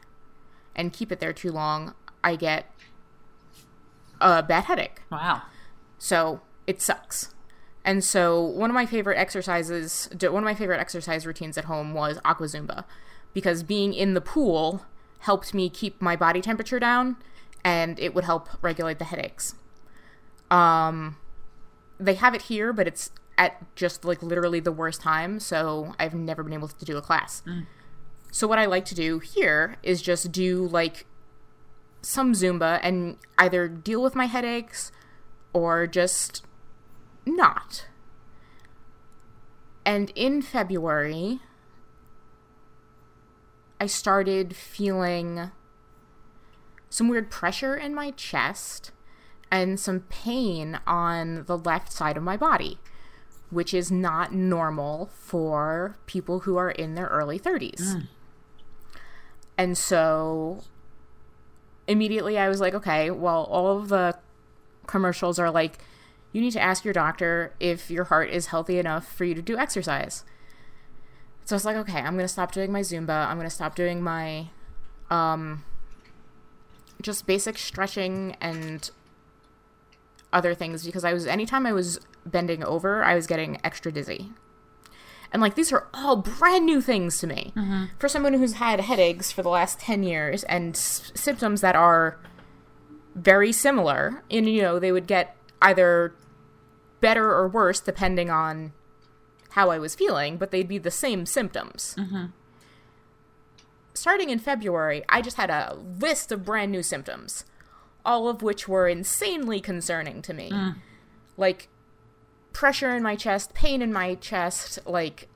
and 0.75 0.93
keep 0.93 1.11
it 1.11 1.19
there 1.19 1.33
too 1.33 1.51
long, 1.51 1.93
I 2.23 2.35
get 2.35 2.71
a 4.21 4.43
bad 4.43 4.65
headache. 4.65 5.01
Wow. 5.11 5.43
So 5.97 6.41
it 6.67 6.81
sucks. 6.81 7.33
And 7.83 8.03
so 8.03 8.41
one 8.41 8.69
of 8.69 8.73
my 8.73 8.85
favorite 8.85 9.17
exercises, 9.17 10.09
one 10.19 10.37
of 10.37 10.43
my 10.43 10.55
favorite 10.55 10.79
exercise 10.79 11.25
routines 11.25 11.57
at 11.57 11.65
home 11.65 11.93
was 11.93 12.19
aqua 12.25 12.47
zumba 12.47 12.83
because 13.33 13.61
being 13.63 13.93
in 13.93 14.15
the 14.15 14.21
pool 14.21 14.85
helped 15.19 15.53
me 15.53 15.69
keep 15.69 16.01
my 16.01 16.15
body 16.15 16.41
temperature 16.41 16.79
down 16.79 17.17
and 17.63 17.99
it 17.99 18.13
would 18.13 18.23
help 18.23 18.49
regulate 18.61 18.99
the 18.99 19.05
headaches. 19.05 19.55
Um 20.49 21.17
they 21.99 22.15
have 22.15 22.33
it 22.33 22.43
here, 22.43 22.73
but 22.73 22.87
it's 22.87 23.11
at 23.37 23.75
just 23.75 24.05
like 24.05 24.23
literally 24.23 24.59
the 24.59 24.71
worst 24.71 25.01
time, 25.01 25.39
so 25.39 25.93
I've 25.99 26.13
never 26.13 26.43
been 26.43 26.53
able 26.53 26.67
to 26.67 26.85
do 26.85 26.97
a 26.97 27.01
class. 27.01 27.43
Mm. 27.45 27.65
So 28.31 28.47
what 28.47 28.59
I 28.59 28.65
like 28.65 28.85
to 28.85 28.95
do 28.95 29.19
here 29.19 29.77
is 29.83 30.01
just 30.01 30.31
do 30.31 30.67
like 30.67 31.05
some 32.01 32.33
Zumba 32.33 32.79
and 32.83 33.17
either 33.37 33.67
deal 33.67 34.01
with 34.01 34.15
my 34.15 34.25
headaches 34.25 34.91
or 35.53 35.87
just 35.87 36.45
not. 37.25 37.87
And 39.85 40.11
in 40.15 40.41
February, 40.41 41.39
I 43.79 43.85
started 43.87 44.55
feeling 44.55 45.51
some 46.89 47.07
weird 47.07 47.29
pressure 47.29 47.75
in 47.75 47.93
my 47.93 48.11
chest 48.11 48.91
and 49.51 49.79
some 49.79 50.01
pain 50.01 50.79
on 50.87 51.45
the 51.45 51.57
left 51.57 51.91
side 51.91 52.17
of 52.17 52.23
my 52.23 52.37
body, 52.37 52.79
which 53.49 53.73
is 53.73 53.91
not 53.91 54.33
normal 54.33 55.09
for 55.13 55.95
people 56.05 56.41
who 56.41 56.57
are 56.57 56.71
in 56.71 56.95
their 56.95 57.07
early 57.07 57.39
30s. 57.39 57.93
And 59.57 59.77
so 59.77 60.63
immediately 61.87 62.37
I 62.37 62.49
was 62.49 62.59
like, 62.59 62.73
okay, 62.73 63.11
well, 63.11 63.43
all 63.43 63.77
of 63.77 63.89
the 63.89 64.17
commercials 64.87 65.39
are 65.39 65.51
like, 65.51 65.77
you 66.31 66.41
need 66.41 66.51
to 66.51 66.61
ask 66.61 66.83
your 66.83 66.93
doctor 66.93 67.53
if 67.59 67.89
your 67.89 68.05
heart 68.05 68.29
is 68.29 68.47
healthy 68.47 68.77
enough 68.77 69.07
for 69.07 69.23
you 69.23 69.33
to 69.33 69.41
do 69.41 69.57
exercise. 69.57 70.25
So 71.45 71.55
I 71.55 71.57
was 71.57 71.65
like, 71.65 71.77
okay, 71.77 71.99
I'm 71.99 72.15
gonna 72.15 72.27
stop 72.27 72.51
doing 72.51 72.71
my 72.71 72.81
Zumba. 72.81 73.27
I'm 73.27 73.37
gonna 73.37 73.49
stop 73.49 73.75
doing 73.75 74.01
my, 74.01 74.47
um, 75.09 75.63
just 77.01 77.25
basic 77.27 77.57
stretching 77.57 78.35
and 78.41 78.89
other 80.35 80.53
things 80.53 80.85
because 80.85 81.05
I 81.05 81.13
was 81.13 81.25
anytime 81.25 81.65
I 81.65 81.71
was 81.71 81.99
bending 82.25 82.63
over, 82.63 83.03
I 83.03 83.15
was 83.15 83.25
getting 83.25 83.59
extra 83.63 83.91
dizzy. 83.91 84.31
And 85.31 85.41
like 85.41 85.55
these 85.55 85.71
are 85.71 85.87
all 85.93 86.17
brand 86.17 86.65
new 86.65 86.81
things 86.81 87.17
to 87.19 87.27
me 87.27 87.53
mm-hmm. 87.55 87.85
for 87.97 88.07
someone 88.07 88.33
who's 88.33 88.53
had 88.53 88.81
headaches 88.81 89.31
for 89.31 89.41
the 89.41 89.49
last 89.49 89.79
10 89.79 90.03
years 90.03 90.43
and 90.43 90.75
s- 90.75 91.11
symptoms 91.15 91.61
that 91.61 91.75
are 91.75 92.19
very 93.15 93.51
similar. 93.51 94.23
And 94.29 94.47
you 94.47 94.61
know, 94.61 94.77
they 94.77 94.91
would 94.91 95.07
get 95.07 95.35
either 95.61 96.13
better 96.99 97.31
or 97.31 97.47
worse 97.47 97.79
depending 97.79 98.29
on 98.29 98.73
how 99.51 99.69
I 99.69 99.79
was 99.79 99.95
feeling, 99.95 100.37
but 100.37 100.51
they'd 100.51 100.67
be 100.67 100.77
the 100.77 100.91
same 100.91 101.25
symptoms. 101.25 101.95
Mm-hmm. 101.97 102.25
Starting 103.93 104.29
in 104.29 104.39
February, 104.39 105.03
I 105.07 105.21
just 105.21 105.37
had 105.37 105.49
a 105.49 105.77
list 105.99 106.31
of 106.33 106.43
brand 106.43 106.73
new 106.73 106.83
symptoms, 106.83 107.45
all 108.05 108.27
of 108.27 108.41
which 108.41 108.67
were 108.67 108.87
insanely 108.87 109.59
concerning 109.59 110.21
to 110.21 110.33
me. 110.33 110.51
Like 111.37 111.67
pressure 112.53 112.95
in 112.95 113.03
my 113.03 113.15
chest, 113.15 113.53
pain 113.53 113.81
in 113.81 113.91
my 113.91 114.15
chest, 114.15 114.79
like 114.85 115.27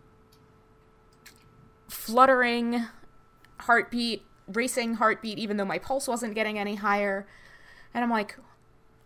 fluttering 1.89 2.85
heartbeat, 3.61 4.23
racing 4.47 4.95
heartbeat, 4.95 5.37
even 5.37 5.57
though 5.57 5.65
my 5.65 5.79
pulse 5.79 6.07
wasn't 6.07 6.35
getting 6.35 6.57
any 6.57 6.75
higher. 6.75 7.27
And 7.93 8.03
I'm 8.03 8.09
like, 8.09 8.37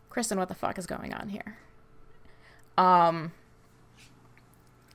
Kristen, 0.10 0.38
what 0.38 0.48
the 0.48 0.56
fuck 0.56 0.78
is 0.78 0.86
going 0.86 1.14
on 1.14 1.30
here? 1.30 1.58
Um, 2.78 3.32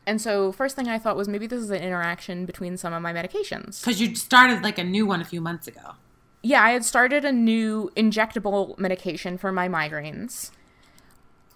and 0.06 0.20
so 0.20 0.52
first 0.52 0.76
thing 0.76 0.88
I 0.88 0.98
thought 0.98 1.16
was 1.16 1.28
maybe 1.28 1.46
this 1.46 1.60
is 1.60 1.70
an 1.70 1.82
interaction 1.82 2.46
between 2.46 2.76
some 2.76 2.92
of 2.92 3.02
my 3.02 3.12
medications. 3.12 3.80
Because 3.80 4.00
you 4.00 4.14
started 4.14 4.62
like 4.62 4.78
a 4.78 4.84
new 4.84 5.06
one 5.06 5.20
a 5.20 5.24
few 5.24 5.40
months 5.40 5.66
ago. 5.66 5.96
Yeah, 6.42 6.62
I 6.62 6.70
had 6.70 6.84
started 6.84 7.24
a 7.24 7.32
new 7.32 7.90
injectable 7.96 8.78
medication 8.78 9.38
for 9.38 9.50
my 9.52 9.68
migraines. 9.68 10.50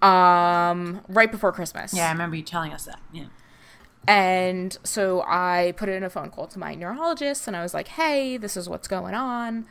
Um, 0.02 1.02
right 1.08 1.30
before 1.30 1.52
Christmas. 1.52 1.94
Yeah, 1.94 2.08
I 2.08 2.12
remember 2.12 2.36
you 2.36 2.42
telling 2.42 2.72
us 2.72 2.84
that. 2.86 3.00
Yeah. 3.12 3.26
And 4.08 4.76
so 4.82 5.22
I 5.22 5.74
put 5.76 5.88
it 5.88 5.92
in 5.92 6.02
a 6.02 6.10
phone 6.10 6.30
call 6.30 6.48
to 6.48 6.58
my 6.58 6.74
neurologist 6.74 7.46
and 7.46 7.56
I 7.56 7.62
was 7.62 7.72
like, 7.72 7.88
hey, 7.88 8.36
this 8.36 8.56
is 8.56 8.68
what's 8.68 8.88
going 8.88 9.14
on. 9.14 9.66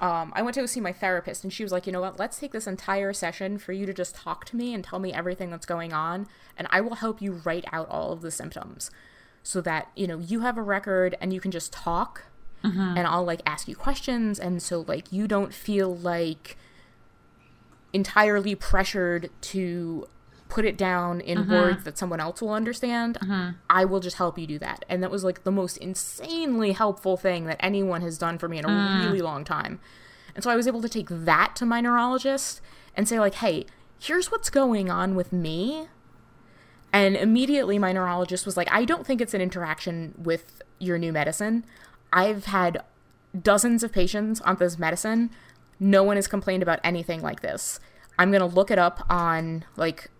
Um, 0.00 0.32
I 0.34 0.42
went 0.42 0.54
to 0.54 0.60
go 0.60 0.66
see 0.66 0.80
my 0.80 0.92
therapist 0.92 1.44
and 1.44 1.52
she 1.52 1.62
was 1.62 1.70
like, 1.70 1.86
you 1.86 1.92
know 1.92 2.00
what, 2.00 2.18
let's 2.18 2.38
take 2.38 2.52
this 2.52 2.66
entire 2.66 3.12
session 3.12 3.58
for 3.58 3.72
you 3.72 3.84
to 3.86 3.92
just 3.92 4.14
talk 4.14 4.46
to 4.46 4.56
me 4.56 4.72
and 4.72 4.82
tell 4.82 4.98
me 4.98 5.12
everything 5.12 5.50
that's 5.50 5.66
going 5.66 5.92
on. 5.92 6.26
And 6.56 6.66
I 6.70 6.80
will 6.80 6.96
help 6.96 7.20
you 7.20 7.42
write 7.44 7.66
out 7.72 7.88
all 7.90 8.12
of 8.12 8.22
the 8.22 8.30
symptoms 8.30 8.90
so 9.42 9.60
that, 9.60 9.90
you 9.94 10.06
know, 10.06 10.18
you 10.18 10.40
have 10.40 10.56
a 10.56 10.62
record 10.62 11.16
and 11.20 11.32
you 11.32 11.40
can 11.40 11.50
just 11.50 11.72
talk 11.72 12.24
Mm-hmm. 12.64 12.96
and 12.96 13.06
I'll 13.06 13.24
like 13.24 13.42
ask 13.44 13.68
you 13.68 13.76
questions. 13.76 14.40
And 14.40 14.62
so, 14.62 14.84
like, 14.88 15.12
you 15.12 15.28
don't 15.28 15.52
feel 15.52 15.94
like 15.94 16.56
entirely 17.92 18.54
pressured 18.54 19.30
to 19.40 20.08
put 20.48 20.64
it 20.64 20.76
down 20.76 21.20
in 21.20 21.38
mm-hmm. 21.38 21.52
words 21.52 21.84
that 21.84 21.98
someone 21.98 22.20
else 22.20 22.40
will 22.40 22.52
understand, 22.52 23.18
mm-hmm. 23.20 23.50
I 23.68 23.84
will 23.84 24.00
just 24.00 24.16
help 24.18 24.38
you 24.38 24.46
do 24.46 24.58
that. 24.60 24.84
And 24.88 25.02
that 25.02 25.10
was 25.10 25.24
like 25.24 25.44
the 25.44 25.50
most 25.50 25.76
insanely 25.78 26.72
helpful 26.72 27.16
thing 27.16 27.46
that 27.46 27.56
anyone 27.60 28.02
has 28.02 28.18
done 28.18 28.38
for 28.38 28.48
me 28.48 28.58
in 28.58 28.64
a 28.64 29.04
really 29.04 29.20
long 29.20 29.44
time. 29.44 29.80
And 30.34 30.44
so 30.44 30.50
I 30.50 30.56
was 30.56 30.66
able 30.66 30.82
to 30.82 30.88
take 30.88 31.08
that 31.10 31.56
to 31.56 31.66
my 31.66 31.80
neurologist 31.80 32.60
and 32.96 33.08
say, 33.08 33.18
like, 33.18 33.34
hey, 33.34 33.66
here's 33.98 34.30
what's 34.30 34.50
going 34.50 34.90
on 34.90 35.14
with 35.14 35.32
me. 35.32 35.88
And 36.92 37.16
immediately 37.16 37.78
my 37.78 37.92
neurologist 37.92 38.46
was 38.46 38.56
like, 38.56 38.68
I 38.70 38.84
don't 38.84 39.06
think 39.06 39.20
it's 39.20 39.34
an 39.34 39.40
interaction 39.40 40.14
with 40.16 40.62
your 40.78 40.98
new 40.98 41.12
medicine. 41.12 41.64
I've 42.14 42.44
had 42.46 42.82
dozens 43.38 43.82
of 43.82 43.92
patients 43.92 44.40
on 44.42 44.56
this 44.56 44.78
medicine. 44.78 45.30
No 45.80 46.04
one 46.04 46.16
has 46.16 46.28
complained 46.28 46.62
about 46.62 46.78
anything 46.84 47.20
like 47.20 47.40
this. 47.40 47.80
I'm 48.18 48.30
going 48.30 48.40
to 48.40 48.46
look 48.46 48.70
it 48.70 48.78
up 48.78 49.04
on 49.10 49.64
like 49.76 50.10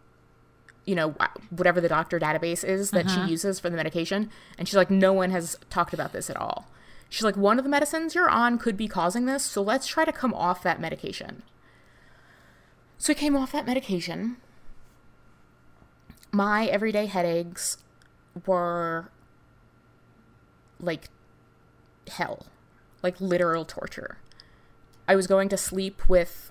you 0.84 0.94
know 0.94 1.14
whatever 1.48 1.80
the 1.80 1.88
doctor 1.88 2.20
database 2.20 2.62
is 2.62 2.90
that 2.90 3.08
she 3.08 3.16
uh-huh. 3.16 3.30
uses 3.30 3.58
for 3.58 3.70
the 3.70 3.76
medication 3.76 4.28
and 4.58 4.68
she's 4.68 4.76
like 4.76 4.90
no 4.90 5.14
one 5.14 5.30
has 5.30 5.56
talked 5.70 5.94
about 5.94 6.12
this 6.12 6.28
at 6.28 6.36
all. 6.36 6.66
She's 7.08 7.22
like 7.22 7.36
one 7.36 7.58
of 7.58 7.64
the 7.64 7.70
medicines 7.70 8.14
you're 8.14 8.28
on 8.28 8.58
could 8.58 8.76
be 8.76 8.88
causing 8.88 9.24
this, 9.24 9.44
so 9.44 9.62
let's 9.62 9.86
try 9.86 10.04
to 10.04 10.12
come 10.12 10.34
off 10.34 10.62
that 10.64 10.80
medication. 10.80 11.44
So 12.98 13.12
I 13.12 13.14
came 13.14 13.36
off 13.36 13.52
that 13.52 13.66
medication. 13.66 14.36
My 16.32 16.66
everyday 16.66 17.06
headaches 17.06 17.78
were 18.46 19.10
like 20.80 21.08
hell, 22.08 22.46
like 23.02 23.20
literal 23.20 23.64
torture. 23.64 24.18
I 25.06 25.16
was 25.16 25.26
going 25.26 25.48
to 25.50 25.56
sleep 25.56 26.08
with 26.08 26.50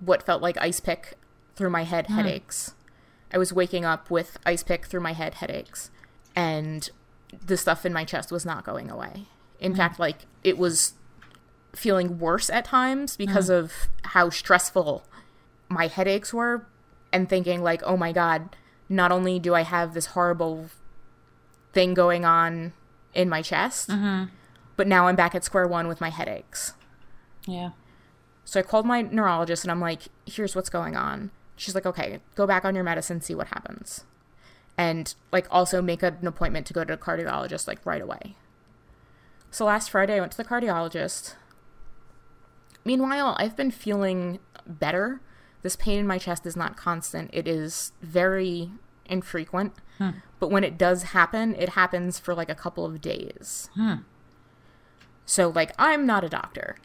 what 0.00 0.22
felt 0.22 0.42
like 0.42 0.56
ice 0.58 0.80
pick 0.80 1.14
through 1.56 1.70
my 1.70 1.84
head 1.84 2.06
hmm. 2.06 2.14
headaches. 2.14 2.74
I 3.32 3.38
was 3.38 3.52
waking 3.52 3.84
up 3.84 4.10
with 4.10 4.38
ice 4.44 4.62
pick 4.62 4.86
through 4.86 5.00
my 5.00 5.12
head 5.12 5.34
headaches, 5.34 5.90
and 6.36 6.88
the 7.44 7.56
stuff 7.56 7.84
in 7.84 7.92
my 7.92 8.04
chest 8.04 8.30
was 8.30 8.44
not 8.44 8.64
going 8.64 8.90
away. 8.90 9.26
In 9.58 9.72
hmm. 9.72 9.78
fact, 9.78 9.98
like 9.98 10.26
it 10.42 10.58
was 10.58 10.94
feeling 11.74 12.18
worse 12.18 12.50
at 12.50 12.64
times 12.64 13.16
because 13.16 13.48
hmm. 13.48 13.54
of 13.54 13.72
how 14.04 14.30
stressful 14.30 15.04
my 15.68 15.86
headaches 15.86 16.32
were, 16.32 16.66
and 17.12 17.28
thinking 17.28 17.62
like, 17.62 17.82
oh 17.84 17.96
my 17.96 18.12
god, 18.12 18.56
not 18.88 19.10
only 19.10 19.38
do 19.38 19.54
I 19.54 19.62
have 19.62 19.94
this 19.94 20.06
horrible 20.06 20.66
thing 21.72 21.94
going 21.94 22.24
on 22.24 22.72
in 23.14 23.28
my 23.28 23.42
chest, 23.42 23.88
mm-hmm. 23.88 24.24
but 24.76 24.86
now 24.86 25.06
I'm 25.06 25.16
back 25.16 25.34
at 25.34 25.44
square 25.44 25.66
one 25.66 25.88
with 25.88 26.00
my 26.00 26.10
headaches. 26.10 26.74
Yeah. 27.46 27.70
So 28.44 28.60
I 28.60 28.62
called 28.62 28.86
my 28.86 29.02
neurologist 29.02 29.64
and 29.64 29.70
I'm 29.70 29.80
like, 29.80 30.02
here's 30.26 30.54
what's 30.54 30.68
going 30.68 30.96
on. 30.96 31.30
She's 31.56 31.74
like, 31.74 31.86
okay, 31.86 32.20
go 32.34 32.46
back 32.46 32.64
on 32.64 32.74
your 32.74 32.84
medicine, 32.84 33.20
see 33.20 33.34
what 33.34 33.48
happens. 33.48 34.04
And 34.76 35.14
like 35.32 35.46
also 35.50 35.80
make 35.80 36.02
an 36.02 36.26
appointment 36.26 36.66
to 36.66 36.72
go 36.74 36.84
to 36.84 36.94
a 36.94 36.98
cardiologist 36.98 37.66
like 37.66 37.84
right 37.86 38.02
away. 38.02 38.36
So 39.50 39.64
last 39.64 39.88
Friday 39.90 40.16
I 40.16 40.20
went 40.20 40.32
to 40.32 40.38
the 40.38 40.44
cardiologist. 40.44 41.36
Meanwhile, 42.84 43.36
I've 43.38 43.56
been 43.56 43.70
feeling 43.70 44.40
better. 44.66 45.20
This 45.62 45.76
pain 45.76 46.00
in 46.00 46.06
my 46.06 46.18
chest 46.18 46.44
is 46.44 46.56
not 46.56 46.76
constant. 46.76 47.30
It 47.32 47.48
is 47.48 47.92
very 48.02 48.72
infrequent. 49.06 49.74
But 50.40 50.50
when 50.50 50.64
it 50.64 50.76
does 50.76 51.04
happen, 51.04 51.54
it 51.54 51.70
happens 51.70 52.18
for 52.18 52.34
like 52.34 52.48
a 52.50 52.54
couple 52.54 52.84
of 52.84 53.00
days. 53.00 53.70
So 55.26 55.48
like 55.48 55.72
I'm 55.78 56.04
not 56.06 56.22
a 56.24 56.28
doctor. 56.28 56.76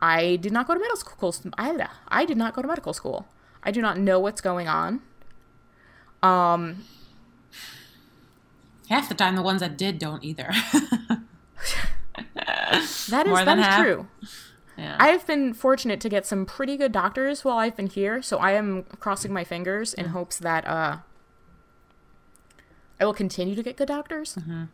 I 0.00 0.36
did 0.36 0.52
not 0.52 0.66
go 0.66 0.74
to 0.74 0.80
medical 0.80 0.96
school. 0.98 1.52
I, 1.56 1.88
I 2.08 2.24
did 2.26 2.36
not 2.36 2.54
go 2.54 2.60
to 2.62 2.68
medical 2.68 2.92
school. 2.92 3.26
I 3.62 3.70
do 3.70 3.80
not 3.80 3.98
know 3.98 4.20
what's 4.20 4.40
going 4.42 4.68
on. 4.68 5.00
Um, 6.22 6.84
Half 8.90 9.08
the 9.08 9.14
time, 9.14 9.34
the 9.36 9.42
ones 9.42 9.60
that 9.60 9.76
did 9.78 9.98
don't 9.98 10.22
either. 10.22 10.50
that 12.34 13.26
is 13.26 13.26
More 13.26 13.44
that 13.44 13.58
is 13.58 13.64
half? 13.64 13.82
true. 13.82 14.06
yeah. 14.76 14.96
I've 15.00 15.26
been 15.26 15.54
fortunate 15.54 16.00
to 16.02 16.08
get 16.08 16.24
some 16.26 16.46
pretty 16.46 16.76
good 16.76 16.92
doctors 16.92 17.44
while 17.44 17.58
I've 17.58 17.76
been 17.76 17.88
here, 17.88 18.22
so 18.22 18.38
I 18.38 18.52
am 18.52 18.84
crossing 19.00 19.32
my 19.32 19.44
fingers 19.44 19.92
in 19.94 20.06
hopes 20.06 20.38
that 20.38 20.66
uh, 20.66 20.98
I 22.98 23.04
will 23.04 23.14
continue 23.14 23.54
to 23.54 23.62
get 23.62 23.76
good 23.76 23.88
doctors. 23.88 24.36
Mm-hmm. 24.36 24.64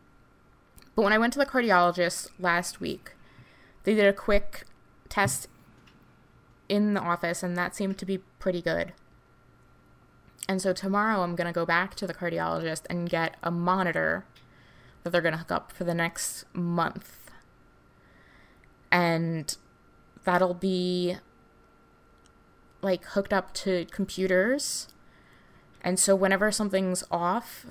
But 0.95 1.01
when 1.01 1.13
I 1.13 1.17
went 1.17 1.33
to 1.33 1.39
the 1.39 1.45
cardiologist 1.45 2.29
last 2.39 2.79
week, 2.79 3.13
they 3.83 3.95
did 3.95 4.05
a 4.05 4.13
quick 4.13 4.65
test 5.09 5.47
in 6.69 6.93
the 6.93 7.01
office, 7.01 7.43
and 7.43 7.57
that 7.57 7.75
seemed 7.75 7.97
to 7.97 8.05
be 8.05 8.19
pretty 8.39 8.61
good. 8.61 8.93
And 10.47 10.61
so 10.61 10.73
tomorrow 10.73 11.21
I'm 11.21 11.35
going 11.35 11.47
to 11.47 11.53
go 11.53 11.65
back 11.65 11.95
to 11.95 12.07
the 12.07 12.13
cardiologist 12.13 12.83
and 12.89 13.09
get 13.09 13.37
a 13.41 13.51
monitor 13.51 14.25
that 15.03 15.11
they're 15.11 15.21
going 15.21 15.33
to 15.33 15.39
hook 15.39 15.51
up 15.51 15.71
for 15.71 15.83
the 15.83 15.93
next 15.93 16.45
month. 16.53 17.31
And 18.91 19.55
that'll 20.23 20.53
be 20.53 21.17
like 22.81 23.05
hooked 23.05 23.33
up 23.33 23.53
to 23.53 23.85
computers. 23.91 24.87
And 25.81 25.99
so 25.99 26.15
whenever 26.15 26.51
something's 26.51 27.03
off, 27.09 27.65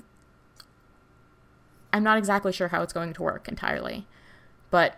I'm 1.93 2.03
not 2.03 2.17
exactly 2.17 2.51
sure 2.51 2.69
how 2.69 2.81
it's 2.81 2.91
going 2.91 3.13
to 3.13 3.21
work 3.21 3.47
entirely. 3.47 4.07
But 4.71 4.97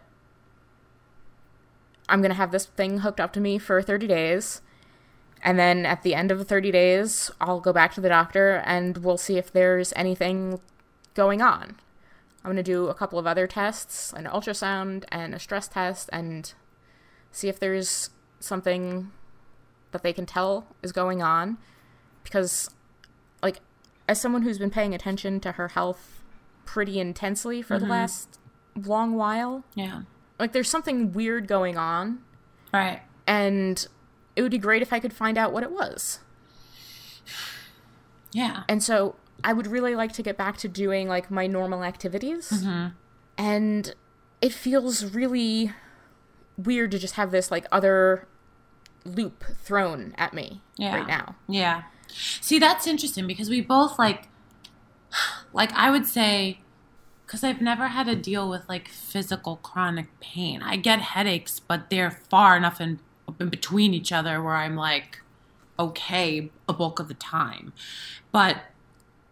I'm 2.08 2.22
going 2.22 2.32
to 2.32 2.38
have 2.38 2.52
this 2.52 2.66
thing 2.66 3.00
hooked 3.00 3.20
up 3.20 3.34
to 3.34 3.42
me 3.42 3.58
for 3.58 3.82
30 3.82 4.08
days. 4.08 4.62
And 5.44 5.60
then 5.60 5.86
at 5.86 6.02
the 6.04 6.16
end 6.16 6.32
of 6.32 6.40
the 6.40 6.46
30 6.46 6.72
days, 6.72 7.30
I'll 7.42 7.60
go 7.60 7.74
back 7.74 7.94
to 7.96 8.02
the 8.02 8.10
doctor 8.10 8.64
and 8.66 8.98
we'll 9.00 9.18
see 9.18 9.38
if 9.38 9.52
there's 9.52 9.92
anything 9.96 10.62
going 11.14 11.42
on. 11.42 11.76
I'm 12.44 12.52
going 12.52 12.56
to 12.58 12.64
do 12.64 12.88
a 12.88 12.94
couple 12.94 13.20
of 13.20 13.28
other 13.28 13.46
tests, 13.48 14.14
an 14.14 14.26
ultrasound 14.26 15.04
and 15.12 15.36
a 15.36 15.40
stress 15.40 15.68
test, 15.68 16.10
and 16.14 16.54
see 17.32 17.50
if 17.50 17.60
there's 17.60 18.12
something 18.40 19.12
that 19.92 20.04
they 20.04 20.14
can 20.14 20.26
tell 20.26 20.68
is 20.84 20.92
going 20.92 21.22
on. 21.22 21.58
Because, 22.24 22.70
like, 23.42 23.62
as 24.08 24.22
someone 24.22 24.44
who's 24.44 24.60
been 24.60 24.70
paying 24.70 24.94
attention 24.94 25.40
to 25.42 25.54
her 25.54 25.70
health 25.70 26.15
pretty 26.66 27.00
intensely 27.00 27.62
for 27.62 27.76
Mm-hmm. 27.76 27.86
the 27.86 27.90
last 27.92 28.40
long 28.76 29.16
while, 29.16 29.64
Yeah. 29.76 30.02
like, 30.40 30.52
there's 30.54 30.70
something 30.70 31.14
weird 31.14 31.48
going 31.48 31.78
on, 31.78 32.20
Right. 32.74 33.02
and 33.28 33.88
it 34.36 34.42
would 34.42 34.52
be 34.52 34.58
great 34.58 34.82
if 34.82 34.92
I 34.92 35.00
could 35.00 35.14
find 35.14 35.38
out 35.38 35.54
what 35.54 35.64
it 35.64 35.72
was. 35.72 36.20
Yeah. 38.32 38.64
And 38.68 38.84
so 38.84 39.16
I 39.44 39.54
would 39.54 39.68
really 39.68 39.96
like 39.96 40.12
to 40.14 40.24
get 40.24 40.38
back 40.38 40.58
to 40.58 40.68
doing 40.68 41.08
like 41.08 41.32
my 41.32 41.48
normal 41.48 41.84
activities. 41.84 42.50
Mm-hmm. 42.52 42.88
And 43.38 43.96
it 44.42 44.52
feels 44.54 45.06
really 45.06 45.72
weird 46.58 46.92
to 46.92 47.00
just 47.00 47.16
have 47.16 47.32
this 47.32 47.52
like 47.52 47.66
other 47.72 48.28
loop 49.06 49.44
thrown 49.62 50.14
at 50.18 50.34
me 50.34 50.62
Yeah. 50.78 50.96
right 50.98 51.08
now. 51.08 51.36
Yeah. 51.48 51.84
See, 52.10 52.60
that's 52.60 52.88
interesting 52.88 53.28
because 53.28 53.50
we 53.50 53.62
both 53.62 53.98
like, 54.00 54.28
like 55.56 55.72
I 55.74 55.90
would 55.90 56.06
say, 56.06 56.60
because 57.26 57.44
I've 57.44 57.62
never 57.62 57.88
had 57.88 58.06
to 58.06 58.16
deal 58.16 58.48
with 58.50 58.68
like 58.70 58.88
physical 58.88 59.56
chronic 59.58 60.08
pain. 60.20 60.62
I 60.62 60.76
get 60.76 61.00
headaches, 61.02 61.60
but 61.60 61.90
they're 61.90 62.12
far 62.12 62.56
enough 62.56 62.80
in, 62.80 63.00
in 63.40 63.50
between 63.50 63.94
each 63.96 64.12
other 64.12 64.42
where 64.44 64.56
I'm 64.56 64.76
like 64.76 65.22
okay 65.80 66.52
a 66.70 66.74
bulk 66.74 67.00
of 67.00 67.08
the 67.08 67.14
time. 67.16 67.74
But 68.32 68.58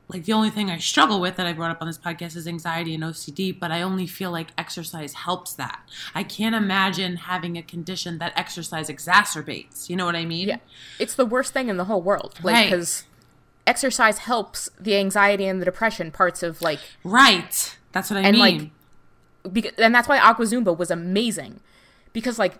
like 0.10 0.26
the 0.26 0.34
only 0.34 0.50
thing 0.50 0.70
I 0.70 0.78
struggle 0.78 1.22
with 1.22 1.38
that 1.38 1.48
I 1.48 1.54
brought 1.54 1.72
up 1.72 1.82
on 1.82 1.88
this 1.88 1.98
podcast 1.98 2.36
is 2.36 2.48
anxiety 2.48 2.94
and 2.94 3.04
OCD, 3.04 3.58
but 3.58 3.72
I 3.72 3.82
only 3.82 4.06
feel 4.06 4.32
like 4.32 4.50
exercise 4.58 5.14
helps 5.14 5.54
that. 5.54 5.80
I 6.14 6.24
can't 6.24 6.54
imagine 6.56 7.16
having 7.16 7.58
a 7.58 7.64
condition 7.64 8.18
that 8.20 8.34
exercise 8.36 8.90
exacerbates. 8.90 9.90
You 9.90 9.96
know 9.96 10.06
what 10.06 10.16
I 10.16 10.26
mean? 10.26 10.50
Yeah. 10.50 10.58
It's 11.00 11.16
the 11.16 11.26
worst 11.26 11.54
thing 11.54 11.70
in 11.70 11.78
the 11.78 11.86
whole 11.86 12.02
world. 12.02 12.38
Like, 12.44 12.54
Right. 12.54 12.70
because 12.72 13.06
exercise 13.66 14.20
helps 14.20 14.70
the 14.80 14.96
anxiety 14.98 15.46
and 15.46 15.62
the 15.62 15.66
depression 15.66 16.12
parts 16.12 16.44
of 16.44 16.62
like, 16.62 16.80
Right. 17.04 17.78
That's 17.92 18.10
what 18.10 18.18
I 18.18 18.22
And, 18.28 18.38
mean. 18.38 18.72
like, 19.44 19.54
because, 19.54 19.72
and 19.78 19.94
that's 19.94 20.08
why 20.08 20.18
Aqua 20.20 20.46
Zumba 20.46 20.76
was 20.78 20.90
amazing. 20.92 21.60
Because 22.14 22.38
like 22.40 22.56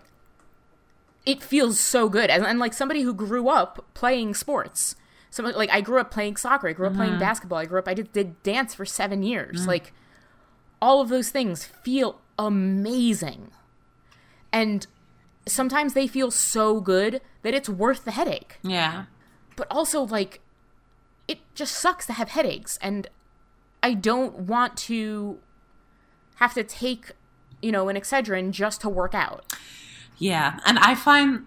it 1.26 1.42
feels 1.42 1.80
so 1.80 2.08
good. 2.08 2.30
And, 2.30 2.44
and 2.44 2.58
like 2.58 2.72
somebody 2.72 3.02
who 3.02 3.14
grew 3.14 3.48
up 3.48 3.84
playing 3.94 4.34
sports. 4.34 4.94
Like 5.36 5.70
i 5.70 5.80
grew 5.80 5.98
up 5.98 6.10
playing 6.12 6.36
soccer. 6.36 6.68
I 6.68 6.72
grew 6.72 6.86
up 6.86 6.92
Mm-hmm. 6.92 7.00
playing 7.02 7.18
basketball. 7.18 7.58
I 7.58 7.64
grew 7.64 7.78
up 7.78 7.88
i 7.88 7.94
did, 7.94 8.12
did 8.12 8.40
dance 8.42 8.74
for 8.74 8.84
seven 8.84 9.22
years. 9.22 9.66
Like 9.66 9.92
all 10.80 11.00
of 11.00 11.08
those 11.08 11.30
things 11.30 11.64
feel 11.64 12.20
amazing. 12.38 13.50
And 14.52 14.86
sometimes 15.46 15.94
they 15.94 16.06
feel 16.06 16.30
so 16.30 16.80
good 16.80 17.20
that 17.42 17.52
it's 17.54 17.68
worth 17.68 18.04
the 18.04 18.12
headache. 18.12 18.58
Yeah. 18.62 19.06
but 19.56 19.66
also 19.70 20.02
like 20.02 20.40
it 21.28 21.38
just 21.54 21.74
sucks 21.74 22.06
to 22.06 22.12
have 22.12 22.30
headaches 22.30 22.78
and 22.82 23.06
i 23.82 23.94
don't 23.94 24.34
want 24.40 24.76
to 24.76 25.38
have 26.36 26.54
to 26.54 26.64
take 26.64 27.12
you 27.62 27.72
know 27.72 27.88
an 27.88 27.96
excedrin 27.96 28.50
just 28.50 28.80
to 28.80 28.88
work 28.88 29.14
out 29.14 29.44
Yeah. 30.18 30.60
And 30.64 30.78
I 30.78 30.94
find 30.94 31.46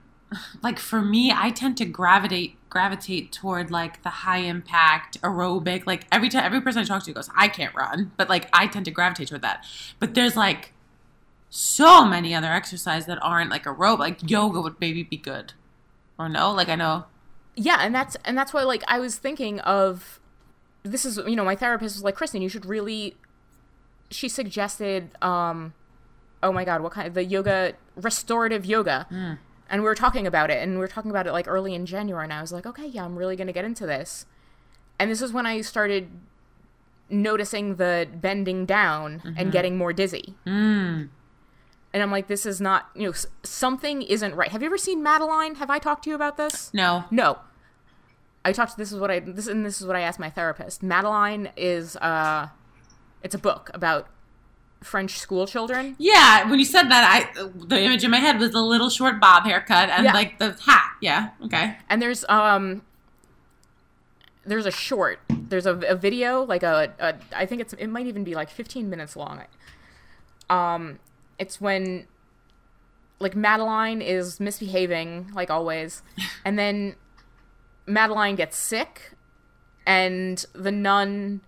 like 0.61 0.77
for 0.77 1.01
me, 1.01 1.31
I 1.33 1.51
tend 1.51 1.77
to 1.77 1.85
gravitate 1.85 2.57
gravitate 2.69 3.31
toward 3.31 3.71
like 3.71 4.03
the 4.03 4.09
high 4.09 4.39
impact 4.39 5.19
aerobic. 5.21 5.85
Like 5.87 6.05
every 6.11 6.29
time 6.29 6.43
every 6.43 6.59
person 6.61 6.81
I 6.81 6.85
talk 6.85 7.03
to 7.03 7.13
goes, 7.13 7.29
I 7.35 7.47
can't 7.47 7.73
run. 7.73 8.11
But 8.17 8.27
like 8.29 8.49
I 8.51 8.67
tend 8.67 8.85
to 8.85 8.91
gravitate 8.91 9.29
toward 9.29 9.41
that. 9.43 9.65
But 9.99 10.15
there's 10.15 10.35
like 10.35 10.73
so 11.49 12.03
many 12.05 12.35
other 12.35 12.51
exercises 12.51 13.07
that 13.07 13.19
aren't 13.21 13.49
like 13.49 13.63
aerobic. 13.63 13.99
Like 13.99 14.29
yoga 14.29 14.59
would 14.59 14.79
maybe 14.81 15.03
be 15.03 15.17
good. 15.17 15.53
Or 16.19 16.27
no? 16.27 16.51
Like 16.51 16.67
I 16.67 16.75
know 16.75 17.05
yeah 17.57 17.79
and 17.81 17.93
that's 17.93 18.15
and 18.23 18.37
that's 18.37 18.53
why 18.53 18.63
like 18.63 18.83
i 18.87 18.99
was 18.99 19.17
thinking 19.17 19.59
of 19.61 20.19
this 20.83 21.03
is 21.03 21.17
you 21.27 21.35
know 21.35 21.43
my 21.43 21.55
therapist 21.55 21.97
was 21.97 22.03
like 22.03 22.15
kristen 22.15 22.41
you 22.41 22.47
should 22.47 22.65
really 22.65 23.17
she 24.09 24.29
suggested 24.29 25.09
um 25.21 25.73
oh 26.43 26.51
my 26.51 26.63
god 26.63 26.81
what 26.81 26.93
kind 26.93 27.07
of 27.07 27.13
the 27.13 27.25
yoga 27.25 27.73
restorative 27.95 28.65
yoga. 28.65 29.07
And 29.69 29.81
we 29.81 29.85
were 29.85 29.95
talking 29.95 30.25
about 30.25 30.49
it 30.49 30.63
and 30.63 30.73
we 30.73 30.77
were 30.77 30.87
talking 30.87 31.11
about 31.11 31.27
it 31.27 31.33
like 31.33 31.45
early 31.47 31.73
in 31.75 31.85
january 31.85 32.23
and 32.23 32.31
i 32.31 32.39
was 32.39 32.53
like 32.53 32.65
okay 32.65 32.85
yeah 32.87 33.03
i'm 33.03 33.17
really 33.17 33.35
gonna 33.35 33.51
get 33.51 33.65
into 33.65 33.85
this. 33.85 34.25
And 34.99 35.11
this 35.11 35.21
is 35.21 35.33
when 35.33 35.45
i 35.45 35.59
started 35.61 36.09
noticing 37.09 37.75
the 37.75 38.07
bending 38.13 38.65
down 38.65 39.35
and 39.37 39.51
getting 39.51 39.77
more 39.77 39.91
dizzy. 39.93 40.35
Mm. 40.45 41.09
and 41.93 42.03
i'm 42.03 42.11
like 42.11 42.27
this 42.27 42.45
is 42.45 42.61
not 42.61 42.89
you 42.95 43.07
know 43.07 43.13
something 43.43 44.03
isn't 44.03 44.35
right. 44.35 44.51
Have 44.51 44.61
you 44.61 44.67
ever 44.67 44.77
seen 44.77 45.03
madeline? 45.03 45.55
Have 45.55 45.69
i 45.69 45.79
talked 45.79 46.03
to 46.05 46.09
you 46.11 46.15
about 46.15 46.37
this? 46.37 46.71
No. 46.73 47.03
no. 47.11 47.39
I 48.47 48.51
talked 48.53 48.77
this 48.77 48.91
is 48.91 48.99
what 48.99 49.11
I 49.11 49.19
this 49.19 49.47
and 49.47 49.65
this 49.65 49.81
is 49.81 49.87
what 49.87 49.95
I 49.95 50.01
asked 50.01 50.19
my 50.19 50.29
therapist. 50.29 50.81
Madeline 50.81 51.49
is 51.57 51.95
uh 51.97 52.47
it's 53.23 53.35
a 53.35 53.37
book 53.37 53.69
about 53.73 54.07
French 54.83 55.17
school 55.19 55.47
children. 55.47 55.95
Yeah, 55.97 56.49
when 56.49 56.59
you 56.59 56.65
said 56.65 56.83
that, 56.83 57.03
I 57.35 57.43
the 57.71 57.81
image 57.81 58.03
in 58.03 58.11
my 58.11 58.19
head 58.19 58.39
was 58.39 58.51
the 58.51 58.61
little 58.61 58.89
short 58.89 59.19
bob 59.19 59.43
haircut 59.43 59.89
and 59.89 60.05
Yeah. 60.05 60.13
like 60.13 60.37
the 60.39 60.55
hat. 60.65 60.91
Yeah, 61.01 61.29
okay. 61.45 61.75
And 61.89 62.01
there's 62.01 62.23
um 62.29 62.83
there's 64.45 64.65
a 64.65 64.71
short. 64.71 65.19
There's 65.29 65.65
a, 65.65 65.73
a 65.79 65.95
video 65.95 66.43
like 66.43 66.63
a, 66.63 66.93
a 66.99 67.15
I 67.35 67.45
think 67.45 67.59
it's 67.61 67.73
it 67.73 67.87
might 67.87 68.07
even 68.07 68.23
be 68.23 68.33
like 68.35 68.49
15 68.49 68.89
minutes 68.89 69.15
long. 69.15 69.41
Um 70.49 70.99
it's 71.37 71.59
when 71.59 72.07
like 73.19 73.35
Madeline 73.35 74.01
is 74.01 74.39
misbehaving 74.39 75.31
like 75.33 75.49
always 75.49 76.03
and 76.45 76.57
then 76.57 76.95
Madeline 77.87 78.35
gets 78.35 78.57
sick 78.57 79.13
and 79.85 80.45
the 80.53 80.71
nun 80.71 81.41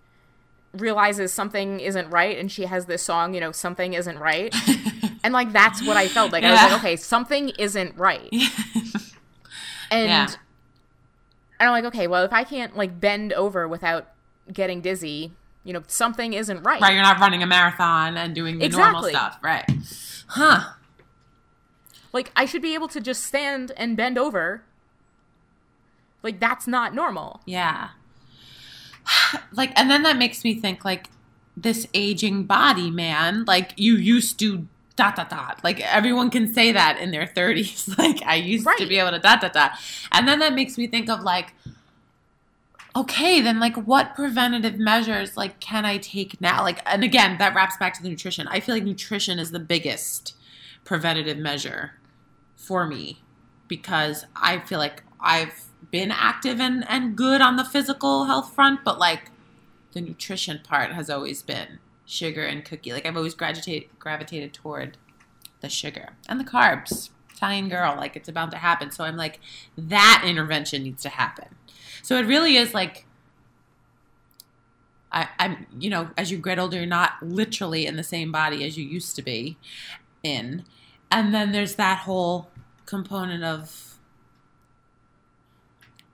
realizes 0.73 1.33
something 1.33 1.79
isn't 1.79 2.09
right 2.09 2.37
and 2.37 2.51
she 2.51 2.65
has 2.65 2.85
this 2.85 3.01
song, 3.03 3.33
you 3.33 3.39
know, 3.41 3.51
something 3.51 3.93
isn't 3.93 4.17
right. 4.17 4.53
and 5.23 5.33
like 5.33 5.51
that's 5.51 5.85
what 5.85 5.97
I 5.97 6.07
felt 6.07 6.31
like. 6.31 6.43
I 6.43 6.51
was 6.51 6.71
like, 6.71 6.79
okay, 6.79 6.95
something 6.95 7.49
isn't 7.59 7.97
right. 7.97 8.29
and 9.91 10.07
Yeah. 10.07 10.23
and 10.23 10.37
I'm 11.59 11.71
like, 11.71 11.85
okay, 11.85 12.07
well, 12.07 12.23
if 12.23 12.31
I 12.33 12.43
can't 12.43 12.77
like 12.77 12.99
bend 12.99 13.33
over 13.33 13.67
without 13.67 14.07
getting 14.53 14.81
dizzy, 14.81 15.33
you 15.63 15.73
know, 15.73 15.83
something 15.87 16.33
isn't 16.33 16.63
right. 16.63 16.81
Right, 16.81 16.93
you're 16.93 17.03
not 17.03 17.19
running 17.19 17.43
a 17.43 17.47
marathon 17.47 18.15
and 18.17 18.33
doing 18.33 18.59
the 18.59 18.69
normal 18.69 19.03
stuff. 19.03 19.37
Right. 19.43 19.69
Huh. 20.27 20.69
Like 22.13 22.31
I 22.35 22.45
should 22.45 22.61
be 22.61 22.73
able 22.73 22.87
to 22.89 23.01
just 23.01 23.23
stand 23.23 23.71
and 23.75 23.97
bend 23.97 24.17
over. 24.17 24.63
Like 26.21 26.39
that's 26.39 26.67
not 26.67 26.93
normal. 26.93 27.41
Yeah. 27.45 27.89
Like, 29.51 29.77
and 29.77 29.89
then 29.89 30.03
that 30.03 30.17
makes 30.17 30.43
me 30.43 30.53
think, 30.55 30.85
like, 30.85 31.07
this 31.57 31.87
aging 31.93 32.43
body, 32.45 32.89
man. 32.89 33.45
Like, 33.45 33.73
you 33.75 33.95
used 33.95 34.39
to 34.39 34.67
dot 34.95 35.15
dot 35.15 35.29
dot. 35.29 35.59
Like, 35.63 35.79
everyone 35.81 36.29
can 36.29 36.53
say 36.53 36.71
that 36.71 36.99
in 36.99 37.11
their 37.11 37.25
30s. 37.25 37.97
Like, 37.97 38.21
I 38.25 38.35
used 38.35 38.67
to 38.77 38.87
be 38.87 38.99
able 38.99 39.11
to 39.11 39.19
dot 39.19 39.41
dot 39.41 39.53
dot. 39.53 39.71
And 40.11 40.27
then 40.27 40.39
that 40.39 40.53
makes 40.53 40.77
me 40.77 40.87
think 40.87 41.09
of, 41.09 41.21
like, 41.21 41.53
okay, 42.95 43.41
then, 43.41 43.59
like, 43.59 43.75
what 43.75 44.15
preventative 44.15 44.77
measures, 44.77 45.35
like, 45.35 45.59
can 45.59 45.85
I 45.85 45.97
take 45.97 46.39
now? 46.39 46.61
Like, 46.63 46.81
and 46.85 47.03
again, 47.03 47.37
that 47.39 47.55
wraps 47.55 47.77
back 47.77 47.93
to 47.95 48.03
the 48.03 48.09
nutrition. 48.09 48.47
I 48.47 48.59
feel 48.59 48.75
like 48.75 48.83
nutrition 48.83 49.39
is 49.39 49.51
the 49.51 49.59
biggest 49.59 50.35
preventative 50.85 51.37
measure 51.37 51.93
for 52.55 52.85
me 52.85 53.21
because 53.67 54.25
I 54.35 54.59
feel 54.59 54.79
like 54.79 55.03
I've 55.19 55.68
been 55.91 56.11
active 56.11 56.59
and, 56.59 56.85
and 56.89 57.15
good 57.15 57.41
on 57.41 57.55
the 57.55 57.63
physical 57.63 58.25
health 58.25 58.53
front, 58.53 58.83
but 58.83 58.99
like 58.99 59.31
the 59.93 60.01
nutrition 60.01 60.59
part 60.63 60.91
has 60.93 61.09
always 61.09 61.41
been 61.41 61.79
sugar 62.05 62.43
and 62.43 62.63
cookie. 62.65 62.93
Like 62.93 63.05
I've 63.05 63.17
always 63.17 63.33
gravitated 63.33 63.89
gravitated 63.99 64.53
toward 64.53 64.97
the 65.61 65.69
sugar 65.69 66.09
and 66.27 66.39
the 66.39 66.45
carbs. 66.45 67.09
Italian 67.33 67.69
girl, 67.69 67.95
like 67.95 68.15
it's 68.15 68.27
about 68.27 68.51
to 68.51 68.57
happen. 68.57 68.91
So 68.91 69.05
I'm 69.05 69.15
like, 69.15 69.39
that 69.77 70.23
intervention 70.25 70.83
needs 70.83 71.01
to 71.03 71.09
happen. 71.09 71.55
So 72.01 72.17
it 72.17 72.25
really 72.25 72.57
is 72.57 72.73
like 72.73 73.05
I, 75.11 75.27
I'm, 75.39 75.65
you 75.79 75.89
know, 75.89 76.09
as 76.17 76.31
you 76.31 76.37
get 76.37 76.59
older, 76.59 76.77
you're 76.77 76.85
not 76.85 77.13
literally 77.21 77.85
in 77.85 77.95
the 77.95 78.03
same 78.03 78.31
body 78.31 78.63
as 78.63 78.77
you 78.77 78.85
used 78.85 79.15
to 79.15 79.21
be 79.21 79.57
in. 80.21 80.65
And 81.11 81.33
then 81.33 81.51
there's 81.51 81.75
that 81.75 81.99
whole 81.99 82.49
component 82.85 83.43
of 83.43 83.88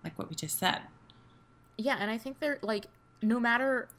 like 0.05 0.17
what 0.17 0.29
we 0.29 0.35
just 0.35 0.57
said. 0.57 0.79
Yeah, 1.77 1.97
and 1.99 2.09
I 2.09 2.17
think 2.17 2.39
they're 2.39 2.59
like 2.61 2.85
no 3.21 3.39
matter 3.39 3.89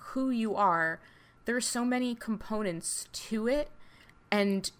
who 0.00 0.30
you 0.30 0.54
are, 0.54 1.00
there's 1.46 1.66
so 1.66 1.84
many 1.84 2.14
components 2.14 3.08
to 3.12 3.48
it 3.48 3.70
and 4.30 4.70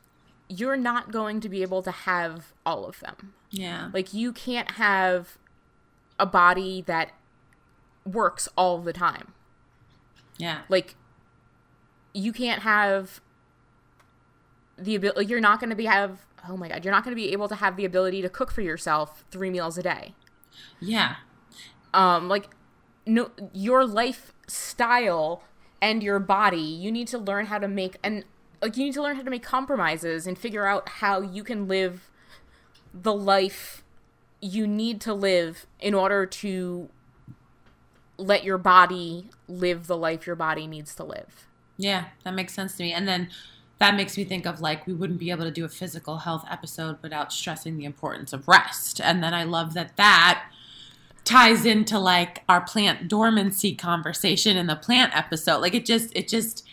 you're 0.49 0.77
not 0.77 1.11
going 1.11 1.40
to 1.40 1.49
be 1.49 1.62
able 1.62 1.83
to 1.83 1.90
have 1.90 2.53
all 2.66 2.85
of 2.85 3.01
them. 3.01 3.33
Yeah. 3.51 3.90
Like 3.92 4.12
you 4.12 4.33
can't 4.33 4.73
have 4.73 5.38
a 6.18 6.27
body 6.27 6.83
that 6.87 7.12
works 8.05 8.49
all 8.57 8.79
the 8.79 8.92
time. 8.92 9.33
Yeah. 10.37 10.61
Like 10.68 10.94
you 12.12 12.33
can't 12.33 12.62
have 12.62 13.21
the 14.77 14.94
ability 14.94 15.27
you're 15.27 15.40
not 15.40 15.61
going 15.61 15.71
to 15.71 15.77
be 15.77 15.87
have 15.87 16.25
oh 16.49 16.57
my 16.57 16.68
god, 16.68 16.85
you're 16.85 16.94
not 16.94 17.05
going 17.05 17.14
to 17.14 17.21
be 17.21 17.33
able 17.33 17.49
to 17.49 17.57
have 17.57 17.77
the 17.77 17.85
ability 17.85 18.23
to 18.23 18.29
cook 18.29 18.51
for 18.51 18.62
yourself 18.62 19.25
3 19.31 19.51
meals 19.51 19.77
a 19.77 19.83
day. 19.83 20.14
Yeah. 20.81 21.16
Um 21.94 22.29
like 22.29 22.51
no 23.07 23.31
your 23.53 23.87
lifestyle 23.87 25.42
and 25.81 26.03
your 26.03 26.18
body, 26.18 26.61
you 26.61 26.90
need 26.90 27.09
to 27.09 27.18
learn 27.18 27.47
how 27.47 27.59
to 27.59 27.68
make 27.68 27.97
and 28.03 28.25
like 28.61 28.77
you 28.77 28.85
need 28.85 28.94
to 28.94 29.03
learn 29.03 29.16
how 29.16 29.23
to 29.23 29.31
make 29.31 29.42
compromises 29.42 30.27
and 30.27 30.37
figure 30.37 30.66
out 30.66 30.88
how 30.88 31.21
you 31.21 31.44
can 31.44 31.68
live 31.68 32.11
the 32.92 33.14
life 33.14 33.85
you 34.40 34.66
need 34.66 35.01
to 35.01 35.14
live 35.14 35.66
in 35.81 35.94
order 35.94 36.27
to 36.27 36.88
let 38.16 38.44
your 38.44 38.59
body 38.59 39.27
live 39.47 39.87
the 39.87 39.97
life 39.97 40.27
your 40.27 40.37
body 40.37 40.66
needs 40.66 40.94
to 40.97 41.05
live. 41.05 41.47
Yeah, 41.77 42.07
that 42.25 42.35
makes 42.35 42.53
sense 42.53 42.77
to 42.77 42.83
me. 42.83 42.92
And 42.92 43.07
then 43.07 43.31
that 43.79 43.95
makes 43.95 44.17
me 44.17 44.25
think 44.25 44.45
of 44.47 44.61
like 44.61 44.87
we 44.87 44.93
wouldn't 44.93 45.21
be 45.21 45.31
able 45.31 45.45
to 45.45 45.51
do 45.51 45.64
a 45.64 45.69
physical 45.69 46.19
health 46.19 46.45
episode 46.51 46.99
without 47.01 47.33
stressing 47.33 47.77
the 47.79 47.85
importance 47.85 48.33
of 48.33 48.49
rest. 48.49 49.01
And 49.01 49.23
then 49.23 49.35
I 49.35 49.45
love 49.45 49.75
that 49.75 49.97
that 49.97 50.51
ties 51.25 51.64
into 51.64 51.99
like 51.99 52.43
our 52.49 52.61
plant 52.61 53.07
dormancy 53.07 53.75
conversation 53.75 54.57
in 54.57 54.67
the 54.67 54.75
plant 54.77 55.17
episode. 55.17 55.59
Like 55.59 55.75
it 55.75 55.85
just 55.85 56.14
it 56.17 56.27
just 56.27 56.67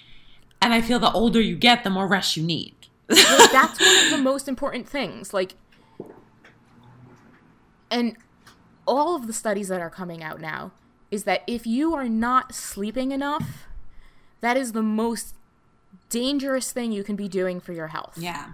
and 0.61 0.73
I 0.73 0.81
feel 0.81 0.97
the 0.97 1.11
older 1.11 1.39
you 1.39 1.55
get, 1.55 1.83
the 1.83 1.89
more 1.91 2.07
rest 2.07 2.37
you 2.37 2.43
need. 2.43 2.73
like, 3.07 3.19
that's 3.51 3.79
one 3.79 4.05
of 4.05 4.11
the 4.11 4.23
most 4.23 4.47
important 4.47 4.89
things. 4.89 5.31
Like 5.33 5.53
and 7.91 8.17
all 8.87 9.15
of 9.15 9.27
the 9.27 9.33
studies 9.33 9.67
that 9.67 9.79
are 9.79 9.91
coming 9.91 10.23
out 10.23 10.41
now 10.41 10.71
is 11.11 11.23
that 11.25 11.43
if 11.45 11.67
you 11.67 11.93
are 11.93 12.09
not 12.09 12.55
sleeping 12.55 13.11
enough, 13.11 13.67
that 14.41 14.57
is 14.57 14.71
the 14.71 14.81
most 14.81 15.35
dangerous 16.09 16.71
thing 16.71 16.91
you 16.91 17.03
can 17.03 17.15
be 17.15 17.27
doing 17.27 17.59
for 17.59 17.73
your 17.73 17.87
health. 17.87 18.17
Yeah. 18.17 18.51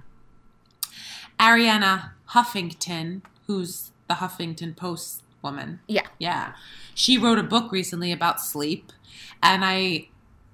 Arianna 1.40 2.12
Huffington, 2.30 3.22
who's 3.48 3.92
the 4.08 4.16
Huffington 4.16 4.76
Post 4.76 5.24
woman. 5.42 5.80
Yeah. 5.88 6.08
Yeah. 6.20 6.54
She 6.94 7.18
wrote 7.18 7.40
a 7.40 7.44
book 7.44 7.72
recently 7.72 8.12
about 8.12 8.42
sleep. 8.42 8.92
And 9.42 9.66
I 9.66 10.10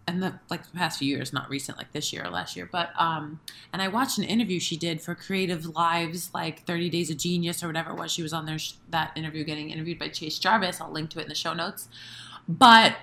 and 0.08 0.24
the 0.24 0.40
like 0.50 0.64
the 0.64 0.78
past 0.78 1.00
few 1.00 1.08
years, 1.10 1.34
not 1.34 1.50
recent, 1.50 1.78
like 1.78 1.92
this 1.92 2.14
year 2.14 2.24
or 2.24 2.30
last 2.30 2.56
year, 2.56 2.68
but 2.72 2.90
um, 2.98 3.42
and 3.74 3.82
I 3.82 3.90
watched 3.90 4.18
an 4.18 4.24
interview 4.24 4.60
she 4.60 4.78
did 4.78 5.02
for 5.02 5.14
Creative 5.14 5.66
Lives, 5.76 6.32
like 6.34 6.66
Thirty 6.66 6.90
Days 6.90 7.12
of 7.12 7.18
Genius 7.18 7.62
or 7.62 7.68
whatever 7.68 7.92
it 7.92 7.98
was. 7.98 8.12
She 8.12 8.24
was 8.24 8.32
on 8.32 8.46
there 8.46 8.58
that 8.90 9.12
interview, 9.18 9.44
getting 9.44 9.70
interviewed 9.70 10.00
by 10.00 10.08
Chase 10.08 10.40
Jarvis. 10.40 10.80
I'll 10.80 10.92
link 10.92 11.10
to 11.12 11.20
it 11.20 11.24
in 11.24 11.30
the 11.30 11.36
show 11.36 11.54
notes. 11.54 11.90
But 12.48 12.96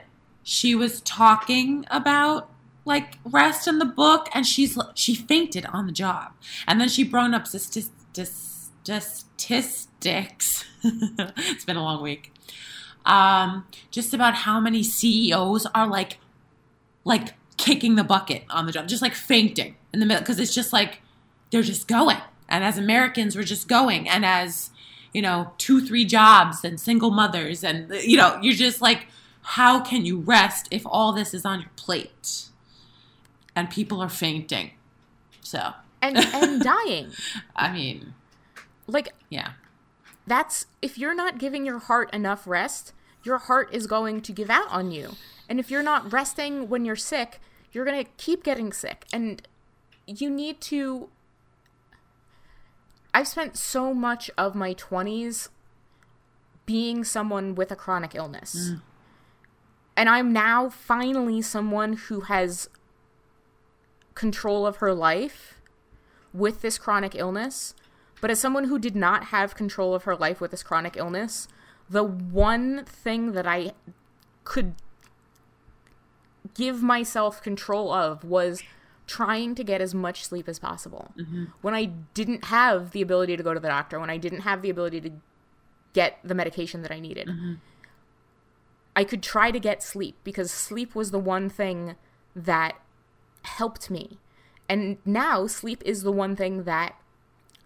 she 0.43 0.75
was 0.75 1.03
talking 1.03 1.85
about 1.91 2.49
like 2.85 3.19
rest 3.25 3.67
in 3.67 3.79
the 3.79 3.85
book, 3.85 4.29
and 4.35 4.47
she's 4.47 4.79
she 4.95 5.15
fainted 5.15 5.67
on 5.67 5.87
the 5.87 5.93
job, 5.93 6.33
and 6.67 6.81
then 6.81 6.89
she 6.89 7.05
brought 7.05 7.35
up 7.35 7.47
statistics. 7.47 8.71
it's 10.85 11.65
been 11.65 11.77
a 11.77 11.83
long 11.83 12.03
week. 12.03 12.33
Um, 13.07 13.67
just 13.91 14.15
about 14.15 14.35
how 14.35 14.61
many 14.61 14.83
CEOs 14.83 15.67
are 15.75 15.87
like 15.87 16.19
like 17.05 17.35
kicking 17.57 17.97
the 17.97 18.05
bucket 18.05 18.45
on 18.51 18.67
the 18.67 18.73
job, 18.73 18.89
just 18.89 19.03
like 19.03 19.15
fainting 19.15 19.77
in 19.93 20.01
the 20.01 20.07
middle 20.07 20.21
because 20.21 20.39
it's 20.39 20.55
just 20.55 20.73
like 20.73 21.01
they're 21.51 21.63
just 21.63 21.89
going. 21.89 22.19
And 22.49 22.63
as 22.63 22.77
Americans, 22.77 23.37
we're 23.37 23.45
just 23.45 23.69
going. 23.69 24.09
And 24.09 24.25
as 24.25 24.71
you 25.13 25.23
know, 25.23 25.53
two, 25.59 25.81
three 25.81 26.05
jobs 26.05 26.65
and 26.65 26.79
single 26.79 27.11
mothers, 27.11 27.65
and 27.65 27.91
you 28.03 28.17
know, 28.17 28.39
you're 28.43 28.55
just 28.55 28.83
like, 28.83 29.07
how 29.43 29.81
can 29.81 30.05
you 30.05 30.19
rest 30.19 30.69
if 30.71 30.83
all 30.85 31.13
this 31.13 31.33
is 31.33 31.45
on 31.45 31.61
your 31.61 31.71
plate 31.77 32.49
and 33.57 33.71
people 33.71 34.01
are 34.01 34.09
fainting? 34.09 34.73
So 35.41 35.73
and 36.01 36.17
and 36.17 36.63
dying. 36.87 37.13
I 37.57 37.73
mean, 37.73 38.15
like 38.87 39.15
yeah, 39.31 39.53
that's 40.27 40.67
if 40.83 40.99
you're 40.99 41.15
not 41.15 41.39
giving 41.39 41.65
your 41.65 41.79
heart 41.79 42.13
enough 42.13 42.47
rest, 42.47 42.93
your 43.23 43.39
heart 43.39 43.69
is 43.73 43.87
going 43.87 44.21
to 44.23 44.33
give 44.33 44.51
out 44.51 44.71
on 44.71 44.91
you. 44.91 45.13
And 45.49 45.59
if 45.59 45.71
you're 45.71 45.83
not 45.83 46.13
resting 46.13 46.69
when 46.69 46.85
you're 46.85 46.97
sick, 46.97 47.41
you're 47.73 47.85
going 47.85 48.05
to 48.05 48.11
keep 48.17 48.43
getting 48.43 48.73
sick. 48.73 49.07
And 49.13 49.47
you 50.07 50.31
need 50.31 50.61
to. 50.63 51.09
I've 53.13 53.29
spent 53.29 53.57
so 53.57 53.95
much 53.95 54.31
of 54.37 54.55
my 54.55 54.75
20s 54.75 55.49
being 56.67 57.05
someone 57.05 57.55
with 57.55 57.71
a 57.71 57.77
chronic 57.77 58.15
illness. 58.15 58.71
Mm. 58.71 58.83
And 59.97 60.09
I'm 60.09 60.33
now 60.33 60.69
finally 60.69 61.41
someone 61.41 61.93
who 61.93 62.23
has 62.23 62.69
control 64.15 64.67
of 64.67 64.77
her 64.77 64.95
life 64.95 65.61
with 66.33 66.63
this 66.63 66.79
chronic 66.79 67.15
illness. 67.15 67.75
But 68.21 68.31
as 68.31 68.41
someone 68.41 68.65
who 68.65 68.79
did 68.79 68.97
not 68.97 69.27
have 69.27 69.55
control 69.55 69.95
of 69.95 70.05
her 70.05 70.17
life 70.17 70.41
with 70.41 70.51
this 70.51 70.63
chronic 70.63 70.97
illness, 70.97 71.49
the 71.89 72.05
one 72.05 72.85
thing 72.85 73.33
that 73.33 73.47
I 73.47 73.73
could 74.45 74.75
give 76.55 76.83
myself 76.83 77.43
control 77.43 77.93
of 77.93 78.25
was 78.25 78.63
trying 79.07 79.55
to 79.55 79.65
get 79.65 79.81
as 79.81 79.95
much 79.95 80.25
sleep 80.25 80.49
as 80.49 80.59
possible. 80.59 81.13
Mm-hmm. 81.19 81.45
When 81.61 81.75
I 81.75 81.87
didn't 82.15 82.47
have 82.47 82.93
the 82.93 83.03
ability 83.03 83.37
to 83.37 83.43
go 83.43 83.53
to 83.53 83.61
the 83.61 83.69
doctor, 83.69 84.01
when 84.01 84.11
I 84.11 84.17
didn't 84.17 84.41
have 84.41 84.63
the 84.63 84.71
ability 84.71 85.01
to 85.03 85.11
get 85.93 86.19
the 86.25 86.35
medication 86.35 86.83
that 86.83 86.91
I 86.91 87.01
needed, 87.01 87.29
mm-hmm. 87.29 87.55
I 88.97 89.05
could 89.05 89.23
try 89.23 89.51
to 89.51 89.61
get 89.61 89.83
sleep 89.83 90.17
because 90.25 90.51
sleep 90.51 90.95
was 90.95 91.11
the 91.11 91.19
one 91.19 91.51
thing 91.51 91.97
that 92.35 92.77
helped 93.45 93.91
me. 93.91 94.19
And 94.69 94.99
now 95.05 95.47
sleep 95.47 95.83
is 95.85 96.03
the 96.03 96.13
one 96.13 96.37
thing 96.37 96.65
that, 96.65 96.95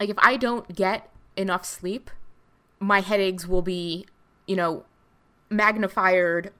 like, 0.00 0.08
if 0.08 0.18
I 0.18 0.36
don't 0.36 0.74
get 0.74 1.10
enough 1.36 1.64
sleep, 1.64 2.10
my 2.80 3.00
headaches 3.00 3.46
will 3.46 3.62
be, 3.62 4.06
you 4.46 4.56
know, 4.56 4.84
magnified. 5.50 6.50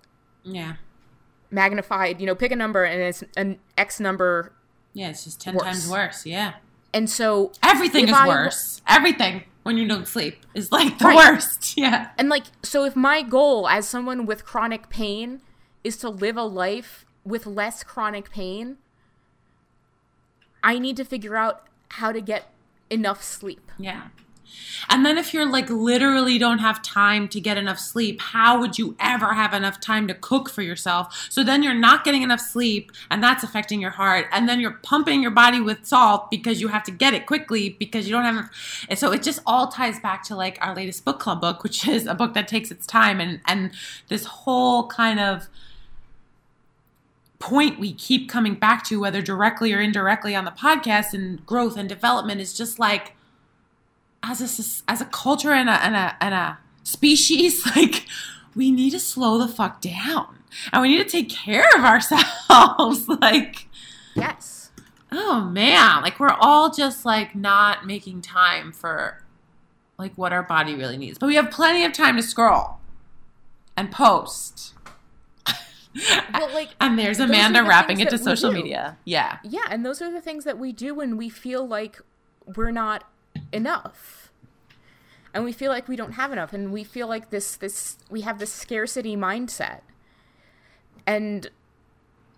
Yeah 0.45 0.77
magnified, 1.51 2.21
you 2.21 2.27
know, 2.27 2.35
pick 2.35 2.53
a 2.53 2.57
number 2.57 2.85
and 2.85 3.01
it's 3.01 3.25
an 3.37 3.59
X 3.77 4.01
number. 4.01 4.53
Yeah, 4.93 5.11
it's 5.11 5.25
just 5.25 5.41
10 5.41 5.55
worse. 5.55 5.65
times 5.65 5.89
worse. 5.89 6.27
Yeah. 6.27 6.55
And 6.93 7.09
so 7.09 7.53
everything 7.63 8.09
is 8.09 8.15
I, 8.15 8.27
worse. 8.27 8.83
Everything 8.87 9.45
when 9.63 9.77
you 9.77 9.87
don't 9.87 10.09
sleep 10.09 10.45
is 10.55 10.73
like 10.73 10.99
the 10.99 11.07
right. 11.07 11.17
worst. 11.17 11.75
Yeah. 11.77 12.11
And 12.19 12.29
like, 12.29 12.45
so 12.63 12.85
if 12.85 12.97
my 12.97 13.23
goal 13.23 13.69
as 13.69 13.89
someone 13.89 14.27
with 14.27 14.45
chronic 14.45 14.89
pain 14.89 15.43
is 15.85 15.97
to 15.99 16.09
live 16.09 16.37
a 16.37 16.43
life 16.43 17.05
with 17.25 17.47
less 17.47 17.85
chronic 17.85 18.31
pain, 18.31 18.79
I 20.69 20.79
need 20.79 20.99
to 20.99 21.05
figure 21.07 21.35
out 21.35 21.67
how 21.93 22.13
to 22.13 22.21
get 22.21 22.45
enough 22.91 23.23
sleep. 23.23 23.73
Yeah. 23.79 24.09
And 24.91 25.05
then 25.05 25.17
if 25.17 25.33
you're 25.33 25.51
like 25.51 25.71
literally 25.71 26.37
don't 26.37 26.59
have 26.59 26.83
time 26.83 27.27
to 27.29 27.41
get 27.41 27.57
enough 27.57 27.79
sleep, 27.79 28.21
how 28.21 28.61
would 28.61 28.77
you 28.77 28.95
ever 29.01 29.33
have 29.33 29.55
enough 29.55 29.81
time 29.81 30.07
to 30.09 30.15
cook 30.15 30.51
for 30.51 30.61
yourself? 30.61 31.29
So 31.31 31.43
then 31.43 31.63
you're 31.63 31.73
not 31.73 32.05
getting 32.05 32.21
enough 32.21 32.41
sleep 32.41 32.93
and 33.11 33.23
that's 33.23 33.43
affecting 33.43 33.81
your 33.81 33.93
heart. 33.93 34.27
And 34.31 34.47
then 34.47 34.61
you're 34.61 34.79
pumping 34.83 35.23
your 35.23 35.31
body 35.31 35.59
with 35.59 35.87
salt 35.87 36.31
because 36.31 36.61
you 36.61 36.69
have 36.69 36.85
to 36.85 36.91
get 36.91 37.14
it 37.14 37.25
quickly 37.25 37.71
because 37.71 38.07
you 38.07 38.12
don't 38.12 38.25
have. 38.25 38.51
And 38.91 38.99
so 38.99 39.11
it 39.11 39.23
just 39.23 39.41
all 39.47 39.69
ties 39.69 39.99
back 40.01 40.23
to 40.25 40.37
like 40.37 40.59
our 40.61 40.75
latest 40.75 41.03
book 41.03 41.19
club 41.19 41.41
book, 41.41 41.62
which 41.62 41.89
is 41.89 42.05
a 42.07 42.14
book 42.14 42.35
that 42.35 42.47
takes 42.47 42.71
its 42.71 42.87
time 42.87 43.23
and 43.23 43.41
and 43.47 43.71
this 44.09 44.27
whole 44.27 44.87
kind 44.89 45.19
of 45.19 45.49
point 47.39 47.78
we 47.78 47.93
keep 47.93 48.28
coming 48.28 48.55
back 48.55 48.84
to 48.84 49.01
whether 49.01 49.22
directly 49.22 49.72
or 49.72 49.80
indirectly 49.80 50.34
on 50.34 50.45
the 50.45 50.51
podcast 50.51 51.14
and 51.14 51.45
growth 51.47 51.76
and 51.76 51.89
development 51.89 52.41
is 52.41 52.53
just 52.57 52.78
like 52.78 53.14
as 54.22 54.41
a 54.41 54.91
as 54.91 55.01
a 55.01 55.05
culture 55.07 55.53
and 55.53 55.68
a 55.68 55.84
and 55.84 55.95
a 55.95 56.16
and 56.20 56.34
a 56.34 56.59
species, 56.82 57.64
like 57.76 58.07
we 58.55 58.70
need 58.70 58.91
to 58.91 59.01
slow 59.01 59.39
the 59.39 59.49
fuck 59.49 59.80
down 59.80 60.39
and 60.72 60.82
we 60.82 60.89
need 60.89 61.03
to 61.03 61.09
take 61.09 61.28
care 61.28 61.68
of 61.76 61.84
ourselves. 61.84 63.09
like, 63.20 63.68
yes. 64.14 64.70
Oh 65.11 65.41
man, 65.41 66.03
like 66.03 66.20
we're 66.20 66.36
all 66.39 66.70
just 66.70 67.05
like 67.05 67.34
not 67.34 67.86
making 67.86 68.20
time 68.20 68.72
for 68.72 69.22
like 69.99 70.12
what 70.16 70.32
our 70.32 70.43
body 70.43 70.74
really 70.74 70.97
needs. 70.97 71.18
But 71.18 71.28
we 71.28 71.36
have 71.36 71.51
plenty 71.51 71.84
of 71.84 71.93
time 71.93 72.16
to 72.16 72.22
scroll 72.22 72.78
and 73.76 73.91
post. 73.91 74.74
Like, 76.32 76.70
and 76.80 76.99
there's 76.99 77.20
Amanda 77.20 77.62
the 77.62 77.68
wrapping 77.68 78.01
it 78.01 78.11
to 78.11 78.18
social 78.18 78.53
media. 78.53 78.96
Yeah. 79.05 79.38
Yeah, 79.42 79.66
and 79.70 79.84
those 79.84 80.01
are 80.03 80.11
the 80.12 80.20
things 80.20 80.44
that 80.44 80.59
we 80.59 80.72
do 80.72 80.94
when 80.94 81.16
we 81.16 81.28
feel 81.28 81.66
like 81.66 82.01
we're 82.57 82.70
not 82.70 83.05
enough. 83.53 84.32
And 85.34 85.44
we 85.44 85.53
feel 85.53 85.70
like 85.70 85.88
we 85.88 85.96
don't 85.96 86.12
have 86.12 86.32
enough 86.32 86.53
and 86.53 86.72
we 86.72 86.82
feel 86.82 87.07
like 87.07 87.30
this 87.30 87.55
this 87.57 87.99
we 88.11 88.22
have 88.22 88.38
this 88.38 88.53
scarcity 88.53 89.16
mindset. 89.16 89.82
And 91.07 91.51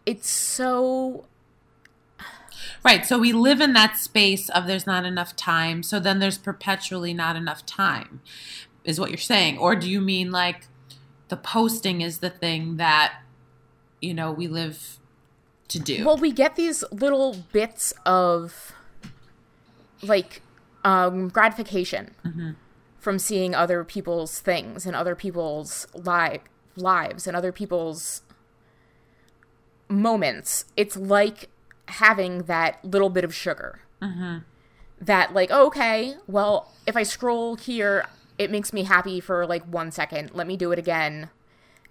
it's 0.05 0.29
so 0.29 1.27
Right. 2.85 3.05
So 3.07 3.19
we 3.19 3.33
live 3.33 3.61
in 3.61 3.73
that 3.75 3.97
space 3.97 4.49
of 4.51 4.67
there's 4.67 4.87
not 4.87 5.05
enough 5.05 5.37
time. 5.37 5.83
So 5.83 6.01
then 6.01 6.19
there's 6.19 6.39
perpetually 6.39 7.15
not 7.15 7.37
enough 7.37 7.65
time, 7.67 8.21
is 8.85 8.99
what 9.01 9.11
you're 9.11 9.19
saying. 9.19 9.59
Or 9.59 9.75
do 9.77 9.89
you 9.89 10.01
mean 10.01 10.31
like 10.31 10.67
the 11.29 11.37
posting 11.37 12.01
is 12.01 12.19
the 12.19 12.31
thing 12.31 12.77
that, 12.77 13.23
you 14.01 14.15
know, 14.15 14.33
we 14.33 14.49
live 14.49 14.99
to 15.69 15.79
do? 15.79 16.05
well 16.05 16.17
we 16.17 16.33
get 16.33 16.57
these 16.57 16.83
little 16.91 17.37
bits 17.53 17.93
of 18.05 18.73
like 20.03 20.43
um 20.85 21.29
gratification 21.29 22.13
from 22.99 23.19
seeing 23.21 23.55
other 23.55 23.85
people's 23.85 24.41
things 24.41 24.85
and 24.85 24.97
other 24.97 25.15
people's 25.15 25.87
li- 25.95 26.41
lives 26.77 27.27
and 27.29 27.37
other 27.37 27.53
people's 27.53 28.23
moments. 29.89 30.65
It's 30.77 30.97
like 30.97 31.49
having 31.89 32.45
that 32.45 32.85
little 32.85 33.11
bit 33.11 33.25
of 33.25 33.35
sugar. 33.35 33.81
That, 35.01 35.33
like, 35.33 35.49
oh, 35.51 35.67
okay, 35.69 36.15
well, 36.27 36.71
if 36.87 36.97
I 36.97 37.05
scroll 37.05 37.57
here, 37.57 38.07
it 38.39 38.51
makes 38.51 38.73
me 38.73 38.85
happy 38.85 39.19
for 39.21 39.47
like 39.47 39.65
one 39.65 39.91
second. 39.91 40.33
Let 40.35 40.47
me 40.47 40.57
do 40.57 40.73
it 40.73 40.79
again. 40.79 41.31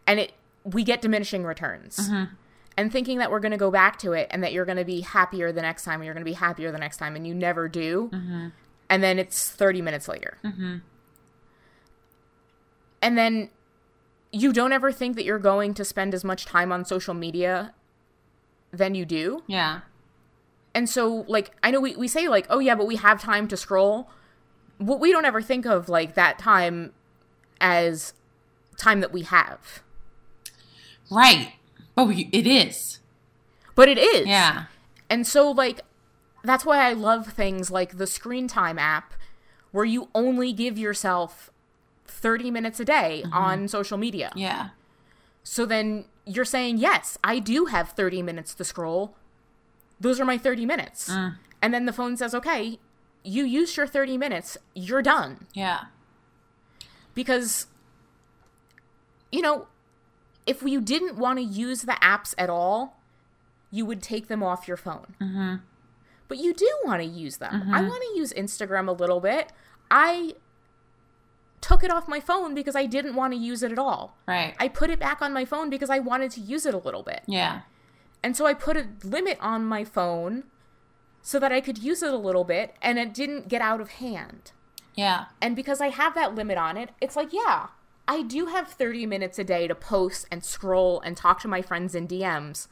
And 0.06 0.20
it, 0.20 0.34
we 0.74 0.84
get 0.84 1.02
diminishing 1.02 1.44
returns. 1.44 1.98
Mm-hmm. 1.98 2.34
And 2.78 2.94
thinking 2.94 3.18
that 3.18 3.30
we're 3.30 3.42
going 3.42 3.52
to 3.52 3.58
go 3.58 3.72
back 3.72 4.00
to 4.00 4.14
it 4.14 4.28
and 4.32 4.42
that 4.42 4.54
you're 4.54 4.64
going 4.64 4.78
to 4.78 4.86
be 4.86 5.02
happier 5.02 5.52
the 5.52 5.62
next 5.62 5.84
time 5.84 5.96
and 5.96 6.06
you're 6.06 6.14
going 6.14 6.24
to 6.24 6.30
be 6.30 6.36
happier 6.36 6.72
the 6.72 6.78
next 6.78 6.96
time 6.96 7.18
and 7.18 7.28
you 7.28 7.34
never 7.34 7.68
do. 7.68 8.10
Mm-hmm. 8.14 8.48
And 8.90 9.04
then 9.04 9.20
it's 9.20 9.50
30 9.50 9.82
minutes 9.82 10.08
later. 10.08 10.38
Mm-hmm. 10.46 10.78
And 13.02 13.18
then 13.18 13.50
you 14.32 14.54
don't 14.54 14.72
ever 14.72 14.94
think 14.94 15.18
that 15.18 15.26
you're 15.26 15.40
going 15.40 15.74
to 15.74 15.84
spend 15.84 16.14
as 16.14 16.24
much 16.24 16.46
time 16.46 16.72
on 16.72 16.86
social 16.86 17.14
media 17.14 17.74
than 18.72 18.96
you 18.96 19.06
do. 19.06 19.44
yeah. 19.48 19.82
And 20.76 20.88
so, 20.88 21.26
like, 21.28 21.52
I 21.64 21.72
know 21.72 21.82
we, 21.82 21.96
we 21.96 22.08
say, 22.08 22.28
like, 22.28 22.46
oh, 22.50 22.60
yeah, 22.60 22.76
but 22.76 22.86
we 22.86 22.96
have 22.98 23.20
time 23.20 23.48
to 23.48 23.58
scroll. 23.58 24.10
But 24.80 25.00
we 25.00 25.12
don't 25.12 25.26
ever 25.26 25.42
think 25.42 25.66
of, 25.66 25.90
like, 25.90 26.14
that 26.14 26.38
time 26.38 26.94
as 27.60 28.14
time 28.78 29.02
that 29.02 29.12
we 29.12 29.24
have. 29.24 29.82
Right. 31.10 31.54
But 31.96 32.08
we, 32.08 32.30
it 32.32 32.48
is. 32.48 33.00
But 33.76 33.90
it 33.90 33.98
is. 33.98 34.28
Yeah. 34.28 34.66
And 35.10 35.26
so, 35.26 35.52
like, 35.52 35.82
that's 36.44 36.66
why 36.66 36.88
I 36.88 36.94
love 36.94 37.28
things 37.28 37.72
like 37.72 37.98
the 37.98 38.08
screen 38.08 38.48
time 38.48 38.80
app, 38.80 39.14
where 39.72 39.86
you 39.86 40.10
only 40.14 40.54
give 40.54 40.78
yourself 40.78 41.50
30 42.08 42.52
minutes 42.52 42.80
a 42.80 42.86
day 42.86 43.24
mm-hmm. 43.24 43.34
on 43.34 43.68
social 43.68 43.98
media. 43.98 44.32
Yeah. 44.36 44.70
So 45.44 45.66
then 45.66 46.06
you're 46.26 46.46
saying, 46.46 46.78
yes, 46.78 47.18
I 47.24 47.40
do 47.40 47.66
have 47.66 47.90
30 47.92 48.22
minutes 48.22 48.54
to 48.56 48.64
scroll. 48.64 49.16
Those 50.00 50.20
are 50.20 50.26
my 50.26 50.38
30 50.38 50.66
minutes. 50.66 51.10
Mm. 51.10 51.38
And 51.62 51.74
then 51.74 51.86
the 51.86 51.94
phone 51.94 52.18
says, 52.18 52.34
okay, 52.36 52.80
you 53.24 53.44
used 53.46 53.76
your 53.76 53.88
30 53.88 54.18
minutes. 54.18 54.58
You're 54.74 55.02
done. 55.02 55.48
Yeah. 55.54 55.86
Because, 57.16 57.68
you 59.32 59.42
know, 59.42 59.68
if 60.50 60.64
you 60.64 60.82
didn't 60.82 61.16
want 61.18 61.38
to 61.38 61.44
use 61.44 61.84
the 61.84 61.98
apps 62.02 62.34
at 62.38 62.50
all, 62.50 63.00
you 63.72 63.86
would 63.86 64.02
take 64.02 64.28
them 64.28 64.42
off 64.42 64.68
your 64.68 64.78
phone. 64.78 65.16
Mm-hmm. 65.22 65.56
But 66.28 66.38
you 66.38 66.54
do 66.54 66.70
want 66.84 67.02
to 67.02 67.08
use 67.08 67.38
them. 67.38 67.70
I 67.72 67.82
want 67.82 68.04
to 68.12 68.20
use 68.20 68.34
Instagram 68.34 68.88
a 68.88 68.92
little 68.92 69.20
bit. 69.20 69.52
I 69.90 70.36
took 71.62 71.84
it 71.84 71.92
off 71.92 72.08
my 72.08 72.20
phone 72.20 72.54
because 72.56 72.76
I 72.76 72.86
didn't 72.86 73.16
want 73.16 73.34
to 73.34 73.40
use 73.40 73.64
it 73.64 73.72
at 73.72 73.80
all. 73.80 74.16
Right. 74.28 74.56
I 74.60 74.68
put 74.68 74.90
it 74.90 75.00
back 75.00 75.22
on 75.22 75.34
my 75.34 75.46
phone 75.46 75.70
because 75.70 75.90
I 75.90 76.00
wanted 76.00 76.32
to 76.32 76.42
use 76.42 76.66
it 76.66 76.74
a 76.74 76.78
little 76.78 77.04
bit. 77.04 77.22
yeah. 77.28 77.62
And 78.22 78.36
so 78.36 78.46
I 78.46 78.54
put 78.54 78.76
a 78.76 78.88
limit 79.04 79.38
on 79.40 79.64
my 79.66 79.86
phone 79.86 80.44
so 81.22 81.40
that 81.40 81.54
I 81.54 81.62
could 81.62 81.78
use 81.78 82.04
it 82.04 82.14
a 82.14 82.18
little 82.18 82.44
bit 82.44 82.76
and 82.82 83.00
it 83.00 83.14
didn't 83.14 83.48
get 83.48 83.62
out 83.62 83.80
of 83.80 83.92
hand. 83.92 84.52
Yeah. 84.94 85.26
And 85.42 85.56
because 85.56 85.80
I 85.80 85.88
have 85.88 86.16
that 86.16 86.36
limit 86.36 86.58
on 86.58 86.76
it, 86.76 86.90
it's 87.00 87.16
like, 87.16 87.32
yeah, 87.32 87.68
I 88.10 88.24
do 88.24 88.48
have 88.48 88.70
30 88.70 89.06
minutes 89.06 89.38
a 89.38 89.44
day 89.44 89.68
to 89.68 89.76
post 89.76 90.26
and 90.32 90.44
scroll 90.44 91.00
and 91.02 91.16
talk 91.16 91.40
to 91.42 91.48
my 91.48 91.62
friends 91.62 91.94
in 91.94 92.08
DMs. 92.08 92.68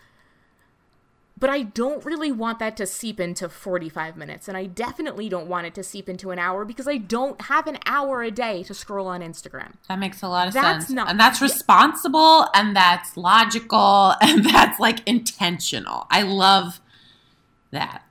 But 1.39 1.51
I 1.51 1.61
don't 1.61 2.03
really 2.03 2.31
want 2.31 2.57
that 2.57 2.75
to 2.77 2.87
seep 2.87 3.19
into 3.19 3.47
45 3.47 4.17
minutes. 4.17 4.47
And 4.47 4.57
I 4.57 4.65
definitely 4.65 5.29
don't 5.29 5.45
want 5.45 5.67
it 5.67 5.75
to 5.75 5.83
seep 5.83 6.09
into 6.09 6.31
an 6.31 6.39
hour 6.39 6.65
because 6.65 6.87
I 6.87 6.97
don't 6.97 7.39
have 7.41 7.67
an 7.67 7.77
hour 7.85 8.23
a 8.23 8.31
day 8.31 8.63
to 8.63 8.73
scroll 8.73 9.05
on 9.05 9.21
Instagram. 9.21 9.73
That 9.87 9.99
makes 9.99 10.23
a 10.23 10.27
lot 10.27 10.47
of 10.47 10.55
That's 10.55 10.87
sense. 10.87 10.95
not- 10.95 11.07
and 11.07 11.19
that's 11.19 11.39
responsible 11.39 12.47
and 12.55 12.75
that's 12.75 13.15
logical 13.15 14.15
and 14.21 14.43
that's 14.43 14.79
like 14.79 15.07
intentional. 15.07 16.07
I 16.09 16.23
love 16.23 16.81
that. 17.69 18.03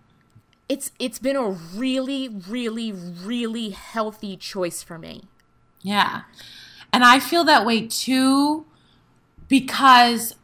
It's 0.69 0.93
it's 1.01 1.19
been 1.19 1.37
a 1.37 1.49
really 1.51 2.29
really 2.29 2.93
really 2.93 3.71
healthy 3.71 4.37
choice 4.37 4.85
for 4.85 4.99
me. 4.99 5.25
Yeah. 5.83 6.23
And 6.93 7.05
I 7.05 7.19
feel 7.21 7.45
that 7.45 7.67
way 7.67 7.87
too 7.87 8.65
because 9.49 10.35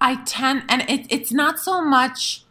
I 0.00 0.22
tend, 0.24 0.64
and 0.68 0.82
it, 0.88 1.06
it's 1.10 1.32
not 1.32 1.58
so 1.58 1.80
much 1.80 2.44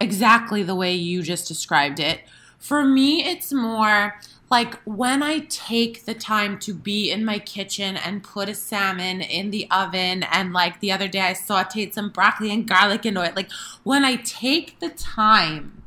exactly 0.00 0.62
the 0.62 0.74
way 0.74 0.94
you 0.94 1.22
just 1.22 1.48
described 1.48 2.00
it. 2.00 2.20
For 2.58 2.84
me, 2.84 3.24
it's 3.24 3.52
more 3.52 4.20
like 4.50 4.74
when 4.82 5.22
I 5.22 5.46
take 5.48 6.04
the 6.04 6.12
time 6.12 6.58
to 6.58 6.74
be 6.74 7.10
in 7.10 7.24
my 7.24 7.38
kitchen 7.38 7.96
and 7.96 8.22
put 8.22 8.50
a 8.50 8.54
salmon 8.54 9.22
in 9.22 9.50
the 9.50 9.66
oven, 9.70 10.24
and 10.24 10.52
like 10.52 10.80
the 10.80 10.92
other 10.92 11.08
day 11.08 11.22
I 11.22 11.32
sauteed 11.32 11.94
some 11.94 12.10
broccoli 12.10 12.52
and 12.52 12.68
garlic 12.68 13.06
into 13.06 13.22
it. 13.22 13.34
Like 13.34 13.50
when 13.82 14.04
I 14.04 14.16
take 14.16 14.78
the 14.80 14.90
time 14.90 15.82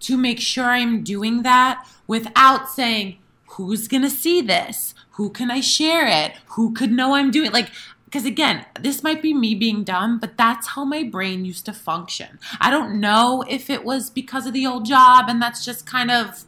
to 0.00 0.16
make 0.16 0.40
sure 0.40 0.64
I'm 0.64 1.04
doing 1.04 1.42
that 1.42 1.86
without 2.06 2.68
saying, 2.68 3.18
who's 3.50 3.86
to 3.86 4.10
see 4.10 4.40
this? 4.40 4.94
Who 5.20 5.28
can 5.28 5.50
I 5.50 5.60
share 5.60 6.06
it? 6.06 6.32
Who 6.52 6.72
could 6.72 6.90
know 6.90 7.14
I'm 7.14 7.30
doing 7.30 7.52
like 7.52 7.70
because 8.06 8.24
again, 8.24 8.64
this 8.80 9.02
might 9.02 9.20
be 9.20 9.34
me 9.34 9.54
being 9.54 9.84
dumb, 9.84 10.18
but 10.18 10.38
that's 10.38 10.68
how 10.68 10.86
my 10.86 11.02
brain 11.02 11.44
used 11.44 11.66
to 11.66 11.74
function. 11.74 12.38
I 12.58 12.70
don't 12.70 12.98
know 12.98 13.44
if 13.46 13.68
it 13.68 13.84
was 13.84 14.08
because 14.08 14.46
of 14.46 14.54
the 14.54 14.66
old 14.66 14.86
job 14.86 15.26
and 15.28 15.40
that's 15.42 15.62
just 15.62 15.84
kind 15.84 16.10
of 16.10 16.44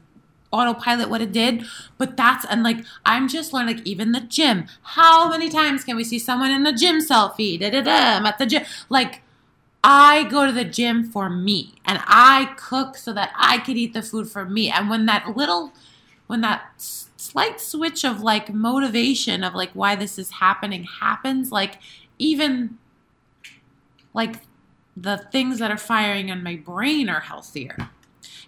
autopilot 0.50 1.10
what 1.10 1.20
it 1.20 1.32
did, 1.32 1.66
but 1.98 2.16
that's 2.16 2.46
and 2.46 2.62
like 2.62 2.78
I'm 3.04 3.28
just 3.28 3.52
learning 3.52 3.76
like 3.76 3.86
even 3.86 4.12
the 4.12 4.20
gym. 4.20 4.64
How 4.80 5.28
many 5.28 5.50
times 5.50 5.84
can 5.84 5.94
we 5.94 6.02
see 6.02 6.18
someone 6.18 6.50
in 6.50 6.62
the 6.62 6.72
gym 6.72 6.98
selfie? 6.98 7.60
Da 7.60 7.68
da 7.68 7.82
da. 7.82 8.16
I'm 8.16 8.24
at 8.24 8.38
the 8.38 8.46
gym. 8.46 8.62
Like 8.88 9.20
I 9.84 10.24
go 10.30 10.46
to 10.46 10.52
the 10.52 10.64
gym 10.64 11.04
for 11.04 11.28
me 11.28 11.74
and 11.84 12.00
I 12.06 12.54
cook 12.56 12.96
so 12.96 13.12
that 13.12 13.34
I 13.36 13.58
could 13.58 13.76
eat 13.76 13.92
the 13.92 14.00
food 14.00 14.30
for 14.30 14.46
me. 14.46 14.70
And 14.70 14.88
when 14.88 15.04
that 15.04 15.36
little, 15.36 15.74
when 16.26 16.40
that 16.40 17.01
slight 17.32 17.60
switch 17.60 18.04
of 18.04 18.20
like 18.20 18.52
motivation 18.52 19.42
of 19.42 19.54
like 19.54 19.70
why 19.72 19.96
this 19.96 20.18
is 20.18 20.30
happening 20.32 20.84
happens, 20.84 21.50
like 21.50 21.78
even 22.18 22.78
like 24.14 24.36
the 24.96 25.16
things 25.32 25.58
that 25.58 25.70
are 25.70 25.78
firing 25.78 26.30
on 26.30 26.42
my 26.42 26.56
brain 26.56 27.08
are 27.08 27.20
healthier. 27.20 27.76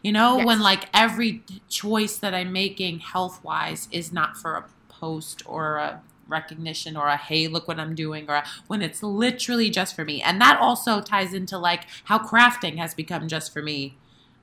You 0.02 0.12
know, 0.12 0.36
Yes. 0.36 0.46
when 0.46 0.60
like 0.60 0.88
every 0.92 1.42
choice 1.68 2.18
that 2.18 2.34
I'm 2.34 2.52
making 2.52 2.98
health 3.00 3.42
wise 3.42 3.88
is 3.90 4.12
not 4.12 4.36
for 4.36 4.54
a 4.54 4.64
post 4.88 5.42
or 5.46 5.76
a 5.76 6.02
recognition 6.28 6.96
or 6.96 7.08
a 7.08 7.18
hey 7.18 7.46
look 7.46 7.68
what 7.68 7.78
i'm 7.78 7.94
doing 7.94 8.24
or 8.30 8.36
a, 8.36 8.44
when 8.66 8.80
it's 8.80 9.02
literally 9.02 9.68
just 9.68 9.94
for 9.94 10.06
me 10.06 10.22
and 10.22 10.40
that 10.40 10.58
also 10.58 11.02
ties 11.02 11.34
into 11.34 11.58
like 11.58 11.82
how 12.04 12.18
crafting 12.18 12.78
has 12.78 12.94
become 12.94 13.28
just 13.28 13.52
for 13.52 13.60
me 13.60 13.94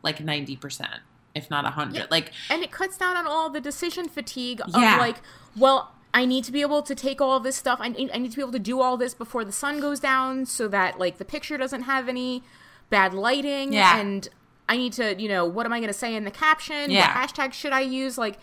like 0.04 0.20
90% 0.20 1.00
if 1.36 1.50
not 1.50 1.64
a 1.64 1.72
100 1.76 1.96
Yeah. 1.96 2.06
like 2.12 2.32
and 2.50 2.62
it 2.64 2.72
cuts 2.72 2.98
down 2.98 3.16
on 3.18 3.26
all 3.28 3.50
the 3.50 3.62
decision 3.62 4.08
fatigue 4.10 4.62
of 4.62 4.70
Yeah. 4.76 4.98
like 4.98 5.18
well 5.56 5.94
i 6.14 6.26
need 6.26 6.44
to 6.44 6.52
be 6.52 6.62
able 6.62 6.82
to 6.84 6.94
take 6.94 7.22
all 7.22 7.40
this 7.40 7.56
stuff 7.56 7.80
I 7.82 7.88
need, 7.90 8.12
I 8.14 8.18
need 8.18 8.32
to 8.32 8.36
be 8.38 8.42
able 8.42 8.52
to 8.52 8.60
do 8.60 8.82
all 8.82 8.98
this 8.98 9.14
before 9.14 9.46
the 9.46 9.52
sun 9.52 9.80
goes 9.80 10.00
down 10.00 10.46
so 10.46 10.68
that 10.68 11.00
like 11.00 11.18
the 11.20 11.26
picture 11.26 11.58
doesn't 11.58 11.84
have 11.84 12.10
any 12.10 12.44
bad 12.90 13.14
lighting 13.14 13.72
Yeah. 13.74 13.98
and 13.98 14.28
i 14.68 14.76
need 14.78 14.94
to 14.94 15.20
you 15.22 15.30
know 15.30 15.46
what 15.46 15.66
am 15.66 15.72
i 15.74 15.80
going 15.80 15.88
to 15.88 15.98
say 15.98 16.14
in 16.16 16.24
the 16.26 16.32
caption 16.32 16.92
Yeah. 16.92 17.08
what 17.18 17.30
hashtag 17.30 17.54
should 17.54 17.72
i 17.72 17.80
use 17.82 18.18
like 18.18 18.38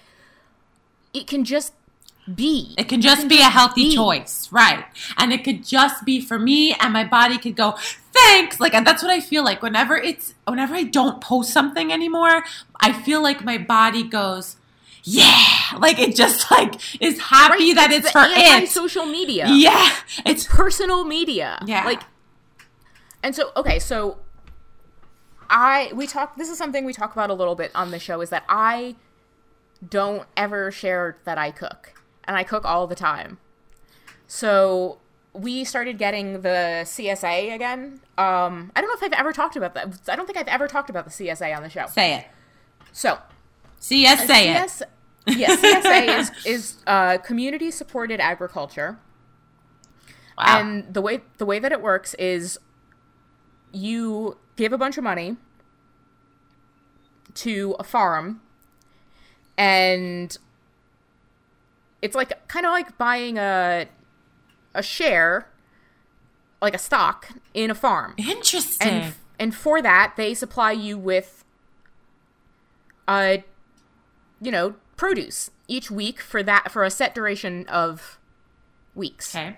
it 1.12 1.26
can 1.26 1.45
just 1.45 1.72
be 2.35 2.74
It 2.76 2.89
can 2.89 3.01
just 3.01 3.29
be 3.29 3.41
a 3.41 3.45
healthy 3.51 3.91
be. 3.91 3.95
choice, 3.95 4.49
right? 4.53 4.85
And 5.16 5.33
it 5.33 5.45
could 5.45 5.64
just 5.64 6.05
be 6.05 6.20
for 6.20 6.39
me, 6.39 6.74
and 6.74 6.93
my 6.93 7.05
body 7.05 7.39
could 7.39 7.57
go, 7.57 7.76
thanks. 8.12 8.61
Like, 8.61 8.74
and 8.74 8.87
that's 8.87 9.03
what 9.03 9.11
I 9.11 9.20
feel 9.20 9.45
like 9.45 9.62
whenever 9.62 9.97
it's, 9.97 10.35
whenever 10.47 10.74
I 10.74 10.83
don't 10.85 11.20
post 11.20 11.53
something 11.53 11.93
anymore, 11.93 12.45
I 12.81 12.93
feel 12.93 13.22
like 13.22 13.45
my 13.45 13.59
body 13.59 14.03
goes, 14.03 14.57
yeah, 15.05 15.43
like 15.79 15.99
it 15.99 16.14
just 16.14 16.51
like 16.51 16.74
is 17.01 17.18
happy 17.18 17.68
Right? 17.68 17.74
that 17.76 17.91
it's, 17.93 18.07
the 18.07 18.12
for 18.12 18.22
it. 18.24 18.37
anti-social 18.37 19.07
media. 19.07 19.47
Yeah, 19.49 19.91
it's 20.26 20.45
personal 20.47 21.05
media. 21.05 21.59
Yeah. 21.64 21.85
Like 21.85 22.03
and 23.22 23.35
so 23.35 23.51
okay, 23.57 23.79
so 23.79 24.18
I 25.49 25.91
we 25.95 26.07
talk 26.07 26.37
this 26.37 26.51
is 26.51 26.59
something 26.59 26.85
we 26.85 26.93
talk 26.93 27.12
about 27.12 27.31
a 27.31 27.35
little 27.35 27.55
bit 27.55 27.70
on 27.74 27.91
the 27.91 27.99
show 27.99 28.20
is 28.20 28.29
that 28.31 28.45
I 28.51 28.97
don't 29.89 30.26
ever 30.37 30.70
share 30.70 31.16
that 31.24 31.39
I 31.39 31.53
cook. 31.53 31.95
And 32.29 32.37
I 32.37 32.45
cook 32.45 32.64
all 32.64 32.87
the 32.87 32.95
time. 32.95 33.39
So 34.29 34.99
we 35.33 35.64
started 35.64 35.99
getting 35.99 36.43
the 36.43 36.83
CSA 36.85 37.53
again. 37.53 38.01
Um 38.16 38.70
I 38.76 38.81
don't 38.81 38.89
know 38.89 38.95
if 38.95 39.03
I've 39.03 39.18
ever 39.18 39.33
talked 39.33 39.57
about 39.57 39.74
that. 39.74 39.99
I 40.09 40.14
don't 40.14 40.26
think 40.26 40.39
I've 40.39 40.47
ever 40.47 40.68
talked 40.68 40.91
about 40.91 41.05
the 41.05 41.11
CSA 41.11 41.57
on 41.57 41.62
the 41.64 41.70
show. 41.70 41.87
say 41.87 42.14
it. 42.14 42.26
So 42.93 43.18
yes, 43.91 44.26
say 44.26 44.51
it. 44.51 44.68
CS, 44.68 44.83
yes, 45.26 45.61
CSA 45.61 46.18
is 46.18 46.47
is 46.47 46.76
uh, 46.87 47.18
community 47.18 47.70
supported 47.70 48.20
agriculture. 48.20 48.99
Wow. 50.37 50.61
And 50.61 50.95
the 50.95 51.03
way 51.03 51.22
the 51.39 51.47
way 51.47 51.59
that 51.59 51.72
it 51.72 51.83
works 51.83 52.14
is 52.14 52.59
you 53.72 54.37
give 54.57 54.72
a 54.72 54.79
bunch 54.79 54.97
of 54.99 55.05
money 55.05 55.37
to 57.35 57.76
a 57.79 57.85
farm 57.85 58.41
and 59.57 60.37
it's 62.03 62.14
like 62.14 62.46
kind 62.49 62.66
of 62.66 62.70
like 62.70 62.96
buying 62.99 63.38
a 63.38 63.86
a 64.74 64.82
share 64.82 65.49
like 66.61 66.74
a 66.74 66.78
stock 66.78 67.28
in 67.55 67.70
a 67.70 67.74
farm. 67.74 68.14
Interesting. 68.16 68.88
And 68.88 69.14
and 69.38 69.55
for 69.55 69.80
that 69.82 70.14
they 70.16 70.34
supply 70.34 70.72
you 70.72 70.99
with 70.99 71.44
uh 73.07 73.38
you 74.40 74.51
know, 74.53 74.76
produce 74.96 75.51
each 75.66 75.90
week 75.90 76.20
for 76.20 76.42
that 76.42 76.70
for 76.70 76.84
a 76.84 76.90
set 76.90 77.14
duration 77.14 77.66
of 77.68 78.18
weeks. 78.94 79.34
okay. 79.34 79.57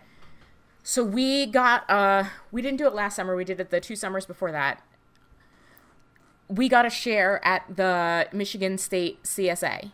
So 0.83 1.05
we 1.05 1.47
got 1.47 1.89
uh 1.91 2.25
we 2.51 2.63
didn't 2.63 2.79
do 2.79 2.87
it 2.87 2.95
last 2.95 3.17
summer, 3.17 3.37
we 3.37 3.45
did 3.45 3.61
it 3.61 3.71
the 3.71 3.81
two 3.81 3.97
summers 3.97 4.27
before 4.27 4.53
that. 4.53 4.83
We 6.49 6.69
got 6.69 6.85
a 6.85 6.91
share 6.91 7.45
at 7.47 7.77
the 7.77 8.29
Michigan 8.33 8.77
State 8.77 9.23
CSA. 9.23 9.93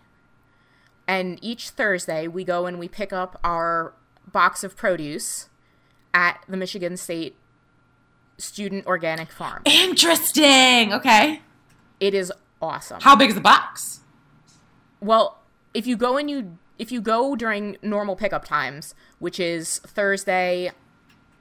And 1.08 1.38
each 1.42 1.70
Thursday 1.70 2.26
we 2.26 2.44
go 2.44 2.66
and 2.66 2.78
we 2.78 2.88
pick 2.88 3.12
up 3.12 3.38
our 3.44 3.94
box 4.30 4.64
of 4.64 4.76
produce 4.76 5.48
at 6.12 6.40
the 6.48 6.56
Michigan 6.56 6.96
State 6.96 7.36
Student 8.38 8.86
Organic 8.86 9.30
Farm. 9.30 9.62
Interesting. 9.64 10.92
Okay. 10.92 11.42
It 12.00 12.14
is 12.14 12.32
awesome. 12.60 13.00
How 13.00 13.16
big 13.16 13.30
is 13.30 13.34
the 13.34 13.40
box? 13.40 14.00
Well, 15.00 15.38
if 15.74 15.86
you 15.86 15.96
go 15.96 16.16
and 16.16 16.28
you 16.30 16.58
if 16.78 16.92
you 16.92 17.00
go 17.00 17.36
during 17.36 17.76
normal 17.82 18.16
pickup 18.16 18.44
times, 18.44 18.94
which 19.18 19.40
is 19.40 19.78
Thursday 19.78 20.72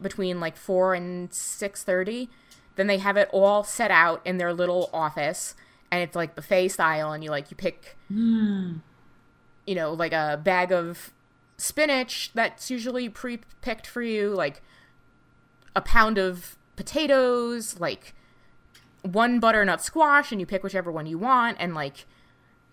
between 0.02 0.40
like 0.40 0.56
4 0.56 0.94
and 0.94 1.30
6:30, 1.30 2.30
then 2.76 2.88
they 2.88 2.98
have 3.00 3.18
it 3.18 3.30
all 3.32 3.64
set 3.64 3.92
out 3.92 4.22
in 4.26 4.38
their 4.38 4.54
little 4.54 4.90
office 4.94 5.56
and 5.92 6.02
it's 6.02 6.16
like 6.16 6.36
buffet 6.36 6.70
style 6.70 7.12
and 7.12 7.24
you 7.24 7.30
like 7.30 7.50
you 7.52 7.58
pick 7.58 7.96
hmm. 8.08 8.74
You 9.66 9.76
know, 9.76 9.94
like 9.94 10.14
a 10.14 10.40
bag 10.44 10.72
of 10.72 11.14
spinach 11.58 12.32
that's 12.34 12.70
usually 12.70 13.10
pre-picked 13.10 13.88
for 13.88 14.02
you, 14.02 14.30
like 14.30 14.62
a 15.76 15.82
pound 15.82 16.18
of 16.18 16.58
potatoes, 16.76 17.80
like 17.80 18.14
one 19.02 19.40
butternut 19.40 19.82
squash 19.82 20.32
and 20.32 20.42
you 20.42 20.48
pick 20.48 20.64
whichever 20.64 20.92
one 20.92 21.06
you 21.06 21.18
want 21.18 21.58
and 21.60 21.76
like 21.76 22.06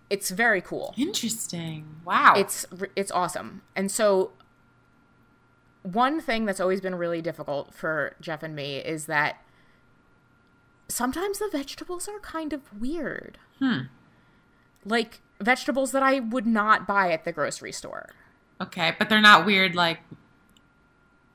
it's 0.08 0.30
very 0.30 0.60
cool. 0.60 0.94
Interesting. 0.96 2.00
Wow. 2.04 2.34
It's 2.36 2.66
it's 2.96 3.10
awesome. 3.10 3.62
And 3.74 3.90
so 3.90 4.32
one 5.82 6.20
thing 6.20 6.44
that's 6.44 6.60
always 6.60 6.80
been 6.80 6.94
really 6.94 7.22
difficult 7.22 7.74
for 7.74 8.14
Jeff 8.20 8.42
and 8.42 8.54
me 8.54 8.76
is 8.76 9.06
that 9.06 9.42
sometimes 10.88 11.38
the 11.38 11.48
vegetables 11.50 12.08
are 12.08 12.20
kind 12.20 12.52
of 12.52 12.78
weird. 12.80 13.38
Hmm. 13.58 13.82
Like 14.84 15.20
vegetables 15.42 15.92
that 15.92 16.02
I 16.02 16.20
would 16.20 16.46
not 16.46 16.86
buy 16.86 17.10
at 17.12 17.24
the 17.24 17.32
grocery 17.32 17.72
store. 17.72 18.10
okay, 18.60 18.94
but 18.98 19.08
they're 19.08 19.20
not 19.20 19.44
weird 19.46 19.74
like 19.74 19.98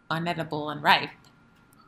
unedible 0.10 0.72
and 0.72 0.82
ripe. 0.82 1.10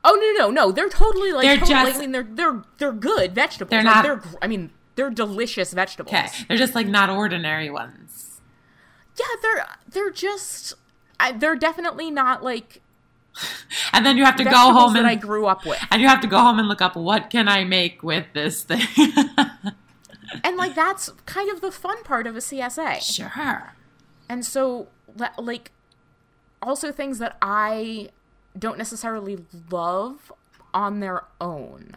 Oh 0.03 0.15
no 0.15 0.45
no 0.45 0.51
no! 0.51 0.71
They're 0.71 0.89
totally 0.89 1.31
like 1.31 1.43
They're 1.45 1.57
totally, 1.57 1.91
just- 1.91 1.97
I 1.97 1.99
mean 2.01 2.11
they're 2.11 2.23
they're 2.29 2.63
they're 2.77 2.91
good 2.93 3.35
vegetables. 3.35 3.69
They're 3.69 3.83
Like, 3.83 3.95
not- 3.95 4.03
They're 4.03 4.21
I 4.41 4.47
mean 4.47 4.71
they're 4.95 5.09
delicious 5.09 5.73
vegetables. 5.73 6.13
Okay, 6.13 6.27
they're 6.47 6.57
just 6.57 6.75
like 6.75 6.87
not 6.87 7.09
ordinary 7.09 7.69
ones. 7.69 8.41
Yeah, 9.17 9.25
they're 9.41 9.65
they're 9.89 10.11
just 10.11 10.73
I, 11.19 11.33
they're 11.33 11.55
definitely 11.57 12.11
not 12.11 12.43
like 12.43 12.81
And 13.93 14.05
then 14.05 14.17
you 14.17 14.23
have 14.25 14.37
to 14.37 14.43
go 14.45 14.71
home 14.73 14.93
that 14.93 14.99
and 14.99 15.07
I 15.07 15.15
grew 15.15 15.45
up 15.45 15.65
with. 15.65 15.79
and 15.91 16.01
you 16.01 16.07
have 16.07 16.21
to 16.21 16.27
go 16.27 16.37
home 16.39 16.59
and 16.59 16.67
look 16.67 16.81
up 16.81 16.95
what 16.95 17.29
can 17.29 17.47
I 17.49 17.63
make 17.65 18.01
with 18.03 18.25
this 18.33 18.63
thing. 18.63 18.81
and 20.43 20.57
like 20.57 20.75
that's 20.75 21.09
kind 21.25 21.49
of 21.49 21.61
the 21.61 21.71
fun 21.71 22.03
part 22.03 22.27
of 22.27 22.35
a 22.35 22.39
CSA. 22.39 23.01
sure. 23.01 23.73
And 24.27 24.45
so 24.45 24.87
like 25.37 25.71
also 26.61 26.91
things 26.91 27.19
that 27.19 27.37
I 27.41 28.09
don't 28.57 28.77
necessarily 28.77 29.45
love 29.71 30.31
on 30.73 30.99
their 30.99 31.23
own. 31.39 31.95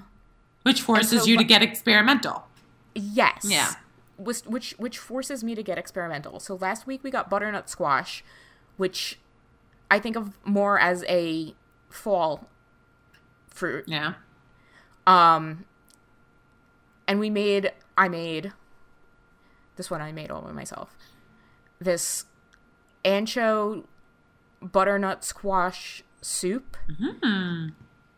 Which 0.62 0.80
forces 0.80 1.22
so 1.22 1.26
you 1.26 1.37
to 1.39 1.45
get 1.45 1.62
experimental. 1.62 2.47
Yes. 2.95 3.45
Yeah. 3.45 3.74
Which, 4.16 4.43
which 4.43 4.72
which 4.78 4.99
forces 4.99 5.43
me 5.43 5.55
to 5.55 5.62
get 5.62 5.78
experimental. 5.78 6.39
So 6.39 6.55
last 6.55 6.87
week 6.87 7.03
we 7.03 7.11
got 7.11 7.28
butternut 7.28 7.68
squash, 7.68 8.22
which 8.76 9.18
I 9.91 9.99
think 9.99 10.16
of 10.16 10.39
more 10.45 10.78
as 10.78 11.05
a 11.09 11.55
fall 11.89 12.49
fruit. 13.49 13.85
Yeah. 13.89 14.14
Um 15.07 15.64
and 17.09 17.18
we 17.18 17.30
made 17.30 17.72
I 17.97 18.09
made 18.09 18.53
this 19.76 19.90
one 19.90 20.01
I 20.01 20.12
made 20.12 20.30
all 20.30 20.43
by 20.43 20.53
myself. 20.53 20.95
This 21.80 22.24
ancho 23.05 23.84
butternut 24.61 25.24
squash 25.24 26.03
soup. 26.20 26.76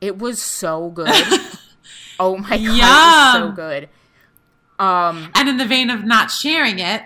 It 0.00 0.18
was 0.18 0.40
so 0.42 0.90
good. 0.90 1.08
oh 2.20 2.36
my 2.36 2.58
god, 2.58 2.58
it 2.58 2.68
was 2.68 3.32
so 3.34 3.52
good. 3.52 3.88
Um 4.78 5.30
And 5.34 5.48
in 5.48 5.56
the 5.56 5.66
vein 5.66 5.90
of 5.90 6.04
not 6.04 6.30
sharing 6.30 6.78
it, 6.78 7.02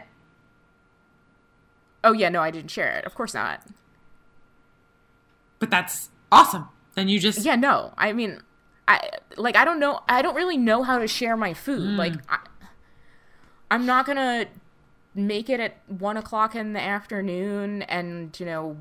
oh 2.02 2.12
yeah, 2.12 2.28
no, 2.28 2.40
I 2.40 2.50
didn't 2.50 2.70
share 2.70 2.90
it. 2.98 3.04
Of 3.04 3.14
course 3.14 3.34
not. 3.34 3.62
but 5.58 5.70
that's 5.70 6.10
awesome. 6.32 6.68
Then 6.94 7.08
you 7.08 7.18
just 7.20 7.44
Yeah, 7.44 7.56
no. 7.56 7.92
I 7.96 8.12
mean, 8.12 8.42
I 8.88 9.10
like 9.36 9.54
I 9.56 9.64
don't 9.64 9.78
know. 9.78 10.00
I 10.08 10.22
don't 10.22 10.34
really 10.34 10.56
know 10.56 10.82
how 10.82 10.98
to 10.98 11.06
share 11.06 11.36
my 11.36 11.54
food. 11.54 11.96
Like, 11.96 12.14
I, 12.28 12.38
I'm 13.70 13.86
not 13.86 14.06
gonna 14.06 14.46
make 15.14 15.50
it 15.50 15.60
at 15.60 15.76
one 15.88 16.16
o'clock 16.16 16.54
in 16.54 16.72
the 16.72 16.80
afternoon 16.80 17.82
and 17.82 18.38
you 18.38 18.46
know 18.46 18.76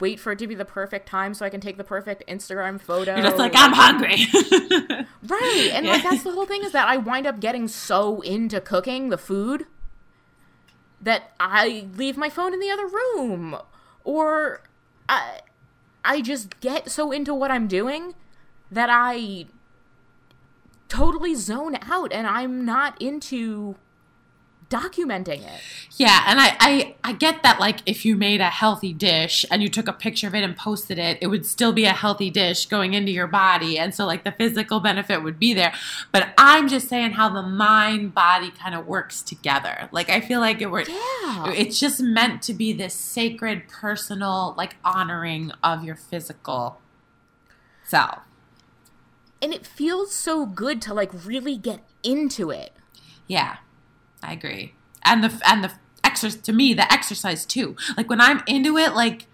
wait 0.00 0.18
for 0.18 0.32
it 0.32 0.38
to 0.38 0.46
be 0.46 0.54
the 0.54 0.64
perfect 0.64 1.06
time 1.06 1.34
so 1.34 1.44
I 1.44 1.50
can 1.50 1.60
take 1.60 1.76
the 1.76 1.84
perfect 1.84 2.24
Instagram 2.26 2.80
photo. 2.80 3.14
you're 3.14 3.24
just 3.24 3.36
like 3.36 3.52
I'm 3.54 3.72
hungry. 3.72 4.26
right, 5.22 5.70
and 5.72 5.86
like 5.86 6.02
that's 6.02 6.22
the 6.22 6.32
whole 6.32 6.46
thing 6.46 6.64
is 6.64 6.72
that 6.72 6.88
I 6.88 6.96
wind 6.96 7.26
up 7.26 7.40
getting 7.40 7.68
so 7.68 8.20
into 8.22 8.60
cooking 8.60 9.10
the 9.10 9.18
food 9.18 9.66
that 11.00 11.32
I 11.38 11.88
leave 11.94 12.16
my 12.16 12.28
phone 12.28 12.52
in 12.52 12.60
the 12.60 12.70
other 12.70 12.86
room, 12.86 13.56
or 14.04 14.62
I 15.08 15.40
I 16.04 16.22
just 16.22 16.60
get 16.60 16.90
so 16.90 17.12
into 17.12 17.34
what 17.34 17.50
I'm 17.50 17.68
doing 17.68 18.14
that 18.70 18.88
I 18.90 19.46
totally 20.88 21.34
zone 21.34 21.76
out 21.82 22.12
and 22.12 22.26
I'm 22.26 22.64
not 22.64 23.00
into 23.00 23.76
documenting 24.70 25.44
it. 25.44 25.60
Yeah, 25.96 26.24
and 26.26 26.40
I, 26.40 26.56
I 26.60 26.94
I 27.04 27.12
get 27.12 27.42
that 27.42 27.60
like 27.60 27.80
if 27.84 28.04
you 28.06 28.16
made 28.16 28.40
a 28.40 28.48
healthy 28.48 28.92
dish 28.94 29.44
and 29.50 29.62
you 29.62 29.68
took 29.68 29.88
a 29.88 29.92
picture 29.92 30.28
of 30.28 30.34
it 30.34 30.42
and 30.42 30.56
posted 30.56 30.98
it, 30.98 31.18
it 31.20 31.26
would 31.26 31.44
still 31.44 31.72
be 31.72 31.84
a 31.84 31.92
healthy 31.92 32.30
dish 32.30 32.66
going 32.66 32.94
into 32.94 33.12
your 33.12 33.26
body, 33.26 33.78
and 33.78 33.94
so 33.94 34.06
like 34.06 34.24
the 34.24 34.32
physical 34.32 34.80
benefit 34.80 35.22
would 35.22 35.38
be 35.38 35.52
there. 35.52 35.74
But 36.12 36.28
I'm 36.38 36.68
just 36.68 36.88
saying 36.88 37.12
how 37.12 37.28
the 37.28 37.42
mind 37.42 38.14
body 38.14 38.50
kind 38.52 38.74
of 38.74 38.86
works 38.86 39.20
together. 39.20 39.88
Like 39.92 40.08
I 40.08 40.20
feel 40.20 40.40
like 40.40 40.62
it 40.62 40.70
were 40.70 40.84
Yeah. 40.88 41.50
it's 41.52 41.78
just 41.78 42.00
meant 42.00 42.40
to 42.42 42.54
be 42.54 42.72
this 42.72 42.94
sacred, 42.94 43.68
personal, 43.68 44.54
like 44.56 44.76
honoring 44.84 45.52
of 45.62 45.84
your 45.84 45.96
physical 45.96 46.80
self. 47.84 48.20
And 49.42 49.52
it 49.52 49.66
feels 49.66 50.14
so 50.14 50.46
good 50.46 50.80
to 50.82 50.94
like 50.94 51.10
really 51.26 51.56
get 51.56 51.80
into 52.02 52.50
it. 52.50 52.72
Yeah, 53.26 53.56
I 54.22 54.32
agree. 54.32 54.74
And 55.04 55.24
the 55.24 55.40
and 55.46 55.64
the 55.64 55.72
exercise 56.04 56.40
to 56.42 56.52
me, 56.52 56.74
the 56.74 56.90
exercise 56.92 57.44
too. 57.46 57.76
Like 57.96 58.08
when 58.10 58.20
I'm 58.20 58.42
into 58.46 58.76
it, 58.76 58.94
like 58.94 59.26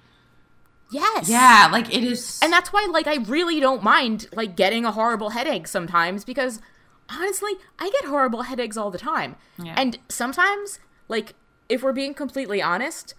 Yes. 0.91 1.29
yeah, 1.29 1.69
like 1.73 1.93
it 1.93 2.05
is. 2.05 2.39
And 2.43 2.53
that's 2.53 2.73
why 2.73 2.87
like 2.91 3.07
I 3.07 3.17
really 3.17 3.59
don't 3.61 3.83
mind 3.83 4.29
like 4.33 4.57
getting 4.57 4.85
a 4.85 4.93
horrible 4.93 5.31
headache 5.31 5.67
sometimes 5.67 6.25
because 6.25 6.61
honestly, 7.11 7.53
I 7.79 7.91
get 7.91 8.05
horrible 8.05 8.43
headaches 8.43 8.77
all 8.77 8.91
the 8.91 8.99
time. 8.99 9.37
Yeah. 9.63 9.75
And 9.77 9.99
sometimes 10.09 10.79
like 11.09 11.35
if 11.69 11.83
we're 11.83 11.93
being 11.93 12.15
completely 12.15 12.63
honest, 12.63 13.15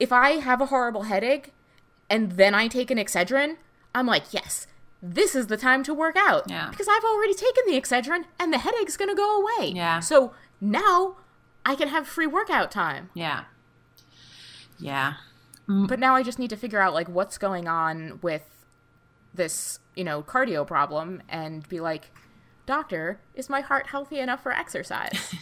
if 0.00 0.10
I 0.12 0.32
have 0.32 0.60
a 0.60 0.66
horrible 0.66 1.02
headache 1.02 1.52
and 2.08 2.32
then 2.32 2.54
I 2.54 2.68
take 2.68 2.90
an 2.90 2.98
Excedrin, 2.98 3.56
I'm 3.94 4.06
like, 4.06 4.32
yes, 4.32 4.66
this 5.02 5.34
is 5.34 5.48
the 5.48 5.58
time 5.58 5.82
to 5.84 5.92
work 5.92 6.16
out. 6.16 6.44
Yeah. 6.48 6.70
Because 6.70 6.88
I've 6.88 7.04
already 7.04 7.34
taken 7.34 7.64
the 7.66 7.78
Excedrin 7.78 8.24
and 8.38 8.52
the 8.52 8.58
headache's 8.58 8.96
going 8.96 9.10
to 9.10 9.14
go 9.14 9.42
away. 9.42 9.72
Yeah. 9.74 10.00
So 10.00 10.32
now 10.62 11.16
I 11.66 11.74
can 11.74 11.88
have 11.88 12.06
free 12.06 12.26
workout 12.26 12.70
time. 12.70 13.10
Yeah. 13.14 13.44
Yeah. 14.78 15.14
Mm. 15.68 15.88
But 15.88 15.98
now 15.98 16.14
I 16.14 16.22
just 16.22 16.38
need 16.38 16.50
to 16.50 16.56
figure 16.56 16.80
out 16.80 16.94
like 16.94 17.08
what's 17.08 17.36
going 17.36 17.68
on 17.68 18.20
with 18.22 18.42
this, 19.34 19.80
you 19.94 20.04
know, 20.04 20.22
cardio 20.22 20.66
problem 20.66 21.22
and 21.28 21.68
be 21.68 21.80
like, 21.80 22.10
"Doctor, 22.64 23.20
is 23.34 23.50
my 23.50 23.60
heart 23.60 23.88
healthy 23.88 24.18
enough 24.18 24.42
for 24.42 24.52
exercise?" 24.52 25.34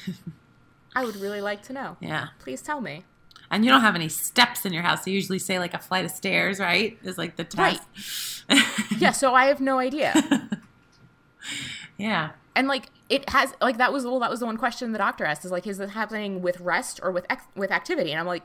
I 0.97 1.05
would 1.05 1.17
really 1.17 1.41
like 1.41 1.63
to 1.65 1.73
know. 1.73 1.97
Yeah. 2.01 2.29
Please 2.41 2.63
tell 2.63 2.81
me. 2.81 3.05
And 3.51 3.65
you 3.65 3.71
don't 3.71 3.81
have 3.81 3.95
any 3.95 4.09
steps 4.09 4.65
in 4.65 4.73
your 4.73 4.83
house. 4.83 5.07
You 5.07 5.15
usually 5.15 5.39
say 5.39 5.59
like 5.59 5.75
a 5.75 5.79
flight 5.79 6.05
of 6.05 6.11
stairs, 6.11 6.59
right? 6.61 6.99
Is 7.03 7.19
like 7.19 7.37
the 7.37 7.45
test. 7.45 7.59
Right. 7.59 8.63
Yeah, 8.99 9.13
so 9.13 9.33
I 9.33 9.47
have 9.47 9.61
no 9.61 9.79
idea. 9.79 10.13
yeah. 11.97 12.31
and 12.55 12.67
like 12.69 12.87
it 13.11 13.29
has 13.31 13.53
like 13.61 13.77
that 13.77 13.93
was 13.93 14.05
well 14.05 14.21
that 14.21 14.31
was 14.31 14.41
the 14.41 14.47
one 14.47 14.57
question 14.57 14.93
the 14.93 14.99
doctor 14.99 15.25
asked 15.27 15.45
is 15.45 15.51
like 15.51 15.67
is 15.67 15.79
it 15.81 15.91
happening 15.91 16.41
with 16.41 16.59
rest 16.61 17.01
or 17.03 17.11
with 17.11 17.27
ex- 17.29 17.45
with 17.55 17.71
activity 17.71 18.13
and 18.13 18.21
i'm 18.21 18.27
like 18.27 18.45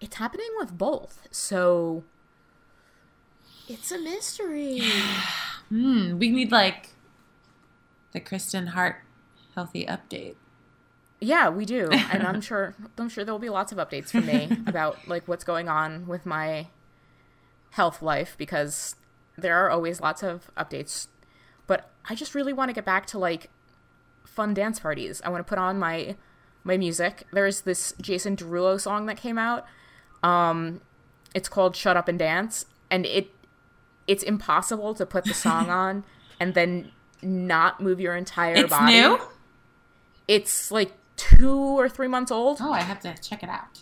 it's 0.00 0.16
happening 0.16 0.48
with 0.58 0.76
both 0.76 1.28
so 1.30 2.02
it's 3.68 3.92
a 3.92 3.98
mystery 3.98 4.82
Hmm. 5.68 6.18
We 6.18 6.30
need 6.30 6.50
like 6.50 6.94
the 8.12 8.20
Kristen 8.20 8.68
Hart 8.68 9.02
healthy 9.54 9.84
update. 9.84 10.36
yeah 11.20 11.50
we 11.50 11.66
do 11.66 11.88
and 12.12 12.22
i'm 12.26 12.40
sure 12.40 12.74
i'm 12.96 13.10
sure 13.10 13.22
there 13.24 13.34
will 13.34 13.38
be 13.38 13.50
lots 13.50 13.70
of 13.70 13.76
updates 13.76 14.08
from 14.10 14.24
me 14.24 14.48
about 14.66 15.06
like 15.06 15.28
what's 15.28 15.44
going 15.44 15.68
on 15.68 16.06
with 16.06 16.24
my 16.24 16.68
health 17.72 18.00
life 18.00 18.34
because 18.38 18.96
there 19.36 19.56
are 19.58 19.68
always 19.70 20.00
lots 20.00 20.22
of 20.22 20.50
updates 20.56 21.08
but 21.66 21.90
i 22.08 22.14
just 22.14 22.34
really 22.34 22.54
want 22.54 22.70
to 22.70 22.72
get 22.72 22.86
back 22.86 23.04
to 23.04 23.18
like 23.18 23.50
fun 24.38 24.54
dance 24.54 24.78
parties. 24.80 25.20
I 25.24 25.28
want 25.32 25.40
to 25.44 25.48
put 25.52 25.58
on 25.58 25.78
my 25.78 26.16
my 26.64 26.76
music. 26.76 27.14
There's 27.32 27.62
this 27.62 27.92
jason 28.00 28.36
derulo 28.36 28.80
song 28.80 29.06
that 29.06 29.16
came 29.16 29.38
out 29.38 29.60
um 30.22 30.80
it's 31.38 31.48
called 31.48 31.74
shut 31.76 31.96
up 31.96 32.08
and 32.08 32.18
dance 32.18 32.54
and 32.90 33.04
it 33.18 33.26
it's 34.12 34.22
impossible 34.22 34.94
to 34.94 35.04
put 35.14 35.24
the 35.24 35.34
song 35.34 35.68
on 35.84 36.04
and 36.40 36.54
then 36.54 36.90
not 37.22 37.80
move 37.80 37.98
your 38.00 38.14
entire 38.16 38.54
It's 38.54 38.70
body. 38.70 38.92
new? 39.00 39.18
it's 40.26 40.70
like 40.70 40.92
two 41.16 41.50
or 41.80 41.88
three 41.88 42.08
months 42.08 42.30
old. 42.30 42.58
Oh, 42.60 42.72
I 42.72 42.82
have 42.82 43.00
to 43.00 43.14
check 43.28 43.42
it 43.42 43.48
out. 43.48 43.80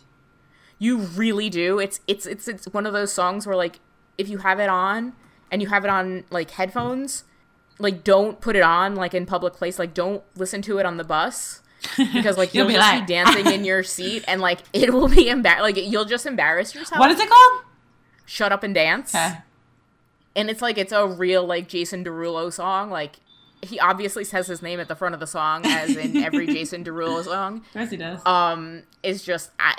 you 0.79 0.99
really 0.99 1.49
do. 1.51 1.79
It's 1.79 2.01
it's 2.07 2.25
it's 2.27 2.47
it's 2.49 2.67
one 2.77 2.87
of 2.87 2.93
those 2.93 3.13
songs 3.13 3.47
where 3.47 3.57
like 3.57 3.81
if 4.19 4.29
you 4.29 4.39
have 4.39 4.59
it 4.61 4.69
on 4.71 5.13
and 5.51 5.61
you 5.63 5.69
have 5.69 5.85
it 5.85 5.91
on 5.91 6.25
like 6.31 6.51
headphones 6.53 7.25
like 7.79 8.03
don't 8.05 8.41
put 8.41 8.57
it 8.57 8.62
on 8.62 8.95
like 8.95 9.12
in 9.14 9.27
public 9.27 9.55
place 9.55 9.79
like 9.79 9.93
don't 9.95 10.22
listen 10.37 10.62
to 10.62 10.79
it 10.79 10.87
on 10.87 10.97
the 10.97 11.05
bus 11.05 11.61
because 12.12 12.37
like 12.39 12.55
You'll 12.55 12.64
you'll, 12.64 12.68
be 12.68 12.74
just 12.74 12.91
like- 12.93 13.07
be 13.07 13.12
dancing 13.12 13.47
in 13.53 13.64
your 13.64 13.83
seat 13.97 14.24
and 14.27 14.41
like 14.41 14.61
it 14.72 14.93
will 14.93 15.09
be 15.09 15.27
embar 15.27 15.61
like 15.61 15.77
you'll 15.77 16.05
just 16.07 16.27
embarrass 16.27 16.74
yourself 16.74 16.99
What 16.99 17.11
is 17.11 17.20
it 17.20 17.29
called? 17.29 17.62
shut 18.24 18.51
up 18.53 18.62
and 18.62 18.74
dance 18.74 19.14
Okay. 19.14 19.37
and 20.35 20.51
it's 20.51 20.62
like 20.62 20.79
it's 20.79 20.93
a 20.93 21.07
real 21.07 21.45
like 21.47 21.68
jason 21.68 22.03
derulo 22.05 22.53
song 22.53 22.91
like 22.91 23.16
he 23.62 23.79
obviously 23.81 24.24
says 24.24 24.47
his 24.47 24.62
name 24.62 24.81
at 24.81 24.89
the 24.89 24.95
front 24.97 25.14
of 25.14 25.20
the 25.20 25.27
song 25.27 25.64
as 25.66 25.97
in 25.97 26.16
every 26.18 26.47
jason 26.55 26.83
derulo 26.85 27.22
song 27.24 27.62
Yes, 27.74 27.91
he 27.91 27.97
does. 27.97 28.24
um 28.27 28.83
is 29.03 29.22
just 29.22 29.51
I, 29.61 29.74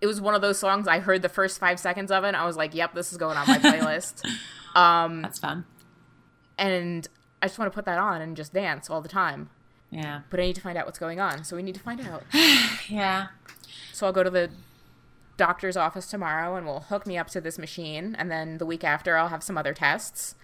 it 0.00 0.06
was 0.06 0.20
one 0.20 0.34
of 0.34 0.40
those 0.40 0.58
songs 0.58 0.88
I 0.88 0.98
heard 1.00 1.22
the 1.22 1.28
first 1.28 1.60
five 1.60 1.78
seconds 1.78 2.10
of 2.10 2.24
it 2.24 2.28
and 2.28 2.36
I 2.36 2.44
was 2.44 2.56
like, 2.56 2.74
yep, 2.74 2.92
this 2.92 3.12
is 3.12 3.18
going 3.18 3.36
on 3.36 3.46
my 3.46 3.58
playlist. 3.58 4.22
That's 4.74 5.38
fun. 5.38 5.64
And 6.58 7.08
I 7.40 7.46
just 7.46 7.58
want 7.58 7.70
to 7.70 7.74
put 7.74 7.84
that 7.86 7.98
on 7.98 8.20
and 8.20 8.36
just 8.36 8.52
dance 8.52 8.88
all 8.88 9.00
the 9.00 9.08
time. 9.08 9.50
Yeah. 9.90 10.22
But 10.30 10.40
I 10.40 10.44
need 10.44 10.54
to 10.54 10.60
find 10.60 10.78
out 10.78 10.86
what's 10.86 10.98
going 10.98 11.20
on. 11.20 11.44
So 11.44 11.54
we 11.56 11.62
need 11.62 11.74
to 11.74 11.80
find 11.80 12.00
out. 12.00 12.24
Yeah. 12.88 13.28
So 13.92 14.06
I'll 14.06 14.12
go 14.12 14.22
to 14.22 14.30
the 14.30 14.50
doctor's 15.36 15.76
office 15.76 16.06
tomorrow 16.06 16.56
and 16.56 16.66
we'll 16.66 16.80
hook 16.80 17.06
me 17.06 17.18
up 17.18 17.28
to 17.30 17.40
this 17.40 17.58
machine. 17.58 18.14
And 18.18 18.30
then 18.30 18.58
the 18.58 18.66
week 18.66 18.84
after, 18.84 19.16
I'll 19.16 19.28
have 19.28 19.42
some 19.42 19.56
other 19.58 19.74
tests. 19.74 20.34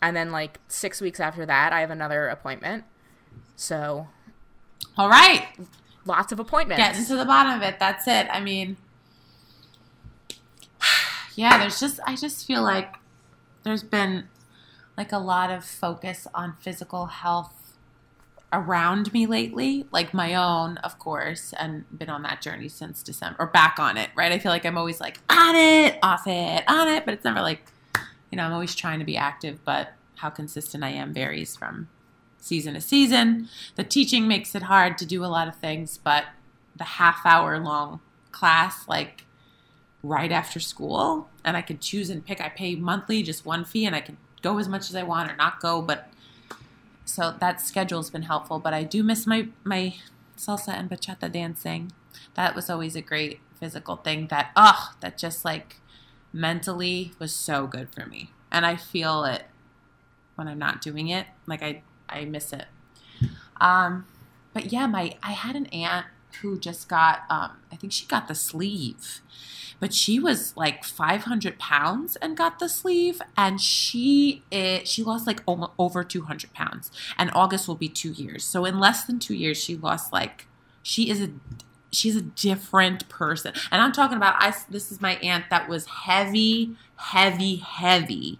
And 0.00 0.16
then, 0.16 0.30
like, 0.30 0.58
six 0.68 1.00
weeks 1.00 1.20
after 1.20 1.46
that, 1.46 1.72
I 1.72 1.80
have 1.80 1.90
another 1.90 2.28
appointment. 2.28 2.84
So 3.56 4.08
All 4.98 5.08
right. 5.08 5.46
lots 6.04 6.32
of 6.32 6.40
appointments. 6.40 6.82
Getting 6.82 7.04
to 7.06 7.16
the 7.16 7.24
bottom 7.24 7.52
of 7.52 7.62
it. 7.62 7.78
That's 7.78 8.06
it. 8.08 8.26
I 8.30 8.40
mean, 8.40 8.76
yeah, 11.36 11.58
there's 11.58 11.78
just, 11.80 12.00
I 12.06 12.16
just 12.16 12.46
feel 12.46 12.62
like 12.62 12.96
there's 13.62 13.82
been 13.84 14.28
like 14.96 15.12
a 15.12 15.18
lot 15.18 15.50
of 15.50 15.64
focus 15.64 16.26
on 16.34 16.54
physical 16.60 17.06
health 17.06 17.76
around 18.52 19.12
me 19.14 19.26
lately, 19.26 19.86
like 19.90 20.12
my 20.12 20.34
own, 20.34 20.76
of 20.78 20.98
course, 20.98 21.54
and 21.58 21.84
been 21.96 22.10
on 22.10 22.22
that 22.22 22.42
journey 22.42 22.68
since 22.68 23.02
December 23.02 23.36
or 23.38 23.46
back 23.46 23.78
on 23.78 23.96
it, 23.96 24.10
right? 24.14 24.30
I 24.30 24.38
feel 24.38 24.52
like 24.52 24.66
I'm 24.66 24.76
always 24.76 25.00
like 25.00 25.18
on 25.30 25.56
it, 25.56 25.98
off 26.02 26.26
it, 26.26 26.62
on 26.68 26.88
it, 26.88 27.04
but 27.06 27.14
it's 27.14 27.24
never 27.24 27.40
like, 27.40 27.62
you 28.30 28.36
know, 28.36 28.44
I'm 28.44 28.52
always 28.52 28.74
trying 28.74 28.98
to 28.98 29.04
be 29.04 29.16
active, 29.16 29.64
but 29.64 29.94
how 30.16 30.28
consistent 30.28 30.84
I 30.84 30.90
am 30.90 31.14
varies 31.14 31.56
from 31.56 31.88
season 32.36 32.74
to 32.74 32.80
season. 32.80 33.48
The 33.76 33.84
teaching 33.84 34.28
makes 34.28 34.54
it 34.54 34.64
hard 34.64 34.98
to 34.98 35.06
do 35.06 35.24
a 35.24 35.26
lot 35.26 35.48
of 35.48 35.56
things, 35.56 35.98
but 35.98 36.24
the 36.76 36.84
half 36.84 37.24
hour 37.24 37.58
long 37.58 38.00
class, 38.32 38.86
like 38.86 39.24
right 40.02 40.32
after 40.32 40.60
school, 40.60 41.30
and 41.44 41.56
I 41.56 41.62
could 41.62 41.80
choose 41.80 42.10
and 42.10 42.24
pick. 42.24 42.40
I 42.40 42.50
pay 42.50 42.74
monthly, 42.74 43.22
just 43.22 43.46
one 43.46 43.64
fee, 43.64 43.86
and 43.86 43.96
I 43.96 44.00
can 44.00 44.18
go 44.42 44.58
as 44.58 44.68
much 44.68 44.90
as 44.90 44.96
I 44.96 45.02
want 45.02 45.30
or 45.30 45.36
not 45.36 45.60
go. 45.60 45.80
But 45.80 46.08
so 47.04 47.34
that 47.40 47.60
schedule's 47.60 48.10
been 48.10 48.22
helpful. 48.22 48.58
But 48.58 48.74
I 48.74 48.84
do 48.84 49.02
miss 49.02 49.26
my 49.26 49.48
my 49.64 49.94
salsa 50.36 50.68
and 50.68 50.90
bachata 50.90 51.32
dancing. 51.32 51.92
That 52.34 52.54
was 52.54 52.68
always 52.68 52.96
a 52.96 53.02
great 53.02 53.40
physical 53.58 53.96
thing. 53.96 54.26
That 54.28 54.50
oh 54.56 54.92
that 55.00 55.16
just 55.16 55.44
like 55.44 55.76
mentally 56.32 57.12
was 57.18 57.34
so 57.34 57.66
good 57.66 57.88
for 57.90 58.06
me, 58.06 58.30
and 58.50 58.66
I 58.66 58.76
feel 58.76 59.24
it 59.24 59.44
when 60.34 60.48
I'm 60.48 60.58
not 60.58 60.82
doing 60.82 61.08
it. 61.08 61.26
Like 61.46 61.62
I 61.62 61.82
I 62.08 62.24
miss 62.24 62.52
it. 62.52 62.66
Um, 63.60 64.06
but 64.52 64.72
yeah, 64.72 64.86
my 64.86 65.16
I 65.22 65.32
had 65.32 65.56
an 65.56 65.66
aunt 65.66 66.06
who 66.36 66.58
just 66.58 66.88
got 66.88 67.22
um, 67.30 67.52
I 67.70 67.76
think 67.76 67.92
she 67.92 68.06
got 68.06 68.28
the 68.28 68.34
sleeve, 68.34 69.20
but 69.80 69.92
she 69.92 70.18
was 70.18 70.56
like 70.56 70.84
500 70.84 71.58
pounds 71.58 72.16
and 72.16 72.36
got 72.36 72.58
the 72.58 72.68
sleeve, 72.68 73.20
and 73.36 73.60
she 73.60 74.42
it, 74.50 74.86
she 74.88 75.02
lost 75.02 75.26
like 75.26 75.40
over 75.46 76.04
200 76.04 76.52
pounds, 76.52 76.90
and 77.18 77.30
August 77.34 77.68
will 77.68 77.74
be 77.74 77.88
two 77.88 78.12
years. 78.12 78.44
So 78.44 78.64
in 78.64 78.78
less 78.78 79.04
than 79.04 79.18
two 79.18 79.34
years, 79.34 79.62
she 79.62 79.76
lost 79.76 80.12
like 80.12 80.46
she 80.82 81.10
is 81.10 81.20
a 81.20 81.30
she's 81.92 82.16
a 82.16 82.22
different 82.22 83.08
person, 83.08 83.52
and 83.70 83.82
I'm 83.82 83.92
talking 83.92 84.16
about 84.16 84.36
I. 84.38 84.54
This 84.68 84.90
is 84.92 85.00
my 85.00 85.16
aunt 85.16 85.46
that 85.50 85.68
was 85.68 85.86
heavy, 85.86 86.76
heavy, 86.96 87.56
heavy 87.56 88.38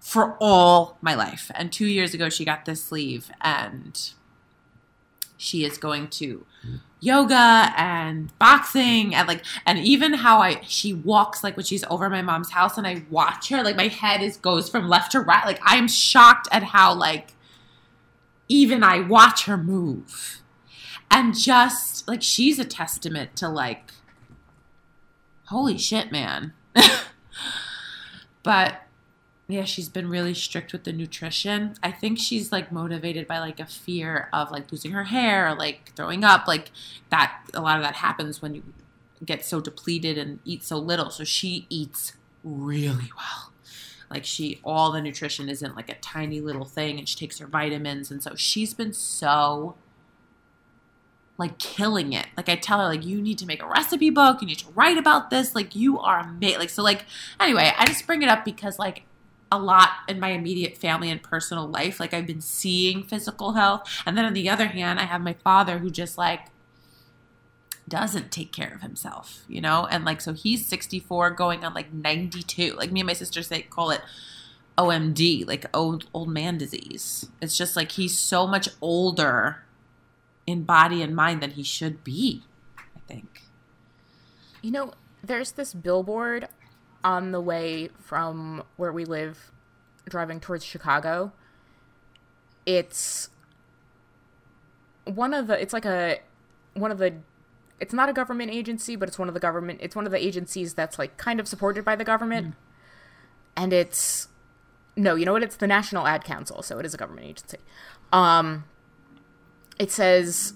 for 0.00 0.36
all 0.40 0.96
my 1.02 1.14
life. 1.14 1.50
And 1.54 1.70
two 1.70 1.86
years 1.86 2.14
ago, 2.14 2.28
she 2.28 2.44
got 2.44 2.64
this 2.64 2.82
sleeve, 2.82 3.30
and 3.40 4.10
she 5.36 5.64
is 5.64 5.78
going 5.78 6.08
to 6.08 6.44
yoga 7.00 7.72
and 7.76 8.36
boxing 8.38 9.14
and 9.14 9.26
like 9.26 9.42
and 9.66 9.78
even 9.78 10.12
how 10.12 10.40
I 10.40 10.60
she 10.62 10.92
walks 10.92 11.42
like 11.42 11.56
when 11.56 11.64
she's 11.64 11.84
over 11.90 12.10
my 12.10 12.22
mom's 12.22 12.50
house 12.50 12.76
and 12.76 12.86
I 12.86 13.04
watch 13.10 13.48
her 13.48 13.62
like 13.62 13.76
my 13.76 13.88
head 13.88 14.22
is 14.22 14.36
goes 14.36 14.68
from 14.68 14.88
left 14.88 15.12
to 15.12 15.20
right. 15.20 15.44
Like 15.44 15.60
I 15.64 15.76
am 15.76 15.88
shocked 15.88 16.48
at 16.52 16.62
how 16.62 16.94
like 16.94 17.34
even 18.48 18.82
I 18.82 19.00
watch 19.00 19.44
her 19.46 19.56
move. 19.56 20.42
And 21.10 21.36
just 21.36 22.06
like 22.06 22.22
she's 22.22 22.58
a 22.58 22.64
testament 22.64 23.34
to 23.36 23.48
like 23.48 23.92
holy 25.46 25.78
shit 25.78 26.12
man. 26.12 26.52
But 28.42 28.82
yeah, 29.52 29.64
she's 29.64 29.88
been 29.88 30.08
really 30.08 30.34
strict 30.34 30.72
with 30.72 30.84
the 30.84 30.92
nutrition. 30.92 31.74
I 31.82 31.90
think 31.92 32.18
she's 32.18 32.52
like 32.52 32.70
motivated 32.72 33.26
by 33.26 33.38
like 33.38 33.60
a 33.60 33.66
fear 33.66 34.28
of 34.32 34.50
like 34.50 34.70
losing 34.70 34.92
her 34.92 35.04
hair 35.04 35.48
or 35.48 35.54
like 35.54 35.92
throwing 35.96 36.24
up. 36.24 36.46
Like 36.46 36.70
that, 37.10 37.40
a 37.54 37.60
lot 37.60 37.76
of 37.76 37.82
that 37.82 37.96
happens 37.96 38.42
when 38.42 38.54
you 38.54 38.62
get 39.24 39.44
so 39.44 39.60
depleted 39.60 40.18
and 40.18 40.40
eat 40.44 40.64
so 40.64 40.78
little. 40.78 41.10
So 41.10 41.24
she 41.24 41.66
eats 41.70 42.14
really 42.42 43.10
well. 43.16 43.52
Like 44.10 44.24
she, 44.24 44.60
all 44.64 44.90
the 44.90 45.00
nutrition 45.00 45.48
isn't 45.48 45.76
like 45.76 45.88
a 45.88 45.94
tiny 45.96 46.40
little 46.40 46.64
thing 46.64 46.98
and 46.98 47.08
she 47.08 47.16
takes 47.16 47.38
her 47.38 47.46
vitamins. 47.46 48.10
And 48.10 48.22
so 48.22 48.34
she's 48.34 48.74
been 48.74 48.92
so 48.92 49.76
like 51.38 51.58
killing 51.58 52.12
it. 52.12 52.26
Like 52.36 52.48
I 52.48 52.56
tell 52.56 52.80
her, 52.80 52.86
like 52.86 53.04
you 53.04 53.20
need 53.20 53.38
to 53.38 53.46
make 53.46 53.62
a 53.62 53.66
recipe 53.66 54.10
book. 54.10 54.42
You 54.42 54.46
need 54.46 54.58
to 54.58 54.70
write 54.74 54.98
about 54.98 55.30
this. 55.30 55.54
Like 55.54 55.74
you 55.74 55.98
are 55.98 56.20
amazing. 56.20 56.58
Like 56.58 56.70
so, 56.70 56.82
like 56.82 57.04
anyway, 57.40 57.72
I 57.78 57.86
just 57.86 58.06
bring 58.06 58.22
it 58.22 58.28
up 58.28 58.44
because 58.44 58.78
like 58.78 59.04
a 59.52 59.58
lot 59.58 59.90
in 60.08 60.20
my 60.20 60.28
immediate 60.28 60.76
family 60.76 61.10
and 61.10 61.22
personal 61.22 61.66
life. 61.66 61.98
Like 62.00 62.14
I've 62.14 62.26
been 62.26 62.40
seeing 62.40 63.02
physical 63.02 63.52
health, 63.52 64.02
and 64.06 64.16
then 64.16 64.24
on 64.24 64.32
the 64.32 64.48
other 64.48 64.66
hand, 64.66 65.00
I 65.00 65.04
have 65.04 65.20
my 65.20 65.34
father 65.34 65.78
who 65.78 65.90
just 65.90 66.16
like 66.16 66.46
doesn't 67.90 68.30
take 68.30 68.52
care 68.52 68.72
of 68.72 68.80
himself, 68.80 69.44
you 69.48 69.60
know? 69.60 69.86
And 69.90 70.04
like, 70.04 70.20
so 70.22 70.32
he's 70.32 70.64
64 70.64 71.30
going 71.32 71.64
on 71.64 71.74
like 71.74 71.92
92. 71.92 72.74
Like, 72.74 72.92
me 72.92 73.00
and 73.00 73.06
my 73.06 73.12
sister 73.12 73.42
say, 73.42 73.62
call 73.62 73.90
it 73.90 74.00
OMD, 74.78 75.46
like 75.46 75.66
old, 75.74 76.06
old 76.14 76.28
man 76.28 76.56
disease. 76.56 77.28
It's 77.42 77.58
just 77.58 77.76
like 77.76 77.92
he's 77.92 78.16
so 78.16 78.46
much 78.46 78.68
older 78.80 79.64
in 80.46 80.62
body 80.62 81.02
and 81.02 81.14
mind 81.14 81.42
than 81.42 81.50
he 81.50 81.62
should 81.62 82.02
be, 82.02 82.44
I 82.78 83.00
think. 83.06 83.42
You 84.62 84.70
know, 84.70 84.92
there's 85.22 85.52
this 85.52 85.74
billboard 85.74 86.48
on 87.02 87.32
the 87.32 87.40
way 87.40 87.88
from 87.98 88.62
where 88.76 88.92
we 88.92 89.04
live 89.04 89.50
driving 90.08 90.40
towards 90.40 90.64
Chicago. 90.64 91.32
It's 92.66 93.30
one 95.04 95.32
of 95.32 95.46
the 95.46 95.60
it's 95.60 95.72
like 95.72 95.84
a 95.84 96.20
one 96.74 96.90
of 96.90 96.98
the 96.98 97.14
it's 97.80 97.94
not 97.94 98.08
a 98.08 98.12
government 98.12 98.50
agency, 98.50 98.96
but 98.96 99.08
it's 99.08 99.18
one 99.18 99.28
of 99.28 99.34
the 99.34 99.40
government 99.40 99.80
it's 99.82 99.96
one 99.96 100.06
of 100.06 100.12
the 100.12 100.24
agencies 100.24 100.74
that's 100.74 100.98
like 100.98 101.16
kind 101.16 101.40
of 101.40 101.48
supported 101.48 101.84
by 101.84 101.96
the 101.96 102.04
government. 102.04 102.48
Mm. 102.48 102.54
And 103.56 103.72
it's 103.72 104.28
no, 104.96 105.14
you 105.14 105.24
know 105.24 105.32
what? 105.32 105.42
It's 105.42 105.56
the 105.56 105.66
National 105.66 106.06
Ad 106.06 106.24
Council, 106.24 106.62
so 106.62 106.78
it 106.78 106.84
is 106.84 106.92
a 106.92 106.98
government 106.98 107.26
agency. 107.26 107.58
Um 108.12 108.64
it 109.78 109.90
says 109.90 110.54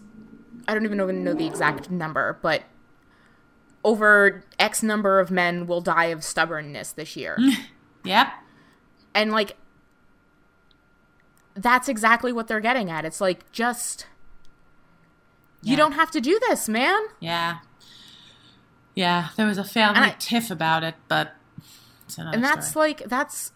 I 0.68 0.74
don't 0.74 0.84
even 0.84 0.98
know, 0.98 1.10
know 1.10 1.34
the 1.34 1.46
exact 1.46 1.90
number, 1.90 2.38
but 2.42 2.62
over 3.84 4.42
X 4.58 4.82
number 4.82 5.20
of 5.20 5.30
men 5.30 5.66
will 5.66 5.82
die 5.82 6.06
of 6.06 6.24
stubbornness 6.24 6.92
this 6.92 7.14
year. 7.16 7.38
yep. 8.04 8.32
And 9.14 9.30
like 9.30 9.56
that's 11.54 11.88
exactly 11.88 12.32
what 12.32 12.48
they're 12.48 12.60
getting 12.60 12.90
at. 12.90 13.04
It's 13.04 13.20
like 13.20 13.50
just 13.52 14.06
yeah. 15.62 15.72
you 15.72 15.76
don't 15.76 15.92
have 15.92 16.10
to 16.12 16.20
do 16.20 16.40
this, 16.48 16.68
man. 16.68 17.00
Yeah. 17.20 17.58
Yeah, 18.94 19.28
there 19.36 19.46
was 19.46 19.58
a 19.58 19.64
family 19.64 20.00
I, 20.00 20.16
tiff 20.18 20.50
about 20.50 20.84
it, 20.84 20.94
but 21.08 21.34
and 22.16 22.44
that's 22.44 22.70
story. 22.70 22.88
like 22.88 23.04
that's 23.06 23.52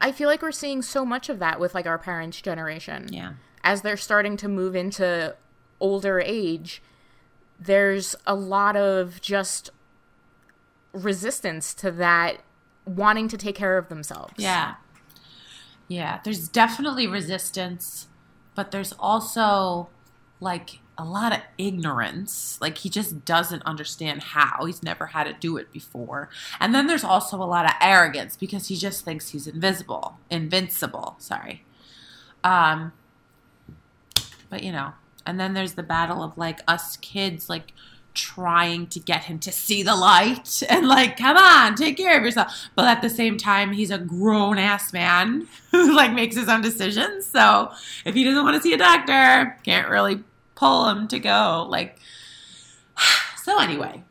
I 0.00 0.10
feel 0.10 0.28
like 0.28 0.40
we're 0.40 0.52
seeing 0.52 0.80
so 0.80 1.04
much 1.04 1.28
of 1.28 1.38
that 1.38 1.60
with 1.60 1.74
like 1.74 1.86
our 1.86 1.98
parents' 1.98 2.40
generation. 2.40 3.08
Yeah. 3.10 3.34
As 3.62 3.82
they're 3.82 3.98
starting 3.98 4.38
to 4.38 4.48
move 4.48 4.74
into 4.74 5.36
older 5.80 6.18
age, 6.18 6.82
there's 7.60 8.16
a 8.26 8.34
lot 8.34 8.76
of 8.76 9.20
just 9.20 9.70
resistance 10.92 11.74
to 11.74 11.90
that 11.92 12.38
wanting 12.84 13.28
to 13.28 13.36
take 13.36 13.54
care 13.54 13.78
of 13.78 13.88
themselves. 13.88 14.34
Yeah. 14.36 14.74
Yeah, 15.88 16.20
there's 16.24 16.48
definitely 16.48 17.06
resistance, 17.06 18.08
but 18.54 18.70
there's 18.70 18.94
also 18.98 19.88
like 20.40 20.78
a 20.96 21.04
lot 21.04 21.32
of 21.32 21.40
ignorance. 21.58 22.58
Like 22.60 22.78
he 22.78 22.88
just 22.88 23.24
doesn't 23.24 23.62
understand 23.64 24.22
how. 24.22 24.64
He's 24.66 24.82
never 24.82 25.06
had 25.06 25.24
to 25.24 25.32
do 25.32 25.56
it 25.56 25.72
before. 25.72 26.28
And 26.60 26.74
then 26.74 26.86
there's 26.86 27.04
also 27.04 27.36
a 27.42 27.44
lot 27.44 27.64
of 27.64 27.72
arrogance 27.80 28.36
because 28.36 28.68
he 28.68 28.76
just 28.76 29.04
thinks 29.04 29.30
he's 29.30 29.46
invisible, 29.46 30.18
invincible, 30.30 31.16
sorry. 31.18 31.64
Um 32.44 32.92
but 34.48 34.62
you 34.62 34.72
know, 34.72 34.92
and 35.26 35.38
then 35.38 35.54
there's 35.54 35.74
the 35.74 35.82
battle 35.82 36.22
of 36.22 36.36
like 36.38 36.60
us 36.66 36.96
kids 36.96 37.48
like 37.48 37.72
trying 38.12 38.86
to 38.88 38.98
get 38.98 39.24
him 39.24 39.38
to 39.38 39.52
see 39.52 39.82
the 39.82 39.94
light 39.94 40.62
and 40.68 40.88
like 40.88 41.16
come 41.16 41.36
on 41.36 41.74
take 41.74 41.96
care 41.96 42.16
of 42.16 42.24
yourself. 42.24 42.52
But 42.74 42.86
at 42.86 43.02
the 43.02 43.10
same 43.10 43.36
time 43.36 43.72
he's 43.72 43.90
a 43.90 43.98
grown 43.98 44.58
ass 44.58 44.92
man 44.92 45.46
who 45.70 45.94
like 45.94 46.12
makes 46.12 46.36
his 46.36 46.48
own 46.48 46.60
decisions. 46.60 47.26
So 47.26 47.70
if 48.04 48.14
he 48.14 48.24
doesn't 48.24 48.44
want 48.44 48.56
to 48.56 48.62
see 48.62 48.74
a 48.74 48.78
doctor 48.78 49.58
can't 49.64 49.88
really 49.88 50.24
pull 50.60 50.90
him 50.90 51.08
to 51.08 51.18
go 51.18 51.66
like 51.70 51.98
so 53.42 53.58
anyway 53.58 54.02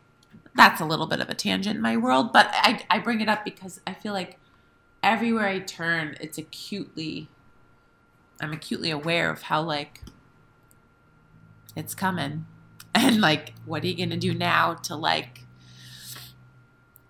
that's 0.55 0.81
a 0.81 0.85
little 0.85 1.05
bit 1.05 1.19
of 1.19 1.29
a 1.29 1.35
tangent 1.35 1.75
in 1.75 1.81
my 1.81 1.95
world 1.95 2.33
but 2.33 2.49
i, 2.53 2.83
I 2.89 2.97
bring 2.97 3.21
it 3.21 3.29
up 3.29 3.45
because 3.45 3.79
i 3.85 3.93
feel 3.93 4.13
like 4.13 4.39
everywhere 5.03 5.45
i 5.45 5.59
turn 5.59 6.17
it's 6.19 6.39
acutely 6.39 7.29
i'm 8.41 8.51
acutely 8.51 8.89
aware 8.89 9.29
of 9.29 9.43
how 9.43 9.61
like 9.61 10.01
it's 11.75 11.95
coming. 11.95 12.45
And 12.95 13.21
like, 13.21 13.53
what 13.65 13.83
are 13.83 13.87
you 13.87 13.95
going 13.95 14.09
to 14.09 14.17
do 14.17 14.33
now 14.33 14.73
to 14.73 14.95
like 14.95 15.41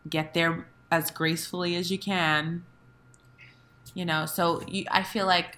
get 0.09 0.33
there 0.33 0.67
as 0.91 1.09
gracefully 1.09 1.73
as 1.77 1.89
you 1.89 1.97
can? 1.97 2.63
You 3.93 4.03
know, 4.03 4.25
so 4.25 4.61
you, 4.67 4.83
I 4.91 5.03
feel 5.03 5.25
like 5.25 5.57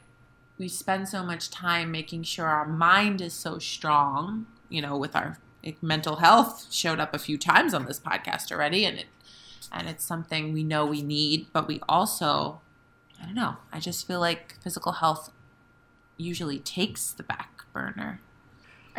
we 0.59 0.67
spend 0.67 1.09
so 1.09 1.23
much 1.23 1.49
time 1.49 1.91
making 1.91 2.21
sure 2.21 2.45
our 2.45 2.67
mind 2.67 3.19
is 3.19 3.33
so 3.33 3.57
strong, 3.57 4.45
you 4.69 4.79
know, 4.79 4.95
with 4.95 5.15
our 5.15 5.39
like, 5.65 5.81
mental 5.81 6.17
health 6.17 6.67
showed 6.71 6.99
up 6.99 7.15
a 7.15 7.19
few 7.19 7.37
times 7.37 7.73
on 7.73 7.85
this 7.85 7.99
podcast 7.99 8.51
already 8.51 8.85
and 8.85 8.99
it 8.99 9.07
and 9.71 9.87
it's 9.87 10.03
something 10.03 10.53
we 10.53 10.63
know 10.63 10.85
we 10.85 11.01
need, 11.01 11.47
but 11.51 11.67
we 11.67 11.79
also 11.89 12.61
I 13.21 13.25
don't 13.25 13.35
know, 13.35 13.57
I 13.73 13.79
just 13.79 14.05
feel 14.05 14.19
like 14.19 14.55
physical 14.61 14.93
health 14.93 15.31
usually 16.17 16.59
takes 16.59 17.11
the 17.11 17.23
back 17.23 17.63
burner. 17.73 18.19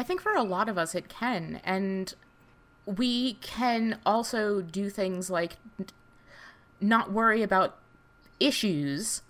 I 0.03 0.05
think 0.05 0.21
for 0.21 0.35
a 0.35 0.43
lot 0.43 0.69
of 0.69 0.77
us 0.77 0.97
it 0.97 1.09
can. 1.09 1.61
And 1.63 2.13
we 2.87 3.35
can 3.35 4.01
also 4.05 4.61
do 4.61 4.91
things 4.91 5.31
like 5.31 5.59
not 6.81 7.13
worry 7.13 7.41
about 7.41 7.79
issues 8.41 9.23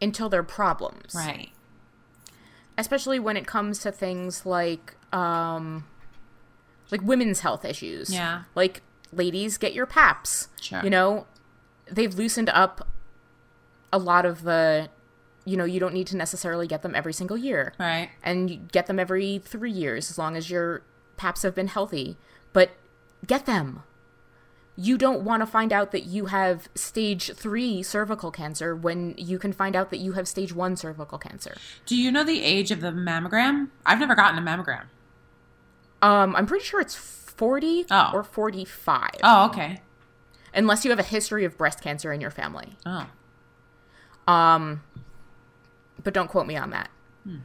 until 0.00 0.30
they're 0.30 0.42
problems. 0.42 1.14
Right. 1.14 1.50
Especially 2.78 3.18
when 3.18 3.36
it 3.36 3.46
comes 3.46 3.80
to 3.80 3.92
things 3.92 4.46
like 4.46 4.96
um 5.12 5.84
like 6.90 7.02
women's 7.02 7.40
health 7.40 7.62
issues. 7.62 8.10
Yeah. 8.10 8.44
Like 8.54 8.80
ladies 9.12 9.58
get 9.58 9.74
your 9.74 9.84
paps. 9.84 10.48
Sure. 10.58 10.80
You 10.82 10.88
know, 10.88 11.26
they've 11.84 12.14
loosened 12.14 12.48
up 12.48 12.88
a 13.92 13.98
lot 13.98 14.24
of 14.24 14.44
the 14.44 14.88
you 15.44 15.56
know, 15.56 15.64
you 15.64 15.78
don't 15.78 15.94
need 15.94 16.06
to 16.08 16.16
necessarily 16.16 16.66
get 16.66 16.82
them 16.82 16.94
every 16.94 17.12
single 17.12 17.36
year. 17.36 17.74
Right. 17.78 18.10
And 18.22 18.50
you 18.50 18.56
get 18.72 18.86
them 18.86 18.98
every 18.98 19.38
three 19.38 19.70
years 19.70 20.10
as 20.10 20.18
long 20.18 20.36
as 20.36 20.50
your 20.50 20.82
PAPs 21.16 21.42
have 21.42 21.54
been 21.54 21.68
healthy. 21.68 22.16
But 22.52 22.70
get 23.26 23.46
them. 23.46 23.82
You 24.76 24.98
don't 24.98 25.22
want 25.22 25.40
to 25.42 25.46
find 25.46 25.72
out 25.72 25.92
that 25.92 26.04
you 26.04 26.26
have 26.26 26.68
stage 26.74 27.32
three 27.34 27.82
cervical 27.82 28.32
cancer 28.32 28.74
when 28.74 29.14
you 29.16 29.38
can 29.38 29.52
find 29.52 29.76
out 29.76 29.90
that 29.90 29.98
you 29.98 30.12
have 30.12 30.26
stage 30.26 30.52
one 30.52 30.76
cervical 30.76 31.16
cancer. 31.16 31.54
Do 31.86 31.96
you 31.96 32.10
know 32.10 32.24
the 32.24 32.42
age 32.42 32.72
of 32.72 32.80
the 32.80 32.90
mammogram? 32.90 33.68
I've 33.86 34.00
never 34.00 34.16
gotten 34.16 34.36
a 34.36 34.42
mammogram. 34.42 34.86
Um, 36.02 36.34
I'm 36.34 36.46
pretty 36.46 36.64
sure 36.64 36.80
it's 36.80 36.94
40 36.94 37.86
oh. 37.90 38.10
or 38.12 38.24
45. 38.24 39.10
Oh, 39.22 39.46
okay. 39.46 39.80
Unless 40.52 40.84
you 40.84 40.90
have 40.90 41.00
a 41.00 41.04
history 41.04 41.44
of 41.44 41.56
breast 41.56 41.80
cancer 41.80 42.12
in 42.12 42.20
your 42.20 42.30
family. 42.30 42.76
Oh. 42.84 43.06
Um, 44.26 44.82
but 46.04 46.14
don't 46.14 46.28
quote 46.28 46.46
me 46.46 46.56
on 46.56 46.70
that. 46.70 46.90
Hmm. 47.24 47.38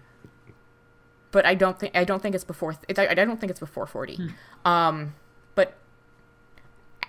But 1.32 1.46
I 1.46 1.56
don't 1.56 1.80
think 1.80 1.96
I 1.96 2.04
don't 2.04 2.22
think 2.22 2.36
it's 2.36 2.44
before. 2.44 2.76
It's, 2.88 3.00
I, 3.00 3.08
I 3.08 3.14
don't 3.14 3.40
think 3.40 3.50
it's 3.50 3.60
before 3.60 3.88
forty. 3.88 4.16
Hmm. 4.16 4.70
Um, 4.70 5.16
but 5.56 5.76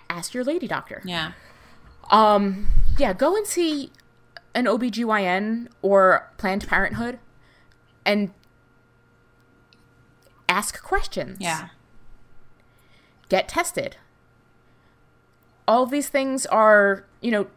ask 0.09 0.33
your 0.33 0.43
lady 0.43 0.67
doctor. 0.67 1.01
Yeah. 1.05 1.33
Um. 2.09 2.67
Yeah. 2.97 3.13
Go 3.13 3.35
and 3.35 3.45
see 3.45 3.91
an 4.55 4.65
OBGYN 4.65 5.67
or 5.81 6.31
Planned 6.37 6.67
Parenthood, 6.67 7.19
and 8.05 8.33
ask 10.47 10.81
questions. 10.83 11.37
Yeah. 11.39 11.69
Get 13.29 13.47
tested. 13.47 13.95
All 15.67 15.85
these 15.85 16.09
things 16.09 16.45
are, 16.47 17.05
you 17.21 17.31
know, 17.31 17.47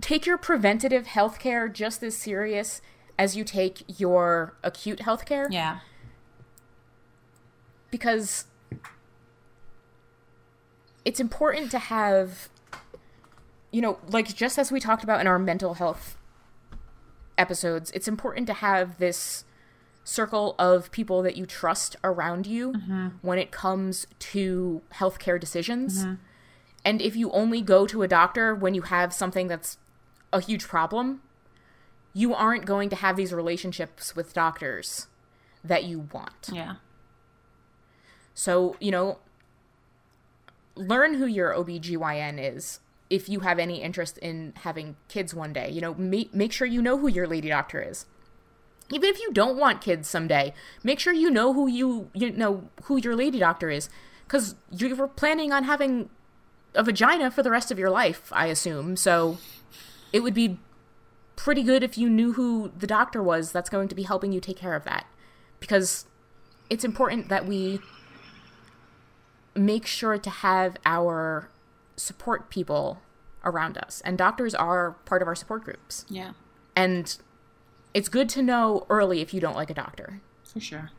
take 0.00 0.24
your 0.24 0.38
preventative 0.38 1.06
health 1.06 1.38
care 1.38 1.68
just 1.68 2.02
as 2.02 2.16
serious 2.16 2.80
as 3.18 3.36
you 3.36 3.44
take 3.44 3.82
your 4.00 4.54
acute 4.62 5.00
health 5.00 5.24
care. 5.24 5.48
Yeah. 5.50 5.80
Because 7.90 8.46
it's 11.04 11.20
important 11.20 11.70
to 11.70 11.78
have, 11.78 12.48
you 13.70 13.80
know, 13.80 13.98
like 14.08 14.34
just 14.34 14.58
as 14.58 14.72
we 14.72 14.80
talked 14.80 15.04
about 15.04 15.20
in 15.20 15.26
our 15.26 15.38
mental 15.38 15.74
health 15.74 16.16
episodes, 17.38 17.90
it's 17.92 18.08
important 18.08 18.46
to 18.48 18.54
have 18.54 18.98
this 18.98 19.44
circle 20.02 20.54
of 20.58 20.90
people 20.90 21.22
that 21.22 21.36
you 21.36 21.46
trust 21.46 21.96
around 22.04 22.46
you 22.46 22.72
mm-hmm. 22.72 23.08
when 23.22 23.38
it 23.38 23.50
comes 23.50 24.06
to 24.18 24.82
healthcare 24.94 25.40
decisions. 25.40 26.04
Mm-hmm. 26.04 26.14
And 26.84 27.00
if 27.00 27.16
you 27.16 27.30
only 27.30 27.62
go 27.62 27.86
to 27.86 28.02
a 28.02 28.08
doctor 28.08 28.54
when 28.54 28.74
you 28.74 28.82
have 28.82 29.14
something 29.14 29.48
that's 29.48 29.78
a 30.32 30.40
huge 30.40 30.68
problem, 30.68 31.22
you 32.14 32.32
aren't 32.32 32.64
going 32.64 32.88
to 32.88 32.96
have 32.96 33.16
these 33.16 33.32
relationships 33.32 34.16
with 34.16 34.32
doctors 34.32 35.08
that 35.62 35.84
you 35.84 36.08
want. 36.12 36.48
Yeah. 36.50 36.76
So, 38.34 38.76
you 38.80 38.90
know, 38.90 39.18
learn 40.76 41.14
who 41.14 41.26
your 41.26 41.52
OBGYN 41.52 42.38
is 42.56 42.80
if 43.10 43.28
you 43.28 43.40
have 43.40 43.58
any 43.58 43.82
interest 43.82 44.18
in 44.18 44.52
having 44.56 44.96
kids 45.08 45.34
one 45.34 45.52
day. 45.52 45.70
You 45.70 45.80
know, 45.80 45.94
make, 45.94 46.32
make 46.34 46.52
sure 46.52 46.66
you 46.66 46.80
know 46.80 46.98
who 46.98 47.08
your 47.08 47.26
lady 47.26 47.48
doctor 47.48 47.82
is. 47.82 48.06
Even 48.90 49.08
if 49.10 49.18
you 49.20 49.32
don't 49.32 49.56
want 49.56 49.80
kids 49.80 50.08
someday, 50.08 50.52
make 50.82 51.00
sure 51.00 51.12
you 51.12 51.30
know 51.30 51.54
who 51.54 51.66
you 51.66 52.10
you 52.12 52.30
know 52.30 52.68
who 52.82 52.98
your 52.98 53.16
lady 53.16 53.38
doctor 53.38 53.70
is 53.70 53.88
because 54.26 54.56
you 54.70 54.94
were 54.94 55.08
planning 55.08 55.52
on 55.52 55.64
having 55.64 56.10
a 56.74 56.82
vagina 56.82 57.30
for 57.30 57.42
the 57.42 57.50
rest 57.50 57.70
of 57.70 57.78
your 57.78 57.88
life, 57.88 58.30
I 58.30 58.46
assume. 58.46 58.96
So 58.96 59.38
it 60.12 60.20
would 60.20 60.34
be 60.34 60.58
pretty 61.36 61.62
good 61.62 61.82
if 61.82 61.98
you 61.98 62.08
knew 62.08 62.32
who 62.34 62.72
the 62.76 62.86
doctor 62.86 63.22
was 63.22 63.52
that's 63.52 63.70
going 63.70 63.88
to 63.88 63.94
be 63.94 64.04
helping 64.04 64.32
you 64.32 64.40
take 64.40 64.56
care 64.56 64.74
of 64.74 64.84
that. 64.84 65.06
Because 65.60 66.06
it's 66.70 66.84
important 66.84 67.28
that 67.28 67.46
we 67.46 67.80
make 69.54 69.86
sure 69.86 70.18
to 70.18 70.30
have 70.30 70.76
our 70.84 71.48
support 71.96 72.50
people 72.50 73.00
around 73.44 73.78
us. 73.78 74.00
And 74.04 74.18
doctors 74.18 74.54
are 74.54 74.92
part 75.04 75.22
of 75.22 75.28
our 75.28 75.34
support 75.34 75.64
groups. 75.64 76.04
Yeah, 76.08 76.32
And 76.74 77.16
it's 77.92 78.08
good 78.08 78.28
to 78.30 78.42
know 78.42 78.86
early 78.90 79.20
if 79.20 79.32
you 79.32 79.40
don't 79.40 79.54
like 79.54 79.70
a 79.70 79.74
doctor. 79.74 80.20
for 80.42 80.60
sure. 80.60 80.90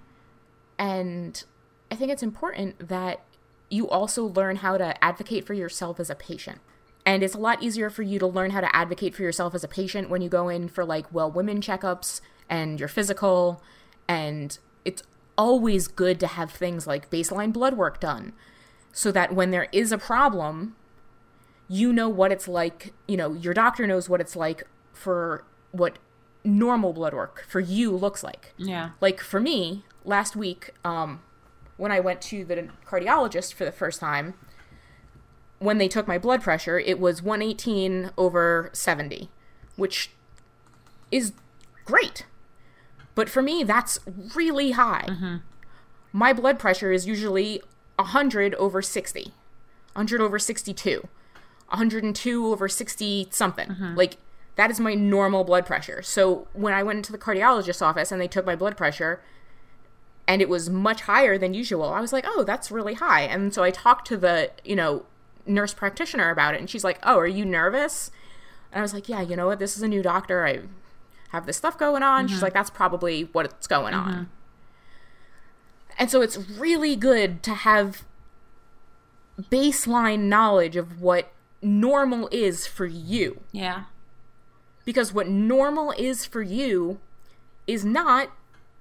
And 0.77 1.43
I 1.91 1.95
think 1.95 2.11
it's 2.11 2.23
important 2.23 2.87
that 2.87 3.21
you 3.69 3.89
also 3.89 4.25
learn 4.25 4.57
how 4.57 4.77
to 4.77 5.03
advocate 5.03 5.45
for 5.45 5.53
yourself 5.53 5.99
as 5.99 6.09
a 6.09 6.15
patient. 6.15 6.59
And 7.05 7.21
it's 7.23 7.35
a 7.35 7.39
lot 7.39 7.61
easier 7.61 7.89
for 7.89 8.01
you 8.01 8.17
to 8.19 8.27
learn 8.27 8.51
how 8.51 8.61
to 8.61 8.75
advocate 8.75 9.13
for 9.13 9.21
yourself 9.21 9.53
as 9.53 9.63
a 9.63 9.67
patient 9.67 10.09
when 10.09 10.21
you 10.21 10.29
go 10.29 10.49
in 10.49 10.67
for 10.67 10.83
like 10.83 11.11
well 11.13 11.29
women 11.31 11.61
checkups 11.61 12.21
and 12.49 12.79
your 12.79 12.89
physical. 12.89 13.61
And 14.07 14.57
it's 14.83 15.03
always 15.37 15.87
good 15.87 16.19
to 16.21 16.27
have 16.27 16.51
things 16.51 16.87
like 16.87 17.09
baseline 17.09 17.53
blood 17.53 17.75
work 17.75 17.99
done 17.99 18.33
so 18.91 19.11
that 19.11 19.35
when 19.35 19.51
there 19.51 19.67
is 19.71 19.91
a 19.91 19.97
problem, 19.97 20.75
you 21.67 21.91
know 21.91 22.09
what 22.09 22.31
it's 22.31 22.47
like, 22.47 22.93
you 23.07 23.17
know, 23.17 23.33
your 23.33 23.53
doctor 23.53 23.85
knows 23.85 24.07
what 24.09 24.21
it's 24.21 24.35
like 24.35 24.63
for 24.93 25.43
what 25.71 25.97
normal 26.45 26.93
blood 26.93 27.13
work 27.13 27.43
for 27.49 27.59
you 27.59 27.91
looks 27.91 28.23
like 28.23 28.53
Yeah, 28.55 28.91
like 29.01 29.19
for 29.19 29.39
me 29.39 29.83
last 30.03 30.35
week 30.35 30.69
um 30.83 31.21
when 31.75 31.91
i 31.91 31.99
went 31.99 32.21
to 32.21 32.45
the 32.45 32.69
cardiologist 32.85 33.53
for 33.53 33.65
the 33.65 33.71
first 33.71 33.99
time 33.99 34.35
when 35.59 35.77
they 35.77 35.87
took 35.87 36.07
my 36.07 36.17
blood 36.17 36.41
pressure 36.41 36.79
it 36.79 36.99
was 36.99 37.21
118 37.21 38.11
over 38.17 38.69
70 38.73 39.29
which 39.75 40.11
is 41.11 41.33
great. 41.85 42.25
But 43.13 43.29
for 43.29 43.41
me 43.41 43.63
that's 43.63 43.99
really 44.35 44.71
high. 44.71 45.05
Mm-hmm. 45.07 45.35
My 46.11 46.33
blood 46.33 46.59
pressure 46.59 46.91
is 46.91 47.07
usually 47.07 47.61
100 47.97 48.55
over 48.55 48.81
60 48.81 49.33
100 49.93 50.21
over 50.21 50.37
62 50.37 51.07
102 51.69 52.47
over 52.47 52.67
60 52.67 53.27
something 53.31 53.69
mm-hmm. 53.69 53.95
like 53.95 54.17
that 54.55 54.71
is 54.71 54.79
my 54.79 54.93
normal 54.93 55.43
blood 55.43 55.65
pressure. 55.65 56.01
So 56.01 56.47
when 56.53 56.73
i 56.73 56.83
went 56.83 56.97
into 56.97 57.11
the 57.11 57.17
cardiologist's 57.17 57.81
office 57.81 58.11
and 58.11 58.19
they 58.19 58.27
took 58.27 58.45
my 58.45 58.55
blood 58.55 58.75
pressure 58.75 59.21
and 60.27 60.41
it 60.41 60.49
was 60.49 60.69
much 60.69 61.01
higher 61.01 61.37
than 61.37 61.53
usual 61.53 61.85
i 61.85 62.01
was 62.01 62.11
like 62.11 62.25
oh 62.27 62.43
that's 62.43 62.69
really 62.71 62.95
high. 62.95 63.21
And 63.21 63.53
so 63.53 63.63
i 63.63 63.71
talked 63.71 64.07
to 64.07 64.17
the 64.17 64.51
you 64.65 64.75
know 64.75 65.05
nurse 65.45 65.73
practitioner 65.73 66.29
about 66.29 66.53
it 66.55 66.59
and 66.59 66.69
she's 66.69 66.83
like 66.83 66.99
oh 67.03 67.17
are 67.17 67.27
you 67.27 67.45
nervous? 67.45 68.11
And 68.71 68.79
i 68.79 68.81
was 68.81 68.93
like 68.93 69.09
yeah 69.09 69.21
you 69.21 69.35
know 69.35 69.47
what? 69.47 69.59
This 69.59 69.75
is 69.77 69.83
a 69.83 69.87
new 69.87 70.01
doctor. 70.01 70.45
I 70.45 70.61
have 71.29 71.45
this 71.45 71.57
stuff 71.57 71.77
going 71.77 72.03
on. 72.03 72.27
She's 72.27 72.37
mm-hmm. 72.37 72.45
like 72.45 72.53
that's 72.53 72.69
probably 72.69 73.29
what's 73.31 73.67
going 73.67 73.93
on. 73.93 74.11
Mm-hmm. 74.11 74.23
And 75.97 76.11
so 76.11 76.21
it's 76.21 76.37
really 76.37 76.95
good 76.95 77.41
to 77.43 77.53
have 77.53 78.05
baseline 79.39 80.21
knowledge 80.21 80.75
of 80.75 81.01
what 81.01 81.31
normal 81.61 82.27
is 82.31 82.67
for 82.67 82.85
you. 82.85 83.41
Yeah, 83.51 83.85
because 84.85 85.13
what 85.13 85.27
normal 85.27 85.91
is 85.97 86.25
for 86.25 86.41
you 86.41 86.99
is 87.67 87.83
not 87.83 88.29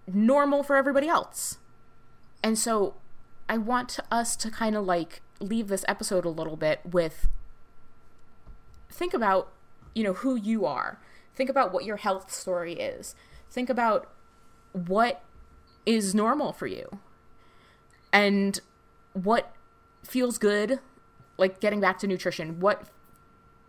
normal 0.07 0.63
for 0.63 0.77
everybody 0.77 1.09
else. 1.09 1.59
And 2.43 2.59
so 2.59 2.95
I 3.49 3.59
want 3.59 3.99
us 4.11 4.37
to 4.37 4.51
kind 4.51 4.77
of 4.77 4.85
like 4.85 5.23
leave 5.41 5.69
this 5.69 5.85
episode 5.89 6.25
a 6.25 6.29
little 6.31 6.57
bit 6.57 6.81
with 6.85 7.29
think 8.91 9.15
about, 9.15 9.53
you 9.95 10.05
know, 10.05 10.15
who 10.15 10.37
you 10.37 10.65
are. 10.65 11.01
Think 11.35 11.51
about 11.51 11.73
what 11.73 11.85
your 11.85 11.97
health 11.97 12.33
story 12.33 12.75
is. 12.75 13.15
Think 13.51 13.69
about 13.69 14.11
what 14.73 15.23
is 15.87 16.15
normal 16.15 16.53
for 16.53 16.67
you. 16.67 16.99
And 18.13 18.61
what 19.13 19.53
feels 20.05 20.39
good, 20.39 20.79
like 21.37 21.61
getting 21.61 21.81
back 21.81 21.99
to 21.99 22.07
nutrition, 22.07 22.61
what 22.61 22.89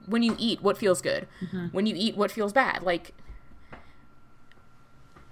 when 0.05 0.21
you 0.21 0.35
eat, 0.37 0.61
what 0.61 0.77
feels 0.77 1.01
good? 1.01 1.27
Mm-hmm. 1.41 1.67
When 1.67 1.87
you 1.87 1.95
eat, 1.97 2.15
what 2.15 2.31
feels 2.31 2.53
bad? 2.53 2.83
Like 2.83 3.13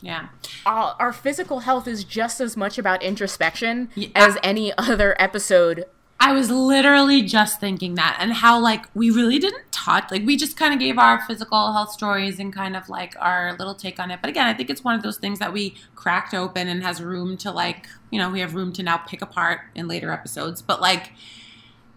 yeah. 0.01 0.29
our, 0.65 0.95
our 0.99 1.13
physical 1.13 1.59
health 1.61 1.87
is 1.87 2.03
just 2.03 2.41
as 2.41 2.57
much 2.57 2.77
about 2.77 3.01
introspection 3.03 3.89
Yeah. 3.95 4.09
as 4.15 4.37
any 4.43 4.73
other 4.77 5.15
episode. 5.19 5.85
I 6.25 6.31
was 6.31 6.49
literally 6.49 7.21
just 7.21 7.59
thinking 7.59 7.95
that, 7.95 8.15
and 8.17 8.31
how 8.31 8.57
like 8.57 8.85
we 8.95 9.09
really 9.09 9.39
didn't 9.39 9.69
touch, 9.73 10.09
like 10.09 10.25
we 10.25 10.37
just 10.37 10.55
kind 10.55 10.73
of 10.73 10.79
gave 10.79 10.97
our 10.97 11.19
physical 11.25 11.73
health 11.73 11.91
stories 11.91 12.39
and 12.39 12.53
kind 12.53 12.77
of 12.77 12.87
like 12.87 13.13
our 13.19 13.57
little 13.59 13.75
take 13.75 13.99
on 13.99 14.09
it. 14.09 14.21
But 14.21 14.29
again, 14.29 14.47
I 14.47 14.53
think 14.53 14.69
it's 14.69 14.85
one 14.85 14.95
of 14.95 15.03
those 15.03 15.17
things 15.17 15.39
that 15.39 15.51
we 15.51 15.75
cracked 15.95 16.33
open 16.33 16.69
and 16.69 16.81
has 16.81 17.01
room 17.01 17.35
to 17.39 17.51
like, 17.51 17.87
you 18.09 18.17
know, 18.17 18.29
we 18.29 18.39
have 18.39 18.55
room 18.55 18.71
to 18.71 18.83
now 18.83 18.95
pick 18.95 19.21
apart 19.21 19.59
in 19.75 19.89
later 19.89 20.11
episodes. 20.11 20.61
But 20.61 20.79
like 20.79 21.11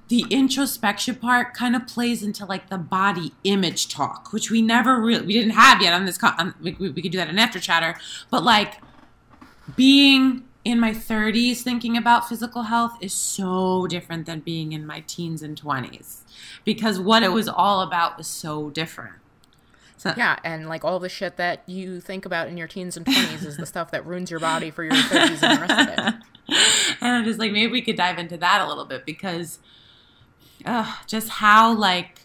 the 0.08 0.24
introspection 0.28 1.14
part 1.14 1.54
kind 1.54 1.76
of 1.76 1.86
plays 1.86 2.24
into 2.24 2.44
like 2.44 2.68
the 2.68 2.78
body 2.78 3.32
image 3.44 3.86
talk, 3.86 4.32
which 4.32 4.50
we 4.50 4.60
never 4.60 5.00
really 5.00 5.24
we 5.24 5.34
didn't 5.34 5.52
have 5.52 5.80
yet 5.80 5.92
on 5.92 6.04
this. 6.04 6.18
Con- 6.18 6.34
on, 6.36 6.54
we, 6.60 6.72
we 6.72 7.00
could 7.00 7.12
do 7.12 7.18
that 7.18 7.28
in 7.28 7.38
after 7.38 7.60
chatter, 7.60 7.94
but 8.32 8.42
like 8.42 8.74
being 9.76 10.45
in 10.66 10.80
my 10.80 10.90
30s 10.90 11.58
thinking 11.58 11.96
about 11.96 12.28
physical 12.28 12.62
health 12.62 12.98
is 13.00 13.12
so 13.12 13.86
different 13.86 14.26
than 14.26 14.40
being 14.40 14.72
in 14.72 14.84
my 14.84 14.98
teens 15.06 15.40
and 15.40 15.62
20s 15.62 16.22
because 16.64 16.98
what 16.98 17.22
it 17.22 17.30
was 17.30 17.46
all 17.46 17.82
about 17.82 18.18
was 18.18 18.26
so 18.26 18.68
different. 18.70 19.14
So 19.96 20.12
Yeah, 20.16 20.40
and 20.42 20.68
like 20.68 20.84
all 20.84 20.98
the 20.98 21.08
shit 21.08 21.36
that 21.36 21.62
you 21.68 22.00
think 22.00 22.26
about 22.26 22.48
in 22.48 22.56
your 22.56 22.66
teens 22.66 22.96
and 22.96 23.06
20s 23.06 23.46
is 23.46 23.56
the 23.56 23.64
stuff 23.64 23.92
that 23.92 24.04
ruins 24.04 24.28
your 24.28 24.40
body 24.40 24.72
for 24.72 24.82
your 24.82 24.94
30s 24.94 25.40
and 25.40 25.56
the 25.56 25.66
rest 25.68 25.88
of 25.88 25.98
it. 25.98 26.14
and 27.00 27.14
I'm 27.14 27.24
just 27.24 27.38
like 27.38 27.52
maybe 27.52 27.70
we 27.70 27.80
could 27.80 27.96
dive 27.96 28.18
into 28.18 28.36
that 28.36 28.60
a 28.60 28.66
little 28.66 28.86
bit 28.86 29.06
because 29.06 29.60
uh, 30.64 30.96
just 31.06 31.28
how 31.28 31.72
like 31.72 32.22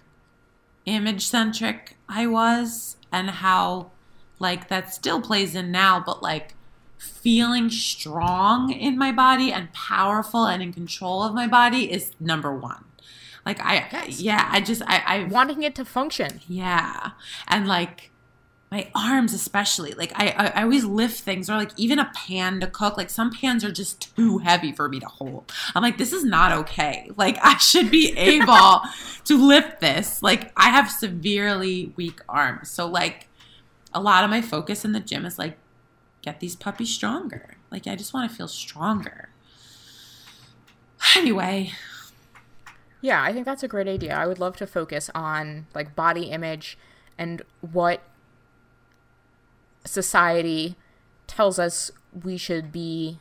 image 0.87 1.27
centric 1.27 1.95
I 2.09 2.25
was 2.25 2.97
and 3.11 3.29
how 3.29 3.91
like 4.39 4.67
that 4.69 4.91
still 4.91 5.21
plays 5.21 5.53
in 5.53 5.71
now 5.71 6.01
but 6.03 6.23
like 6.23 6.55
feeling 7.01 7.69
strong 7.69 8.71
in 8.71 8.97
my 8.97 9.11
body 9.11 9.51
and 9.51 9.71
powerful 9.73 10.45
and 10.45 10.61
in 10.63 10.71
control 10.73 11.23
of 11.23 11.33
my 11.33 11.47
body 11.47 11.91
is 11.91 12.11
number 12.19 12.55
one 12.55 12.85
like 13.45 13.59
I 13.59 13.87
Yes. 13.91 14.21
yeah 14.21 14.47
I 14.51 14.61
just 14.61 14.81
I 14.85 15.01
I 15.05 15.23
Wanting 15.25 15.63
it 15.63 15.73
to 15.75 15.85
function. 15.85 16.41
yeah. 16.47 17.11
And 17.47 17.67
like 17.67 18.11
my 18.71 18.87
arms 18.95 19.33
especially. 19.33 19.93
Like 19.93 20.13
I, 20.15 20.29
I 20.29 20.47
I 20.59 20.63
always 20.63 20.85
lift 20.85 21.19
things 21.21 21.49
or 21.49 21.55
like 21.57 21.71
even 21.75 21.97
a 21.99 22.09
pan 22.15 22.59
to 22.61 22.67
cook. 22.67 22.97
Like 22.97 23.09
some 23.09 23.31
pans 23.31 23.65
are 23.65 23.71
just 23.71 24.15
too 24.15 24.37
heavy 24.37 24.71
for 24.71 24.87
me 24.87 24.99
to 24.99 25.07
hold. 25.07 25.51
I'm 25.75 25.81
like, 25.83 25.97
this 25.97 26.13
is 26.13 26.23
not 26.23 26.51
okay. 26.53 27.09
Like 27.17 27.37
I 27.41 27.57
should 27.57 27.89
be 27.91 28.13
able 28.17 28.81
to 29.25 29.37
lift 29.37 29.81
this. 29.81 30.21
Like 30.23 30.51
I 30.55 30.69
have 30.69 30.89
severely 30.89 31.93
weak 31.97 32.21
arms. 32.29 32.69
So 32.69 32.85
like 32.87 33.27
a 33.93 33.99
lot 34.01 34.23
of 34.23 34.29
my 34.29 34.41
focus 34.41 34.85
in 34.85 34.91
the 34.93 34.99
gym 35.01 35.25
is 35.25 35.37
like 35.39 35.57
get 36.21 36.39
these 36.39 36.55
puppies 36.55 36.93
stronger. 36.93 37.57
Like 37.71 37.87
I 37.87 37.95
just 37.95 38.13
want 38.13 38.29
to 38.29 38.35
feel 38.35 38.47
stronger. 38.47 39.29
Anyway, 41.15 41.71
Yeah, 43.01 43.23
I 43.23 43.33
think 43.33 43.45
that's 43.45 43.63
a 43.63 43.67
great 43.67 43.87
idea. 43.87 44.13
I 44.15 44.27
would 44.27 44.39
love 44.39 44.55
to 44.57 44.67
focus 44.67 45.09
on 45.15 45.65
like 45.73 45.95
body 45.95 46.25
image 46.25 46.77
and 47.17 47.41
what 47.61 48.01
society 49.85 50.75
tells 51.27 51.57
us 51.57 51.91
we 52.23 52.37
should 52.37 52.71
be 52.71 53.17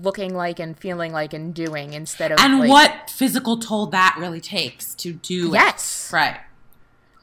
looking 0.00 0.34
like 0.34 0.58
and 0.60 0.78
feeling 0.78 1.12
like 1.12 1.32
and 1.32 1.54
doing 1.54 1.92
instead 1.94 2.30
of 2.32 2.38
and 2.40 2.60
like, 2.60 2.68
what 2.68 3.10
physical 3.10 3.58
toll 3.58 3.86
that 3.86 4.16
really 4.18 4.40
takes 4.40 4.94
to 4.94 5.12
do 5.12 5.48
it. 5.48 5.54
Yes. 5.54 6.10
Right. 6.12 6.38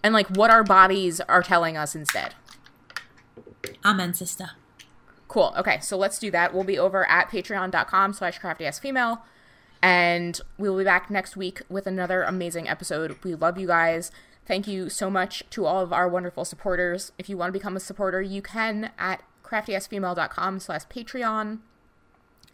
and 0.03 0.13
like 0.13 0.27
what 0.29 0.49
our 0.49 0.63
bodies 0.63 1.21
are 1.21 1.43
telling 1.43 1.77
us 1.77 1.95
instead. 1.95 2.33
Amen, 3.83 4.13
sister. 4.13 4.51
Cool. 5.27 5.53
Okay, 5.57 5.79
so 5.79 5.97
let's 5.97 6.19
do 6.19 6.29
that. 6.31 6.53
We'll 6.53 6.63
be 6.63 6.77
over 6.77 7.09
at 7.09 7.29
patreon.com 7.29 8.13
slash 8.13 8.39
craftyasfemale. 8.39 9.21
And 9.81 10.39
we'll 10.57 10.77
be 10.77 10.83
back 10.83 11.09
next 11.09 11.35
week 11.35 11.61
with 11.69 11.87
another 11.87 12.23
amazing 12.23 12.67
episode. 12.67 13.17
We 13.23 13.33
love 13.33 13.57
you 13.57 13.67
guys. 13.67 14.11
Thank 14.45 14.67
you 14.67 14.89
so 14.89 15.09
much 15.09 15.43
to 15.51 15.65
all 15.65 15.81
of 15.81 15.93
our 15.93 16.07
wonderful 16.07 16.45
supporters. 16.45 17.11
If 17.17 17.29
you 17.29 17.37
want 17.37 17.49
to 17.49 17.57
become 17.57 17.75
a 17.75 17.79
supporter, 17.79 18.21
you 18.21 18.41
can 18.41 18.91
at 18.99 19.23
craftyasfemale.com 19.43 20.59
slash 20.59 20.85
Patreon. 20.85 21.59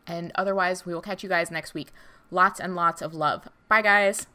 And 0.06 0.32
otherwise, 0.36 0.86
we 0.86 0.94
will 0.94 1.02
catch 1.02 1.24
you 1.24 1.30
guys 1.30 1.52
next 1.52 1.74
week. 1.74 1.90
Lots 2.32 2.60
and 2.60 2.76
lots 2.76 3.02
of 3.02 3.14
love. 3.14 3.50
Bye, 3.68 3.82
guys. 3.82 4.28